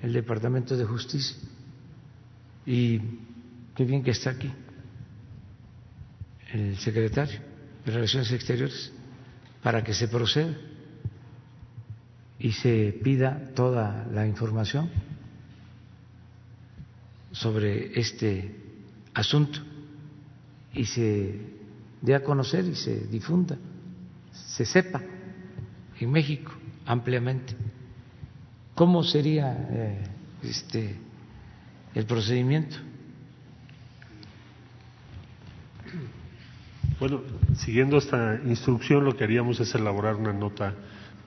el 0.02 0.14
Departamento 0.14 0.78
de 0.78 0.86
Justicia. 0.86 1.36
Y 2.66 2.98
qué 3.76 3.84
bien 3.84 4.04
que 4.04 4.12
está 4.12 4.30
aquí 4.30 4.50
el 6.54 6.78
secretario 6.78 7.42
de 7.84 7.92
Relaciones 7.92 8.32
Exteriores 8.32 8.94
para 9.62 9.84
que 9.84 9.94
se 9.94 10.08
proceda 10.08 10.56
y 12.40 12.54
se 12.54 12.98
pida 13.04 13.52
toda 13.54 14.08
la 14.14 14.26
información 14.28 14.90
sobre 17.34 18.00
este 18.00 18.56
asunto 19.14 19.60
y 20.74 20.86
se 20.86 21.60
dé 22.02 22.16
a 22.16 22.24
conocer 22.24 22.66
y 22.66 22.76
se 22.76 23.08
difunda, 23.08 23.58
se 24.32 24.66
sepa 24.66 25.02
en 26.00 26.12
México 26.12 26.52
ampliamente 26.86 27.56
cómo 28.74 29.04
sería 29.04 29.68
eh, 29.70 30.04
este 30.44 30.96
el 31.94 32.06
procedimiento. 32.06 32.78
Bueno, 37.00 37.22
siguiendo 37.56 37.98
esta 37.98 38.40
instrucción, 38.46 39.04
lo 39.04 39.16
que 39.16 39.24
haríamos 39.24 39.60
es 39.60 39.74
elaborar 39.76 40.16
una 40.16 40.34
nota 40.34 40.74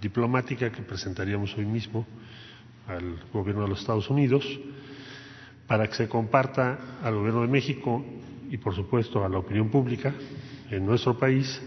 diplomática 0.01 0.71
que 0.71 0.83
presentaríamos 0.83 1.57
hoy 1.59 1.67
mismo 1.67 2.07
al 2.87 3.19
gobierno 3.33 3.63
de 3.63 3.69
los 3.69 3.81
Estados 3.81 4.09
Unidos 4.09 4.45
para 5.67 5.87
que 5.87 5.95
se 5.95 6.09
comparta 6.09 6.99
al 7.03 7.15
gobierno 7.15 7.43
de 7.43 7.49
México 7.49 8.05
y 8.51 8.57
por 8.59 8.75
supuesto 8.75 9.25
a 9.25 9.29
la 9.29 9.39
opinión 9.39 9.71
pública 9.71 10.15
en 10.77 10.87
nuestro 10.87 11.19
país 11.19 11.61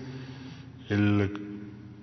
el 0.90 1.48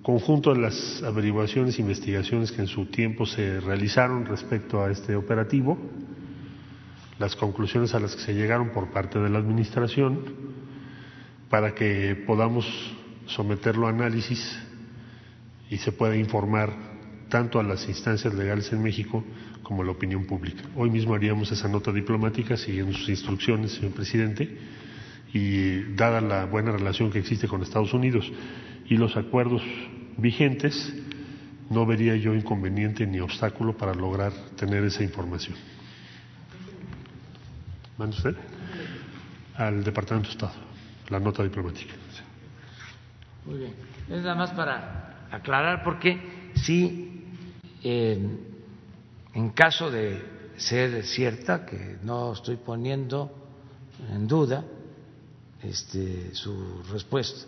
conjunto 0.01 0.53
de 0.53 0.61
las 0.61 1.01
averiguaciones 1.03 1.77
e 1.77 1.81
investigaciones 1.81 2.51
que 2.51 2.61
en 2.61 2.67
su 2.67 2.85
tiempo 2.85 3.25
se 3.25 3.59
realizaron 3.59 4.25
respecto 4.25 4.83
a 4.83 4.91
este 4.91 5.15
operativo, 5.15 5.77
las 7.17 7.35
conclusiones 7.35 7.95
a 7.95 7.99
las 7.99 8.15
que 8.15 8.21
se 8.21 8.33
llegaron 8.33 8.69
por 8.69 8.91
parte 8.91 9.19
de 9.19 9.29
la 9.29 9.39
Administración, 9.39 10.19
para 11.49 11.73
que 11.73 12.15
podamos 12.27 12.67
someterlo 13.25 13.87
a 13.87 13.89
análisis 13.89 14.59
y 15.69 15.77
se 15.77 15.91
pueda 15.91 16.15
informar 16.15 16.71
tanto 17.29 17.59
a 17.59 17.63
las 17.63 17.87
instancias 17.87 18.33
legales 18.33 18.71
en 18.71 18.83
México 18.83 19.23
como 19.63 19.81
a 19.81 19.85
la 19.85 19.91
opinión 19.91 20.25
pública. 20.25 20.63
Hoy 20.75 20.91
mismo 20.91 21.15
haríamos 21.15 21.51
esa 21.51 21.67
nota 21.67 21.91
diplomática 21.91 22.55
siguiendo 22.55 22.93
sus 22.93 23.09
instrucciones, 23.09 23.71
señor 23.71 23.93
presidente, 23.93 24.55
y 25.35 25.81
dada 25.95 26.21
la 26.21 26.45
buena 26.45 26.71
relación 26.71 27.11
que 27.11 27.19
existe 27.19 27.45
con 27.45 27.61
Estados 27.61 27.93
Unidos 27.93 28.31
y 28.85 28.95
los 28.95 29.17
acuerdos 29.17 29.61
vigentes, 30.15 30.95
no 31.69 31.85
vería 31.85 32.15
yo 32.15 32.33
inconveniente 32.33 33.05
ni 33.05 33.19
obstáculo 33.19 33.75
para 33.75 33.93
lograr 33.93 34.31
tener 34.55 34.85
esa 34.85 35.03
información. 35.03 35.57
¿Manda 37.97 38.15
usted? 38.15 38.33
Al 39.57 39.83
Departamento 39.83 40.29
de 40.29 40.35
Estado, 40.35 40.53
la 41.09 41.19
nota 41.19 41.43
diplomática. 41.43 41.95
Muy 43.45 43.57
bien. 43.57 43.73
Es 44.09 44.21
nada 44.21 44.35
más 44.35 44.51
para 44.51 45.27
aclarar 45.31 45.83
porque 45.83 46.17
si 46.55 47.25
en 47.83 49.49
caso 49.53 49.91
de 49.91 50.53
ser 50.55 51.03
cierta, 51.03 51.65
que 51.65 51.97
no 52.03 52.31
estoy 52.31 52.55
poniendo 52.55 53.35
en 54.13 54.29
duda 54.29 54.63
este, 55.69 56.33
su 56.33 56.83
respuesta, 56.91 57.45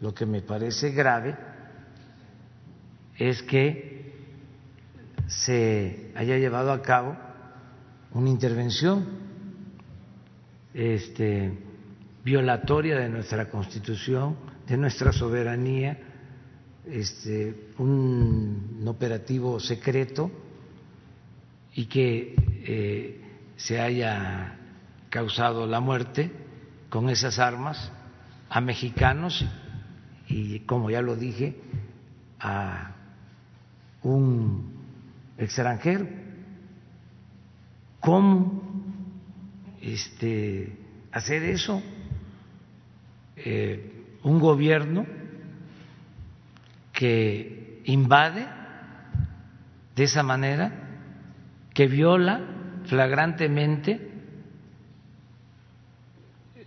lo 0.00 0.14
que 0.14 0.26
me 0.26 0.42
parece 0.42 0.90
grave 0.90 1.36
es 3.16 3.42
que 3.42 4.12
se 5.26 6.12
haya 6.16 6.36
llevado 6.38 6.72
a 6.72 6.82
cabo 6.82 7.16
una 8.12 8.28
intervención 8.28 9.06
este, 10.74 11.52
violatoria 12.24 12.98
de 12.98 13.08
nuestra 13.08 13.48
Constitución, 13.50 14.36
de 14.66 14.76
nuestra 14.76 15.12
soberanía, 15.12 15.98
este, 16.86 17.72
un 17.78 18.82
operativo 18.86 19.60
secreto 19.60 20.30
y 21.74 21.86
que 21.86 22.34
eh, 22.64 23.20
se 23.56 23.80
haya 23.80 24.56
causado 25.10 25.66
la 25.66 25.80
muerte 25.80 26.39
con 26.90 27.08
esas 27.08 27.38
armas 27.38 27.90
a 28.50 28.60
mexicanos 28.60 29.46
y, 30.28 30.60
como 30.60 30.90
ya 30.90 31.00
lo 31.00 31.16
dije, 31.16 31.56
a 32.40 32.90
un 34.02 34.72
extranjero. 35.38 36.06
¿Cómo 38.00 38.62
este, 39.80 40.76
hacer 41.12 41.44
eso? 41.44 41.82
Eh, 43.36 44.18
un 44.22 44.38
gobierno 44.38 45.06
que 46.92 47.80
invade 47.84 48.46
de 49.96 50.04
esa 50.04 50.22
manera, 50.22 50.72
que 51.72 51.86
viola 51.86 52.40
flagrantemente 52.86 54.09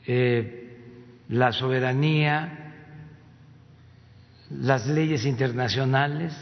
eh, 0.06 1.26
la 1.30 1.52
soberanía 1.52 2.64
las 4.62 4.88
leyes 4.88 5.26
internacionales 5.26 6.34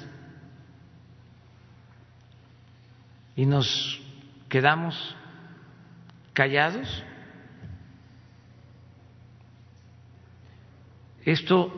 y 3.36 3.46
nos 3.46 4.02
quedamos 4.50 5.16
callados. 6.34 7.04
Esto 11.24 11.72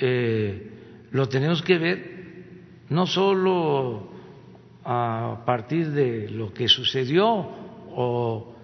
eh, 0.00 1.08
lo 1.10 1.28
tenemos 1.28 1.62
que 1.62 1.78
ver 1.78 2.16
no 2.88 3.06
solo 3.06 4.10
a 4.84 5.42
partir 5.44 5.90
de 5.90 6.30
lo 6.30 6.54
que 6.54 6.68
sucedió 6.68 7.26
o 7.94 8.55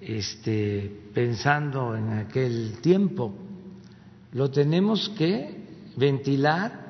este, 0.00 1.10
pensando 1.12 1.96
en 1.96 2.12
aquel 2.12 2.78
tiempo, 2.80 3.34
lo 4.32 4.50
tenemos 4.50 5.08
que 5.10 5.64
ventilar 5.96 6.88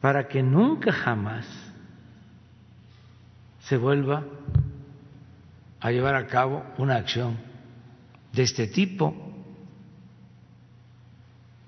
para 0.00 0.28
que 0.28 0.42
nunca 0.42 0.92
jamás 0.92 1.46
se 3.60 3.76
vuelva 3.76 4.24
a 5.80 5.90
llevar 5.90 6.14
a 6.14 6.26
cabo 6.26 6.64
una 6.78 6.96
acción 6.96 7.36
de 8.32 8.42
este 8.42 8.66
tipo. 8.66 9.14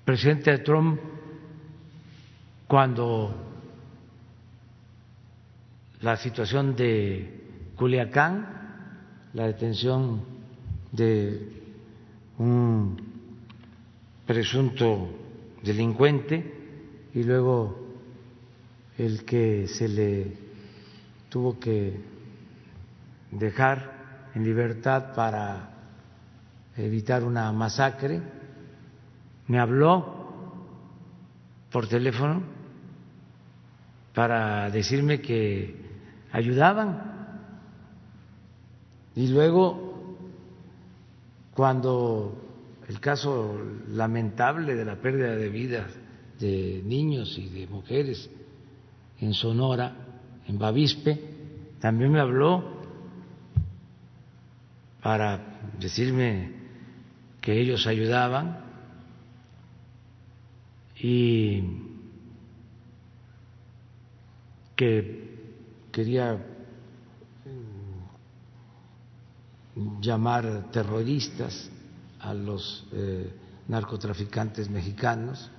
presidente 0.05 0.57
Trump, 0.59 0.99
cuando 2.67 3.35
la 6.01 6.15
situación 6.17 6.75
de 6.75 7.71
Culiacán, 7.75 8.56
la 9.37 9.45
detención 9.45 10.19
de 10.91 11.47
un 12.39 12.97
presunto 14.25 15.09
delincuente 15.61 17.09
y 17.13 17.21
luego 17.21 17.77
el 18.97 19.23
que 19.25 19.67
se 19.67 19.87
le 19.89 20.37
tuvo 21.29 21.59
que 21.59 22.01
dejar 23.29 24.31
en 24.33 24.43
libertad 24.43 25.13
para 25.13 25.69
evitar 26.75 27.23
una 27.23 27.51
masacre, 27.51 28.19
me 29.47 29.59
habló 29.59 30.55
por 31.71 31.87
teléfono 31.87 32.41
para 34.15 34.71
decirme 34.71 35.21
que 35.21 35.75
ayudaban 36.31 37.16
y 39.17 39.29
luego 39.29 40.15
cuando 41.55 42.37
el 42.87 42.99
caso 42.99 43.59
lamentable 43.89 44.75
de 44.75 44.85
la 44.85 44.97
pérdida 44.97 45.35
de 45.35 45.49
vidas 45.49 45.91
de 46.39 46.83
niños 46.85 47.35
y 47.39 47.49
de 47.49 47.65
mujeres 47.65 48.29
en 49.19 49.33
Sonora, 49.33 49.95
en 50.47 50.59
Bavispe, 50.59 51.19
también 51.79 52.11
me 52.11 52.19
habló 52.19 52.63
para 55.01 55.71
decirme 55.79 56.51
que 57.41 57.59
ellos 57.59 57.87
ayudaban 57.87 58.59
y 61.01 61.63
que 64.75 65.39
quería 65.91 66.56
llamar 70.01 70.69
terroristas 70.71 71.69
a 72.19 72.33
los 72.33 72.85
eh, 72.93 73.31
narcotraficantes 73.67 74.69
mexicanos. 74.69 75.49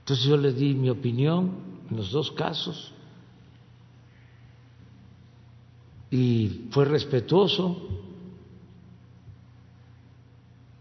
Entonces 0.00 0.24
yo 0.24 0.36
le 0.36 0.52
di 0.52 0.74
mi 0.74 0.90
opinión 0.90 1.84
en 1.90 1.96
los 1.96 2.10
dos 2.10 2.32
casos 2.32 2.92
y 6.10 6.68
fue 6.70 6.84
respetuoso 6.84 7.88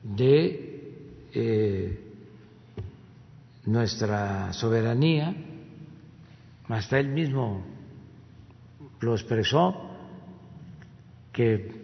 de 0.04 1.30
eh, 1.34 2.14
nuestra 3.66 4.52
soberanía, 4.54 5.36
hasta 6.68 7.00
él 7.00 7.10
mismo 7.10 7.64
lo 9.00 9.14
expresó, 9.14 9.90
que 11.32 11.81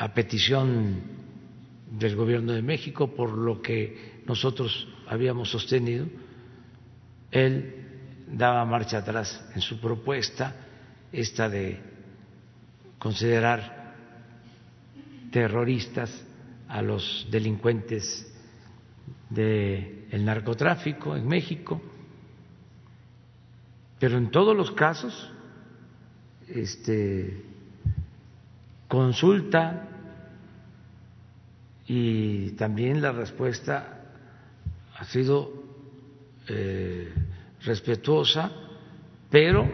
a 0.00 0.14
petición 0.14 0.96
del 1.90 2.16
Gobierno 2.16 2.52
de 2.52 2.62
México, 2.62 3.14
por 3.14 3.36
lo 3.36 3.60
que 3.60 4.22
nosotros 4.26 4.88
habíamos 5.06 5.50
sostenido. 5.50 6.06
Él 7.30 7.74
daba 8.26 8.64
marcha 8.64 8.98
atrás 8.98 9.44
en 9.54 9.60
su 9.60 9.78
propuesta, 9.78 10.56
esta 11.12 11.50
de 11.50 11.78
considerar 12.98 13.94
terroristas 15.30 16.10
a 16.66 16.80
los 16.80 17.26
delincuentes 17.30 18.26
del 19.28 20.24
narcotráfico 20.24 21.14
en 21.14 21.28
México, 21.28 21.78
pero 23.98 24.16
en 24.16 24.30
todos 24.30 24.56
los 24.56 24.70
casos 24.70 25.30
este, 26.48 27.49
consulta 28.90 29.86
y 31.86 32.50
también 32.50 33.00
la 33.00 33.12
respuesta 33.12 34.00
ha 34.98 35.04
sido 35.04 35.52
eh, 36.48 37.14
respetuosa, 37.62 38.50
pero 39.30 39.70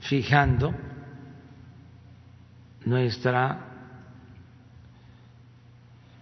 fijando 0.00 0.74
nuestra 2.86 3.68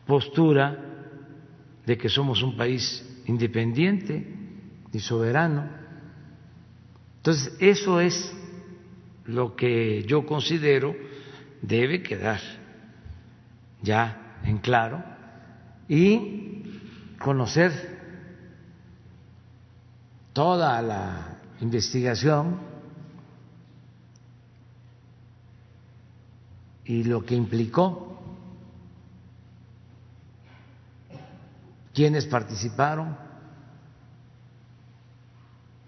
postura 0.05 0.77
de 1.87 1.97
que 1.97 2.09
somos 2.09 2.43
un 2.43 2.57
país 2.57 3.23
independiente 3.27 4.35
y 4.93 4.99
soberano. 4.99 5.69
Entonces, 7.19 7.57
eso 7.61 8.01
es 8.01 8.35
lo 9.27 9.55
que 9.55 10.03
yo 10.09 10.27
considero 10.27 11.12
debe 11.63 12.03
quedar 12.03 12.41
ya 13.83 14.41
en 14.45 14.59
claro 14.59 15.03
y 15.89 16.63
conocer 17.19 17.73
toda 20.33 20.83
la 20.83 21.39
investigación 21.61 22.59
y 26.85 27.05
lo 27.05 27.25
que 27.25 27.37
implicó, 27.37 28.21
quienes 31.95 32.27
participaron 32.27 33.17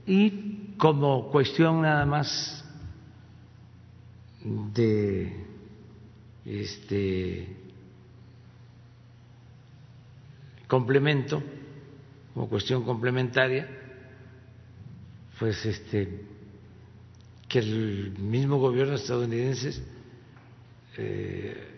y 0.06 0.74
como 0.76 1.30
cuestión 1.30 1.82
nada 1.82 2.04
más 2.04 2.64
de 4.44 5.53
este 6.44 7.48
complemento, 10.66 11.42
como 12.32 12.48
cuestión 12.48 12.84
complementaria, 12.84 13.68
pues 15.38 15.64
este 15.64 16.24
que 17.48 17.58
el 17.60 18.14
mismo 18.18 18.58
gobierno 18.58 18.94
estadounidense 18.94 19.82
eh, 20.96 21.74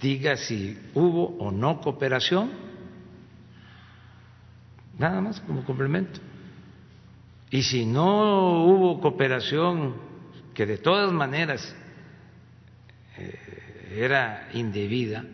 diga 0.00 0.36
si 0.36 0.76
hubo 0.94 1.36
o 1.38 1.52
no 1.52 1.80
cooperación, 1.80 2.50
nada 4.98 5.20
más 5.20 5.40
como 5.40 5.64
complemento. 5.64 6.20
Y 7.50 7.62
si 7.62 7.84
no 7.84 8.64
hubo 8.64 9.00
cooperación, 9.00 9.94
que 10.54 10.66
de 10.66 10.78
todas 10.78 11.12
maneras 11.12 11.76
era 13.90 14.48
indebida 14.54 15.24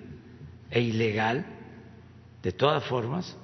e 0.71 0.81
ilegal, 0.81 1.45
de 2.43 2.53
todas 2.53 2.85
formas, 2.85 3.37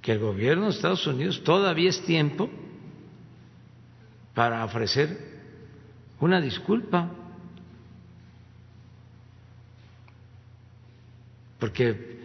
que 0.00 0.12
el 0.12 0.18
gobierno 0.18 0.64
de 0.64 0.70
Estados 0.70 1.06
Unidos 1.06 1.42
todavía 1.44 1.90
es 1.90 2.04
tiempo 2.04 2.48
para 4.34 4.64
ofrecer 4.64 5.18
una 6.20 6.40
disculpa, 6.40 7.10
porque 11.58 12.18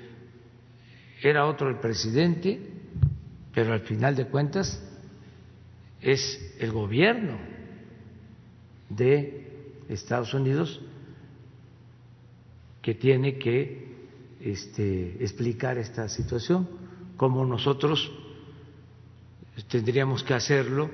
era 1.21 1.45
otro 1.45 1.69
el 1.69 1.79
presidente, 1.79 2.59
pero 3.53 3.73
al 3.73 3.81
final 3.81 4.15
de 4.15 4.27
cuentas 4.27 4.83
es 6.01 6.55
el 6.59 6.71
gobierno 6.71 7.37
de 8.89 9.47
Estados 9.89 10.33
Unidos 10.33 10.81
que 12.87 12.95
tiene 12.95 13.37
que 13.37 13.85
este, 14.39 15.21
explicar 15.21 15.77
esta 15.77 16.07
situación, 16.07 16.69
como 17.17 17.45
nosotros 17.45 18.09
tendríamos 19.67 20.23
que 20.23 20.33
hacerlo 20.33 20.89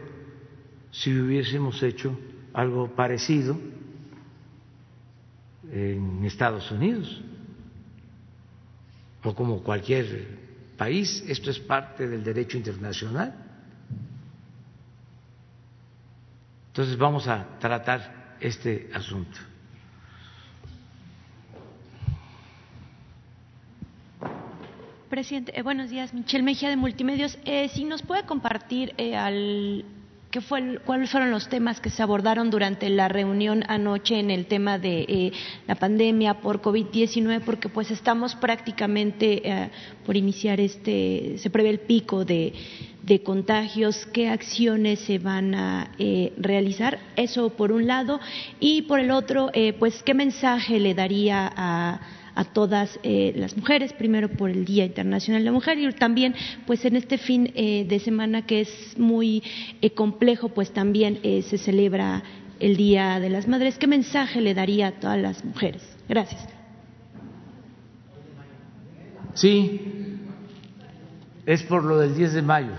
si 0.89 1.15
hubiésemos 1.15 1.83
hecho 1.83 2.17
algo 2.51 2.95
parecido 2.95 3.59
en 5.71 6.25
Estados 6.25 6.71
Unidos 6.71 7.21
o 9.23 9.35
como 9.35 9.61
cualquier 9.61 10.39
país. 10.75 11.23
Esto 11.27 11.51
es 11.51 11.59
parte 11.59 12.07
del 12.07 12.23
derecho 12.23 12.57
internacional. 12.57 13.35
Entonces 16.69 16.97
vamos 16.97 17.27
a 17.27 17.59
tratar 17.59 18.37
este 18.39 18.89
asunto. 18.95 19.52
Presidente, 25.13 25.53
eh, 25.55 25.61
buenos 25.61 25.91
días. 25.91 26.11
Michelle 26.11 26.43
Mejía 26.43 26.69
de 26.69 26.75
Multimedios. 26.75 27.37
Eh, 27.45 27.69
si 27.75 27.83
nos 27.83 28.01
puede 28.01 28.23
compartir 28.23 28.95
eh, 28.97 29.15
al, 29.15 29.85
qué 30.31 30.41
fue, 30.41 30.79
cuáles 30.87 31.11
fueron 31.11 31.29
los 31.29 31.49
temas 31.49 31.79
que 31.79 31.91
se 31.91 32.01
abordaron 32.01 32.49
durante 32.49 32.89
la 32.89 33.09
reunión 33.09 33.63
anoche 33.67 34.19
en 34.19 34.31
el 34.31 34.47
tema 34.47 34.79
de 34.79 35.31
la 35.67 35.75
pandemia 35.75 36.41
por 36.41 36.63
COVID-19, 36.63 37.41
porque 37.45 37.69
pues 37.69 37.91
estamos 37.91 38.33
prácticamente 38.33 39.69
por 40.03 40.17
iniciar 40.17 40.59
este, 40.59 41.37
se 41.37 41.49
prevé 41.51 41.69
el 41.69 41.81
pico 41.81 42.25
de, 42.25 42.51
de 43.03 43.21
contagios, 43.21 44.07
qué 44.07 44.29
acciones 44.29 44.97
se 45.01 45.19
van 45.19 45.53
a 45.53 45.91
realizar, 46.37 46.97
eso 47.17 47.51
por 47.51 47.71
un 47.71 47.85
lado, 47.85 48.19
y 48.59 48.81
por 48.81 48.99
el 48.99 49.11
otro, 49.11 49.51
pues 49.77 50.01
qué 50.01 50.15
mensaje 50.15 50.79
le 50.79 50.95
daría 50.95 51.53
a 51.55 52.01
a 52.35 52.45
todas 52.45 52.99
eh, 53.03 53.33
las 53.35 53.55
mujeres, 53.55 53.93
primero 53.93 54.29
por 54.29 54.49
el 54.49 54.65
Día 54.65 54.85
Internacional 54.85 55.41
de 55.41 55.45
la 55.45 55.51
Mujer 55.51 55.77
y 55.77 55.91
también 55.93 56.35
pues 56.65 56.83
en 56.85 56.95
este 56.95 57.17
fin 57.17 57.51
eh, 57.55 57.85
de 57.87 57.99
semana 57.99 58.45
que 58.45 58.61
es 58.61 58.97
muy 58.97 59.43
eh, 59.81 59.91
complejo, 59.91 60.49
pues 60.49 60.71
también 60.71 61.19
se 61.23 61.57
celebra 61.57 62.23
el 62.59 62.77
Día 62.77 63.19
de 63.19 63.29
las 63.29 63.47
Madres. 63.47 63.77
¿Qué 63.77 63.87
mensaje 63.87 64.41
le 64.41 64.53
daría 64.53 64.87
a 64.87 64.91
todas 64.93 65.19
las 65.19 65.43
mujeres? 65.43 65.81
Gracias. 66.07 66.47
Sí, 69.33 69.81
es 71.45 71.63
por 71.63 71.83
lo 71.83 71.97
del 71.97 72.15
10 72.15 72.33
de 72.33 72.41
mayo. 72.41 72.73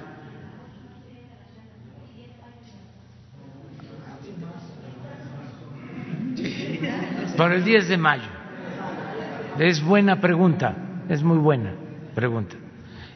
Por 7.36 7.52
el 7.52 7.64
10 7.64 7.88
de 7.88 7.96
mayo. 7.96 8.33
Es 9.58 9.84
buena 9.84 10.20
pregunta, 10.20 11.04
es 11.08 11.22
muy 11.22 11.38
buena 11.38 11.74
pregunta. 12.12 12.56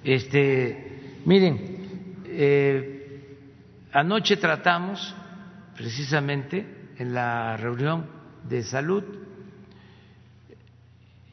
Este, 0.05 1.21
miren, 1.25 2.23
eh, 2.27 3.37
anoche 3.93 4.37
tratamos 4.37 5.17
precisamente 5.77 6.93
en 6.97 7.13
la 7.13 7.57
reunión 7.57 8.07
de 8.45 8.63
salud 8.63 9.03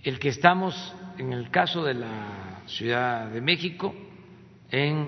el 0.04 0.18
que 0.18 0.30
estamos 0.30 0.96
en 1.20 1.34
el 1.34 1.52
caso 1.52 1.84
de 1.84 1.94
la 1.94 2.62
Ciudad 2.66 3.30
de 3.30 3.42
México 3.42 3.94
en 4.72 5.08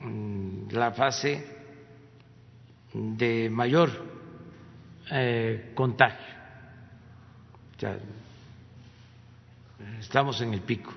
mm, 0.00 0.72
la 0.72 0.90
fase 0.90 1.46
de 2.92 3.48
mayor 3.50 3.90
eh, 5.12 5.70
contagio 5.76 6.32
estamos 10.02 10.40
en 10.40 10.52
el 10.52 10.60
pico. 10.60 10.92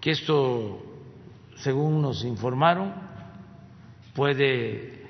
Que 0.00 0.10
esto, 0.10 0.84
según 1.56 2.02
nos 2.02 2.22
informaron, 2.24 2.92
puede 4.14 5.06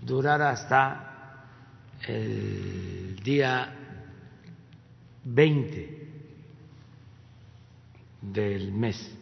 durar 0.00 0.40
hasta 0.40 1.44
el 2.08 3.20
día 3.22 3.74
20 5.24 6.08
del 8.22 8.72
mes, 8.72 9.14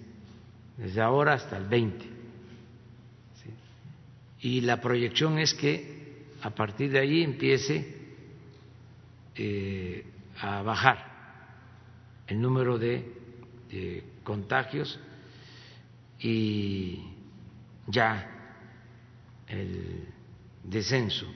desde 0.76 1.00
ahora 1.02 1.34
hasta 1.34 1.56
el 1.56 1.66
20. 1.66 2.06
Y 4.42 4.60
la 4.62 4.80
proyección 4.80 5.38
es 5.38 5.52
que 5.52 6.28
a 6.40 6.50
partir 6.50 6.92
de 6.92 7.00
ahí 7.00 7.22
empiece 7.22 7.98
eh, 9.34 10.09
a 10.40 10.62
bajar 10.62 11.10
el 12.26 12.40
número 12.40 12.78
de, 12.78 13.18
contagios 14.24 14.98
y 16.18 17.04
ya 17.86 18.26
el 19.46 20.08
descenso 20.64 21.26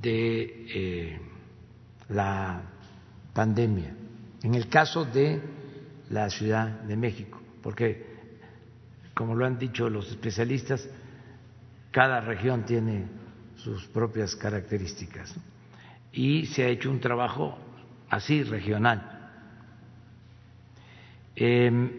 de 0.00 0.42
eh, 0.42 1.20
la 2.10 2.62
pandemia. 3.32 3.94
En 4.42 4.54
el 4.54 4.68
caso 4.68 5.04
de 5.06 5.40
la 6.10 6.28
Ciudad 6.28 6.80
de 6.82 6.96
México, 6.96 7.40
porque, 7.62 8.06
como 9.14 9.34
lo 9.34 9.46
han 9.46 9.58
dicho 9.58 9.88
los 9.88 10.08
especialistas, 10.10 10.86
cada 11.90 12.20
región 12.20 12.64
tiene 12.66 13.06
sus 13.56 13.86
propias 13.86 14.36
características 14.36 15.34
y 16.16 16.46
se 16.46 16.64
ha 16.64 16.68
hecho 16.68 16.90
un 16.90 16.98
trabajo 16.98 17.58
así 18.08 18.42
regional. 18.42 19.30
Em, 21.36 21.90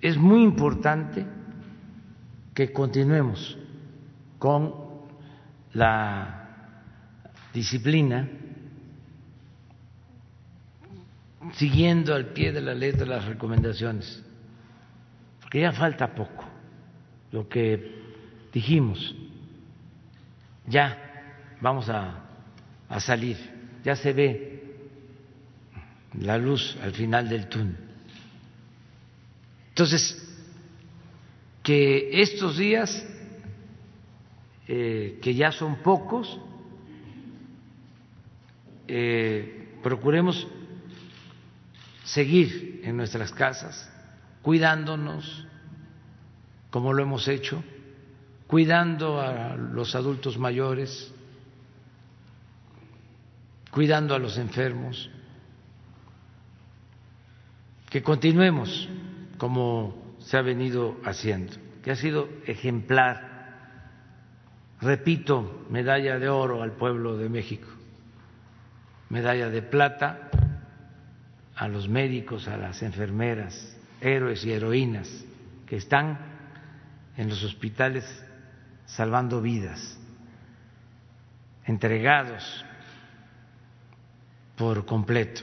es 0.00 0.16
muy 0.16 0.42
importante 0.42 1.26
que 2.54 2.72
continuemos 2.72 3.58
con 4.38 4.74
la 5.74 6.48
disciplina, 7.52 8.30
siguiendo 11.52 12.14
al 12.14 12.32
pie 12.32 12.50
de 12.50 12.62
la 12.62 12.74
letra 12.74 13.04
las 13.04 13.26
recomendaciones, 13.26 14.24
porque 15.42 15.60
ya 15.60 15.72
falta 15.72 16.14
poco, 16.14 16.46
lo 17.32 17.46
que 17.46 18.48
dijimos, 18.54 19.14
ya 20.66 20.96
vamos 21.60 21.90
a 21.90 22.27
a 22.88 23.00
salir, 23.00 23.36
ya 23.84 23.96
se 23.96 24.12
ve 24.12 24.62
la 26.20 26.38
luz 26.38 26.76
al 26.82 26.92
final 26.92 27.28
del 27.28 27.48
túnel. 27.48 27.76
Entonces, 29.70 30.24
que 31.62 32.22
estos 32.22 32.56
días, 32.56 33.06
eh, 34.66 35.18
que 35.22 35.34
ya 35.34 35.52
son 35.52 35.76
pocos, 35.82 36.40
eh, 38.88 39.76
procuremos 39.82 40.46
seguir 42.04 42.80
en 42.84 42.96
nuestras 42.96 43.30
casas, 43.32 43.92
cuidándonos, 44.42 45.46
como 46.70 46.92
lo 46.92 47.02
hemos 47.02 47.28
hecho, 47.28 47.62
cuidando 48.46 49.20
a 49.20 49.56
los 49.56 49.94
adultos 49.94 50.38
mayores, 50.38 51.12
cuidando 53.70 54.14
a 54.14 54.18
los 54.18 54.38
enfermos, 54.38 55.10
que 57.90 58.02
continuemos 58.02 58.88
como 59.38 60.16
se 60.20 60.36
ha 60.36 60.42
venido 60.42 60.96
haciendo, 61.04 61.54
que 61.82 61.90
ha 61.90 61.96
sido 61.96 62.28
ejemplar. 62.46 63.26
Repito, 64.80 65.66
medalla 65.70 66.18
de 66.18 66.28
oro 66.28 66.62
al 66.62 66.72
pueblo 66.72 67.16
de 67.16 67.28
México, 67.28 67.68
medalla 69.08 69.48
de 69.48 69.62
plata 69.62 70.30
a 71.56 71.66
los 71.66 71.88
médicos, 71.88 72.46
a 72.46 72.56
las 72.56 72.82
enfermeras, 72.82 73.76
héroes 74.00 74.44
y 74.44 74.52
heroínas 74.52 75.08
que 75.66 75.76
están 75.76 76.18
en 77.16 77.28
los 77.28 77.42
hospitales 77.42 78.04
salvando 78.86 79.42
vidas, 79.42 79.98
entregados 81.64 82.64
por 84.58 84.84
completo 84.84 85.42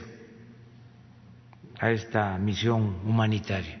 a 1.80 1.90
esta 1.90 2.36
misión 2.38 3.00
humanitaria. 3.04 3.80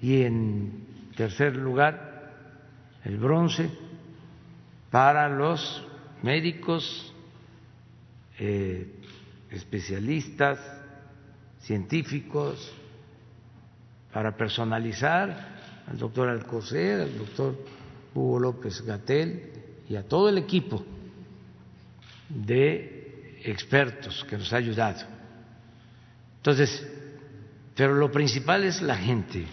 Y 0.00 0.22
en 0.22 1.12
tercer 1.16 1.56
lugar, 1.56 2.32
el 3.04 3.16
bronce 3.18 3.70
para 4.90 5.28
los 5.28 5.86
médicos, 6.22 7.14
eh, 8.38 9.00
especialistas, 9.50 10.58
científicos, 11.60 12.72
para 14.12 14.36
personalizar 14.36 15.84
al 15.86 15.98
doctor 15.98 16.28
Alcocer, 16.28 17.02
al 17.02 17.18
doctor 17.18 17.56
Hugo 18.14 18.40
López 18.40 18.82
Gatel 18.82 19.52
y 19.88 19.96
a 19.96 20.06
todo 20.06 20.28
el 20.28 20.38
equipo 20.38 20.84
de 22.28 22.91
expertos 23.44 24.24
que 24.28 24.36
nos 24.36 24.52
ha 24.52 24.56
ayudado. 24.56 25.00
Entonces, 26.38 26.86
Pero 27.74 27.94
lo 27.94 28.10
principal 28.10 28.64
es 28.64 28.82
la 28.82 28.96
gente, 28.96 29.46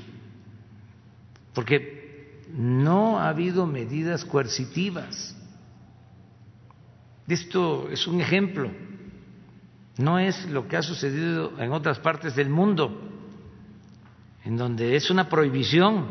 porque 1.53 2.44
no 2.53 3.20
ha 3.20 3.30
habido 3.30 3.66
medidas 3.66 4.26
coercitivas. 4.26 5.36
Esto 7.28 7.90
es 7.90 8.07
un 8.07 8.20
ejemplo, 8.20 8.72
no 9.98 10.20
es 10.20 10.45
lo 10.49 10.68
que 10.68 10.78
ha 10.78 10.82
sucedido 10.82 11.60
en 11.60 11.72
otras 11.72 11.99
partes 11.99 12.36
del 12.36 12.49
mundo, 12.49 13.10
en 14.44 14.57
donde 14.57 14.95
es 14.95 15.10
una 15.10 15.30
prohibición, 15.30 16.07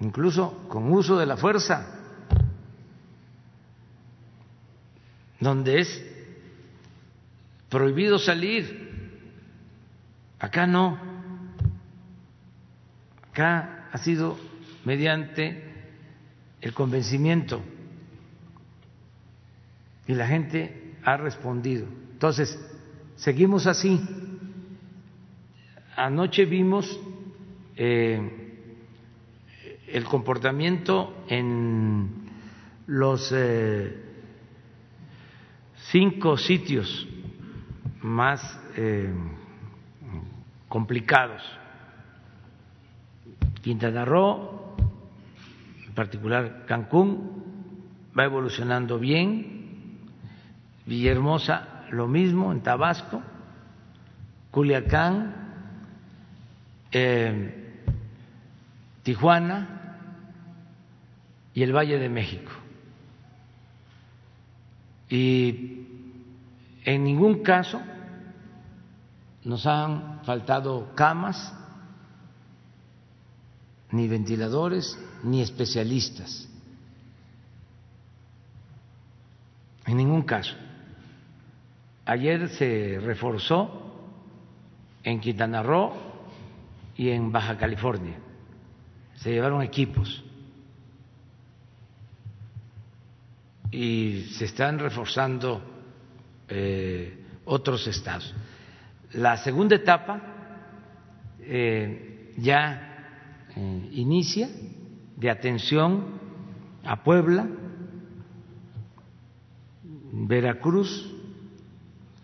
incluso 0.00 0.66
con 0.68 0.90
uso 0.92 1.18
de 1.18 1.26
la 1.26 1.36
fuerza, 1.36 1.94
donde 5.40 5.80
es 5.80 6.07
prohibido 7.68 8.18
salir 8.18 8.88
Acá 10.38 10.66
no. 10.66 10.98
Acá 13.30 13.88
ha 13.92 13.98
sido 13.98 14.38
mediante 14.84 15.64
el 16.60 16.72
convencimiento 16.72 17.62
y 20.06 20.14
la 20.14 20.26
gente 20.26 20.96
ha 21.04 21.16
respondido. 21.16 21.86
Entonces, 22.12 22.58
seguimos 23.16 23.66
así. 23.66 24.00
Anoche 25.96 26.44
vimos 26.44 26.98
eh, 27.76 28.54
el 29.88 30.04
comportamiento 30.04 31.24
en 31.28 32.10
los 32.86 33.32
eh, 33.34 34.04
cinco 35.90 36.36
sitios 36.36 37.08
más 38.02 38.40
eh, 38.76 39.12
complicados. 40.68 41.42
Quintana 43.62 44.04
Roo, 44.04 44.76
en 45.86 45.94
particular 45.94 46.64
Cancún, 46.66 47.44
va 48.18 48.24
evolucionando 48.24 48.98
bien. 48.98 49.56
Villahermosa, 50.86 51.84
lo 51.90 52.06
mismo, 52.06 52.50
en 52.50 52.62
Tabasco, 52.62 53.22
Culiacán, 54.50 55.34
eh, 56.92 57.82
Tijuana 59.02 59.96
y 61.52 61.62
el 61.62 61.74
Valle 61.74 61.98
de 61.98 62.08
México. 62.08 62.52
Y 65.10 65.77
en 66.94 67.04
ningún 67.04 67.42
caso 67.42 67.82
nos 69.44 69.66
han 69.66 70.24
faltado 70.24 70.94
camas, 70.94 71.52
ni 73.90 74.08
ventiladores, 74.08 74.98
ni 75.22 75.42
especialistas. 75.42 76.48
En 79.84 79.98
ningún 79.98 80.22
caso. 80.22 80.54
Ayer 82.06 82.48
se 82.48 82.98
reforzó 83.02 83.70
en 85.02 85.20
Quintana 85.20 85.62
Roo 85.62 85.92
y 86.96 87.10
en 87.10 87.30
Baja 87.30 87.58
California. 87.58 88.18
Se 89.16 89.30
llevaron 89.30 89.60
equipos 89.60 90.24
y 93.70 94.22
se 94.38 94.46
están 94.46 94.78
reforzando 94.78 95.77
eh, 96.48 97.24
otros 97.44 97.86
estados. 97.86 98.34
La 99.12 99.36
segunda 99.38 99.76
etapa 99.76 100.20
eh, 101.40 102.34
ya 102.36 103.48
eh, 103.56 103.88
inicia 103.92 104.48
de 105.16 105.30
atención 105.30 106.18
a 106.84 107.02
Puebla, 107.02 107.46
Veracruz, 110.12 111.10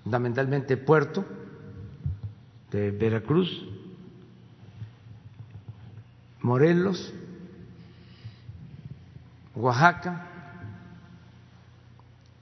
fundamentalmente 0.02 0.76
Puerto 0.76 1.24
de 2.70 2.90
Veracruz, 2.90 3.66
Morelos, 6.42 7.14
Oaxaca 9.54 10.28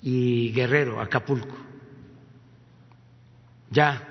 y 0.02 0.52
Guerrero, 0.52 1.00
Acapulco. 1.00 1.72
Ya 3.73 4.03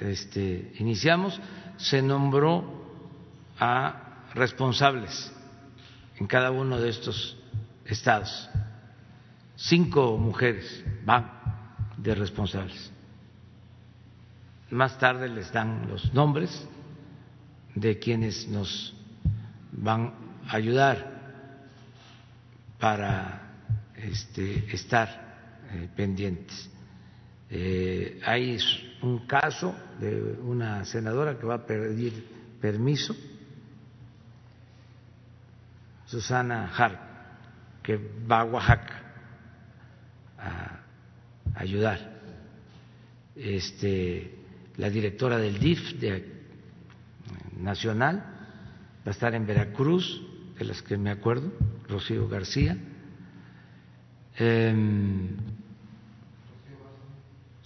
este, 0.00 0.72
iniciamos, 0.78 1.40
se 1.78 2.02
nombró 2.02 2.86
a 3.58 4.28
responsables 4.34 5.32
en 6.18 6.26
cada 6.26 6.50
uno 6.50 6.78
de 6.78 6.90
estos 6.90 7.36
estados. 7.86 8.48
Cinco 9.56 10.18
mujeres 10.18 10.84
van 11.04 11.32
de 11.96 12.14
responsables. 12.14 12.92
Más 14.70 14.98
tarde 14.98 15.28
les 15.28 15.50
dan 15.50 15.88
los 15.88 16.12
nombres 16.12 16.68
de 17.74 17.98
quienes 17.98 18.46
nos 18.48 18.94
van 19.72 20.12
a 20.46 20.56
ayudar 20.56 21.18
para 22.78 23.50
este, 23.96 24.66
estar 24.74 25.08
eh, 25.72 25.88
pendientes. 25.96 26.70
Eh, 27.50 28.20
hay 28.24 28.58
un 29.02 29.26
caso 29.26 29.74
de 29.98 30.38
una 30.42 30.84
senadora 30.84 31.38
que 31.38 31.46
va 31.46 31.54
a 31.54 31.66
pedir 31.66 32.26
permiso, 32.60 33.16
Susana 36.06 36.70
Harp, 36.74 37.00
que 37.82 37.96
va 38.30 38.40
a 38.40 38.44
Oaxaca 38.44 39.02
a 40.38 40.80
ayudar. 41.54 42.18
Este, 43.34 44.34
la 44.76 44.90
directora 44.90 45.38
del 45.38 45.58
DIF 45.58 45.94
de, 46.00 46.42
nacional 47.58 48.16
va 49.06 49.06
a 49.06 49.10
estar 49.10 49.34
en 49.34 49.46
Veracruz, 49.46 50.22
de 50.58 50.64
las 50.64 50.82
que 50.82 50.96
me 50.96 51.10
acuerdo, 51.10 51.52
Rocío 51.88 52.28
García. 52.28 52.76
Eh, 54.38 54.74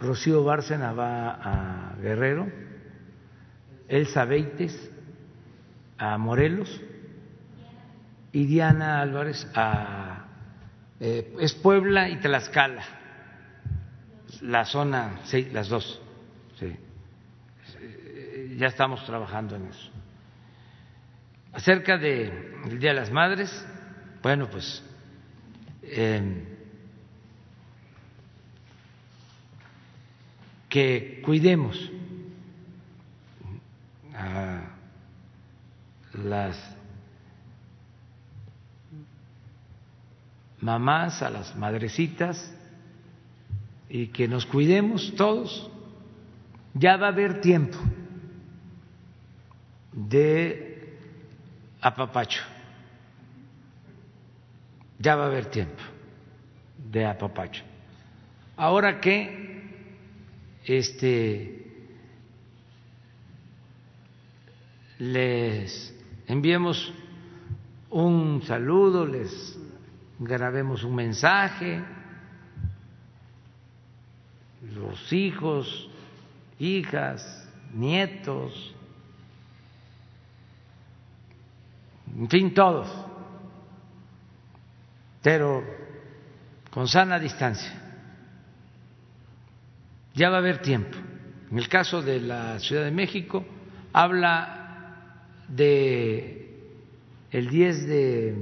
Rocío 0.02 0.42
Bárcena 0.42 0.92
va 0.92 1.30
a 1.30 1.94
Guerrero, 1.96 2.48
Elsa 3.88 4.24
Beites 4.24 4.90
a 5.96 6.18
Morelos 6.18 6.80
y 8.32 8.46
Diana 8.46 9.00
Álvarez 9.00 9.46
a 9.54 10.26
eh, 10.98 11.36
es 11.40 11.54
Puebla 11.54 12.08
y 12.08 12.16
Tlaxcala, 12.18 12.84
la 14.40 14.64
zona, 14.64 15.20
sí, 15.24 15.48
las 15.52 15.68
dos, 15.68 16.00
sí. 16.58 16.76
ya 18.56 18.68
estamos 18.68 19.04
trabajando 19.04 19.56
en 19.56 19.66
eso. 19.66 19.90
Acerca 21.52 21.98
del 21.98 22.78
Día 22.78 22.90
de 22.90 23.00
las 23.00 23.10
Madres, 23.10 23.66
bueno, 24.22 24.48
pues 24.48 24.82
eh, 25.82 26.51
que 30.72 31.20
cuidemos 31.22 31.76
a 34.14 34.70
las 36.14 36.56
mamás, 40.62 41.20
a 41.20 41.28
las 41.28 41.54
madrecitas 41.56 42.50
y 43.90 44.06
que 44.06 44.26
nos 44.26 44.46
cuidemos 44.46 45.12
todos. 45.14 45.70
Ya 46.72 46.96
va 46.96 47.08
a 47.08 47.10
haber 47.10 47.42
tiempo 47.42 47.76
de 49.92 50.96
apapacho. 51.82 52.40
Ya 54.98 55.16
va 55.16 55.24
a 55.24 55.26
haber 55.26 55.50
tiempo 55.50 55.82
de 56.90 57.04
apapacho. 57.04 57.62
Ahora 58.56 59.02
que 59.02 59.41
este, 60.64 61.62
les 64.98 65.94
enviemos 66.28 66.92
un 67.90 68.42
saludo, 68.42 69.06
les 69.06 69.58
grabemos 70.18 70.84
un 70.84 70.94
mensaje, 70.94 71.82
los 74.74 75.12
hijos, 75.12 75.90
hijas, 76.58 77.48
nietos, 77.74 78.74
en 82.16 82.28
fin, 82.28 82.54
todos, 82.54 82.88
pero 85.22 85.64
con 86.70 86.86
sana 86.86 87.18
distancia 87.18 87.81
ya 90.14 90.30
va 90.30 90.36
a 90.36 90.38
haber 90.40 90.58
tiempo. 90.58 90.96
En 91.50 91.58
el 91.58 91.68
caso 91.68 92.02
de 92.02 92.20
la 92.20 92.58
Ciudad 92.60 92.84
de 92.84 92.90
México, 92.90 93.44
habla 93.92 95.26
de 95.48 96.50
el 97.30 97.48
10 97.48 97.86
de 97.86 98.34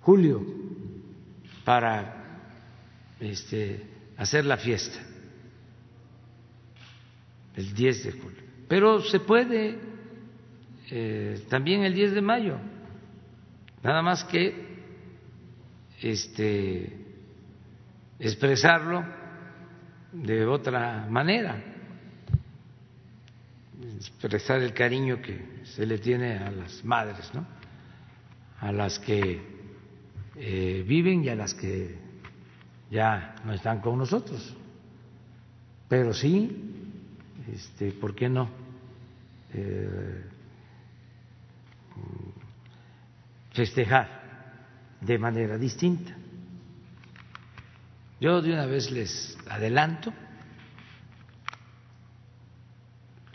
julio 0.00 0.44
para 1.64 2.42
este, 3.20 3.86
hacer 4.16 4.44
la 4.44 4.56
fiesta, 4.56 4.98
el 7.56 7.74
10 7.74 8.04
de 8.04 8.12
julio. 8.12 8.42
Pero 8.68 9.00
se 9.02 9.20
puede 9.20 9.78
eh, 10.90 11.44
también 11.48 11.84
el 11.84 11.94
10 11.94 12.12
de 12.12 12.20
mayo, 12.20 12.58
nada 13.82 14.02
más 14.02 14.24
que 14.24 14.70
este, 16.00 16.96
expresarlo 18.18 19.19
de 20.12 20.46
otra 20.46 21.06
manera, 21.08 21.62
expresar 23.96 24.60
el 24.60 24.72
cariño 24.72 25.20
que 25.22 25.60
se 25.64 25.86
le 25.86 25.98
tiene 25.98 26.38
a 26.38 26.50
las 26.50 26.84
madres, 26.84 27.30
¿no? 27.34 27.46
a 28.60 28.72
las 28.72 28.98
que 28.98 29.40
eh, 30.36 30.84
viven 30.86 31.24
y 31.24 31.28
a 31.28 31.34
las 31.34 31.54
que 31.54 31.96
ya 32.90 33.36
no 33.44 33.52
están 33.52 33.80
con 33.80 33.98
nosotros. 33.98 34.56
Pero 35.88 36.12
sí, 36.12 36.94
este, 37.52 37.92
¿por 37.92 38.14
qué 38.14 38.28
no? 38.28 38.48
Eh, 39.52 40.24
festejar 43.52 44.20
de 45.00 45.18
manera 45.18 45.58
distinta. 45.58 46.19
Yo 48.20 48.42
de 48.42 48.52
una 48.52 48.66
vez 48.66 48.90
les 48.90 49.38
adelanto 49.48 50.12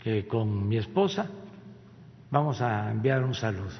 que 0.04 0.28
con 0.28 0.68
mi 0.68 0.78
esposa 0.78 1.28
vamos 2.30 2.60
a 2.60 2.92
enviar 2.92 3.24
un 3.24 3.34
saludo. 3.34 3.74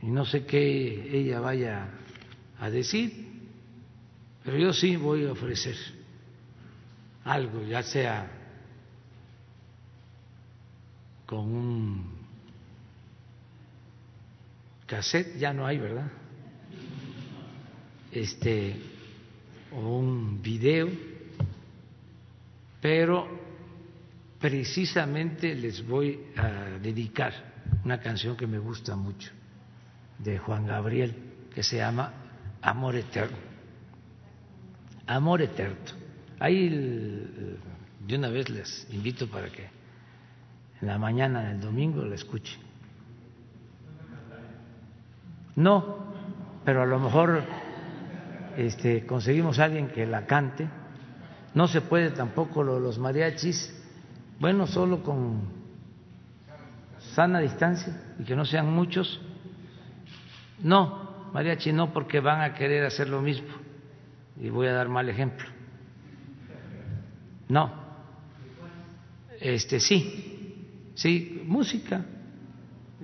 Y 0.00 0.06
no 0.06 0.24
sé 0.24 0.46
qué 0.46 1.18
ella 1.18 1.40
vaya 1.40 1.88
a 2.60 2.70
decir, 2.70 3.50
pero 4.44 4.56
yo 4.56 4.72
sí 4.72 4.94
voy 4.94 5.26
a 5.26 5.32
ofrecer 5.32 5.74
algo, 7.24 7.64
ya 7.64 7.82
sea 7.82 8.30
con 11.26 11.52
un 11.52 12.12
cassette, 14.86 15.36
ya 15.38 15.52
no 15.52 15.66
hay, 15.66 15.78
¿verdad? 15.78 16.21
Este, 18.12 18.76
un 19.72 20.42
video, 20.42 20.86
pero 22.78 23.26
precisamente 24.38 25.54
les 25.54 25.86
voy 25.86 26.20
a 26.36 26.78
dedicar 26.78 27.32
una 27.82 27.98
canción 28.00 28.36
que 28.36 28.46
me 28.46 28.58
gusta 28.58 28.96
mucho 28.96 29.30
de 30.18 30.36
Juan 30.36 30.66
Gabriel 30.66 31.14
que 31.54 31.62
se 31.62 31.78
llama 31.78 32.12
Amor 32.60 32.96
Eterno. 32.96 33.38
Amor 35.06 35.40
Eterno. 35.40 35.76
Ahí 36.38 36.68
de 36.68 38.16
una 38.16 38.28
vez 38.28 38.50
les 38.50 38.88
invito 38.92 39.26
para 39.26 39.48
que 39.48 39.70
en 40.82 40.86
la 40.86 40.98
mañana 40.98 41.48
del 41.48 41.62
domingo 41.62 42.04
la 42.04 42.16
escuchen. 42.16 42.60
No, 45.56 46.12
pero 46.62 46.82
a 46.82 46.86
lo 46.86 46.98
mejor 46.98 47.61
este, 48.56 49.06
conseguimos 49.06 49.58
a 49.58 49.64
alguien 49.64 49.88
que 49.88 50.06
la 50.06 50.26
cante. 50.26 50.68
No 51.54 51.68
se 51.68 51.80
puede 51.80 52.10
tampoco 52.10 52.62
lo, 52.62 52.80
los 52.80 52.98
mariachis, 52.98 53.78
bueno, 54.38 54.66
solo 54.66 55.02
con 55.02 55.42
sana 57.14 57.40
distancia 57.40 58.14
y 58.18 58.24
que 58.24 58.34
no 58.34 58.44
sean 58.44 58.72
muchos. 58.72 59.20
No, 60.62 61.30
mariachi 61.32 61.72
no, 61.72 61.92
porque 61.92 62.20
van 62.20 62.40
a 62.40 62.54
querer 62.54 62.84
hacer 62.84 63.08
lo 63.08 63.20
mismo 63.20 63.48
y 64.40 64.48
voy 64.48 64.66
a 64.66 64.72
dar 64.72 64.88
mal 64.88 65.08
ejemplo. 65.08 65.46
No, 67.48 67.70
este 69.40 69.78
sí, 69.78 70.90
sí, 70.94 71.42
música, 71.46 72.04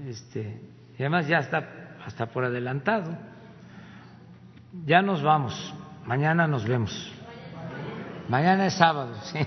este, 0.06 0.60
además 0.98 1.28
ya 1.28 1.38
está 1.40 1.96
hasta 2.04 2.26
por 2.26 2.44
adelantado. 2.44 3.27
Ya 4.84 5.02
nos 5.02 5.22
vamos, 5.22 5.74
mañana 6.04 6.46
nos 6.46 6.66
vemos. 6.66 7.12
Mañana 8.28 8.66
es 8.66 8.74
sábado, 8.74 9.14
sí. 9.22 9.38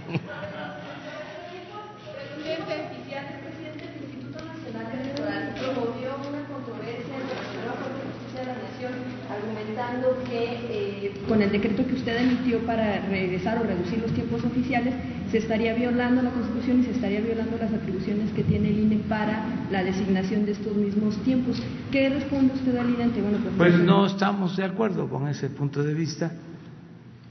que 10.32 11.08
eh, 11.08 11.14
con 11.28 11.42
el 11.42 11.52
decreto 11.52 11.86
que 11.86 11.94
usted 11.94 12.18
emitió 12.18 12.60
para 12.66 13.00
regresar 13.02 13.58
o 13.60 13.64
reducir 13.64 14.00
los 14.00 14.12
tiempos 14.14 14.44
oficiales, 14.44 14.94
se 15.32 15.38
estaría 15.38 15.74
violando 15.74 16.22
la 16.22 16.32
Constitución 16.32 16.82
y 16.82 16.84
se 16.84 16.92
estaría 16.92 17.22
violando 17.22 17.58
las 17.58 17.72
atribuciones 17.72 18.32
que 18.32 18.44
tiene 18.44 18.70
el 18.70 18.80
INE 18.80 18.98
para 19.08 19.66
la 19.72 19.82
designación 19.82 20.46
de 20.46 20.52
estos 20.52 20.76
mismos 20.76 21.16
tiempos. 21.24 21.62
¿Qué 21.90 22.10
responde 22.10 22.54
usted 22.54 22.76
al 22.76 22.90
INE 22.90 23.08
Bueno, 23.22 23.38
pues, 23.42 23.56
pues 23.58 23.74
no 23.80 24.06
estamos 24.06 24.58
de 24.58 24.66
acuerdo 24.66 25.08
con 25.08 25.30
ese 25.30 25.50
punto 25.50 25.82
de 25.82 25.94
vista. 25.94 26.34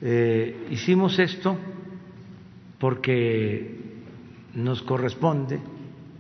Eh, 0.01 0.69
hicimos 0.71 1.19
esto 1.19 1.59
porque 2.79 3.79
nos 4.55 4.81
corresponde 4.83 5.61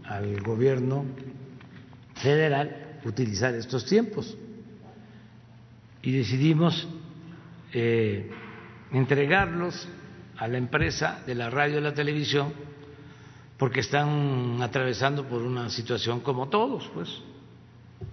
al 0.04 0.38
gobierno 0.42 1.04
federal 2.16 2.98
utilizar 3.06 3.54
estos 3.54 3.86
tiempos 3.86 4.36
y 6.02 6.12
decidimos 6.12 6.86
eh, 7.72 8.30
entregarlos 8.92 9.88
a 10.40 10.48
la 10.48 10.56
empresa 10.56 11.22
de 11.26 11.34
la 11.34 11.50
radio 11.50 11.78
y 11.78 11.82
la 11.82 11.92
televisión 11.92 12.52
porque 13.58 13.80
están 13.80 14.62
atravesando 14.62 15.28
por 15.28 15.42
una 15.42 15.68
situación 15.68 16.20
como 16.20 16.48
todos, 16.48 16.90
pues, 16.94 17.10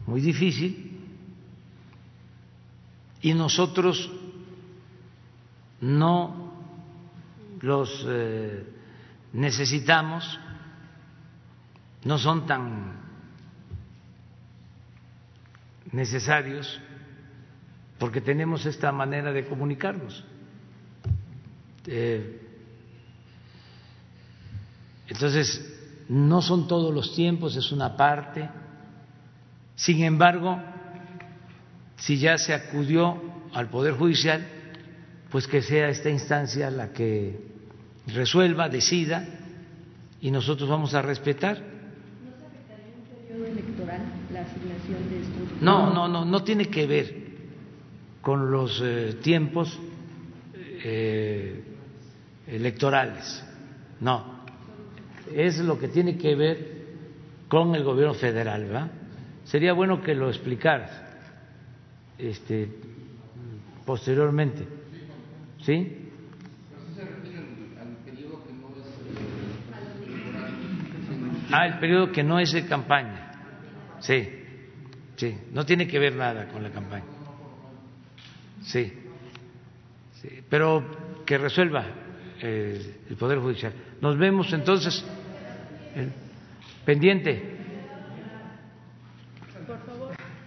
muy 0.05 0.19
difícil. 0.19 0.91
Y 3.21 3.33
nosotros 3.33 4.11
no 5.79 6.51
los 7.61 8.05
eh, 8.09 8.65
necesitamos, 9.31 10.37
no 12.03 12.17
son 12.17 12.45
tan 12.45 12.91
necesarios 15.93 16.77
porque 17.97 18.19
tenemos 18.19 18.65
esta 18.65 18.91
manera 18.91 19.31
de 19.31 19.47
comunicarnos. 19.47 20.25
Eh, 21.87 22.41
entonces, 25.07 26.05
no 26.09 26.41
son 26.41 26.67
todos 26.67 26.93
los 26.93 27.15
tiempos, 27.15 27.55
es 27.55 27.71
una 27.71 27.95
parte. 27.95 28.49
Sin 29.75 30.03
embargo, 30.03 30.59
si 31.95 32.17
ya 32.17 32.37
se 32.37 32.53
acudió 32.53 33.21
al 33.53 33.69
Poder 33.69 33.93
Judicial, 33.93 34.45
pues 35.29 35.47
que 35.47 35.61
sea 35.61 35.89
esta 35.89 36.09
instancia 36.09 36.69
la 36.69 36.91
que 36.91 37.39
resuelva, 38.07 38.69
decida, 38.69 39.25
y 40.21 40.31
nosotros 40.31 40.69
vamos 40.69 40.93
a 40.93 41.01
respetar. 41.01 41.57
¿No 41.57 42.31
se 42.37 42.45
afectaría 42.45 42.87
en 42.87 42.99
un 42.99 43.07
periodo 43.07 43.45
electoral 43.45 44.01
la 44.33 44.41
asignación 44.41 45.09
de 45.09 45.21
estos? 45.21 45.61
No, 45.61 45.93
no, 45.93 46.07
no, 46.07 46.25
no 46.25 46.43
tiene 46.43 46.65
que 46.65 46.87
ver 46.87 47.27
con 48.21 48.51
los 48.51 48.81
eh, 48.83 49.19
tiempos 49.21 49.79
eh, 50.83 51.63
electorales. 52.47 53.43
No, 53.99 54.43
es 55.33 55.57
lo 55.59 55.77
que 55.77 55.87
tiene 55.87 56.17
que 56.17 56.35
ver 56.35 56.77
con 57.47 57.75
el 57.75 57.83
gobierno 57.83 58.13
federal, 58.13 58.65
¿verdad? 58.65 58.91
Sería 59.45 59.73
bueno 59.73 60.01
que 60.01 60.13
lo 60.13 60.29
explicaras 60.29 60.91
este, 62.17 62.69
posteriormente. 63.85 64.67
¿Sí? 65.61 66.03
Ah, 71.49 71.65
el 71.65 71.79
periodo 71.79 72.11
que 72.11 72.23
no 72.23 72.39
es 72.39 72.51
de 72.51 72.65
campaña. 72.65 73.31
Sí, 73.99 74.27
sí, 75.15 75.37
no 75.53 75.65
tiene 75.65 75.87
que 75.87 75.97
ver 75.97 76.15
nada 76.15 76.49
con 76.49 76.61
la 76.61 76.71
campaña. 76.71 77.05
Sí, 78.63 78.91
sí 80.21 80.43
pero 80.49 81.23
que 81.25 81.37
resuelva 81.37 81.85
eh, 82.41 82.95
el 83.09 83.15
Poder 83.15 83.39
Judicial. 83.39 83.73
Nos 84.01 84.17
vemos 84.17 84.51
entonces. 84.53 85.03
Eh, 85.95 86.09
pendiente. 86.85 87.57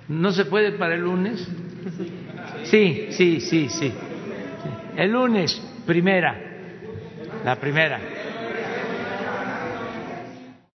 ¿No 0.09 0.33
se 0.33 0.45
puede 0.47 0.73
para 0.73 0.95
el 0.95 1.03
lunes? 1.03 1.47
Sí, 2.65 3.09
sí, 3.11 3.41
sí, 3.41 3.69
sí. 3.69 3.69
sí. 3.69 3.93
El 4.97 5.13
lunes, 5.13 5.61
primera. 5.87 6.37
La 7.45 7.57
primera. 7.57 8.01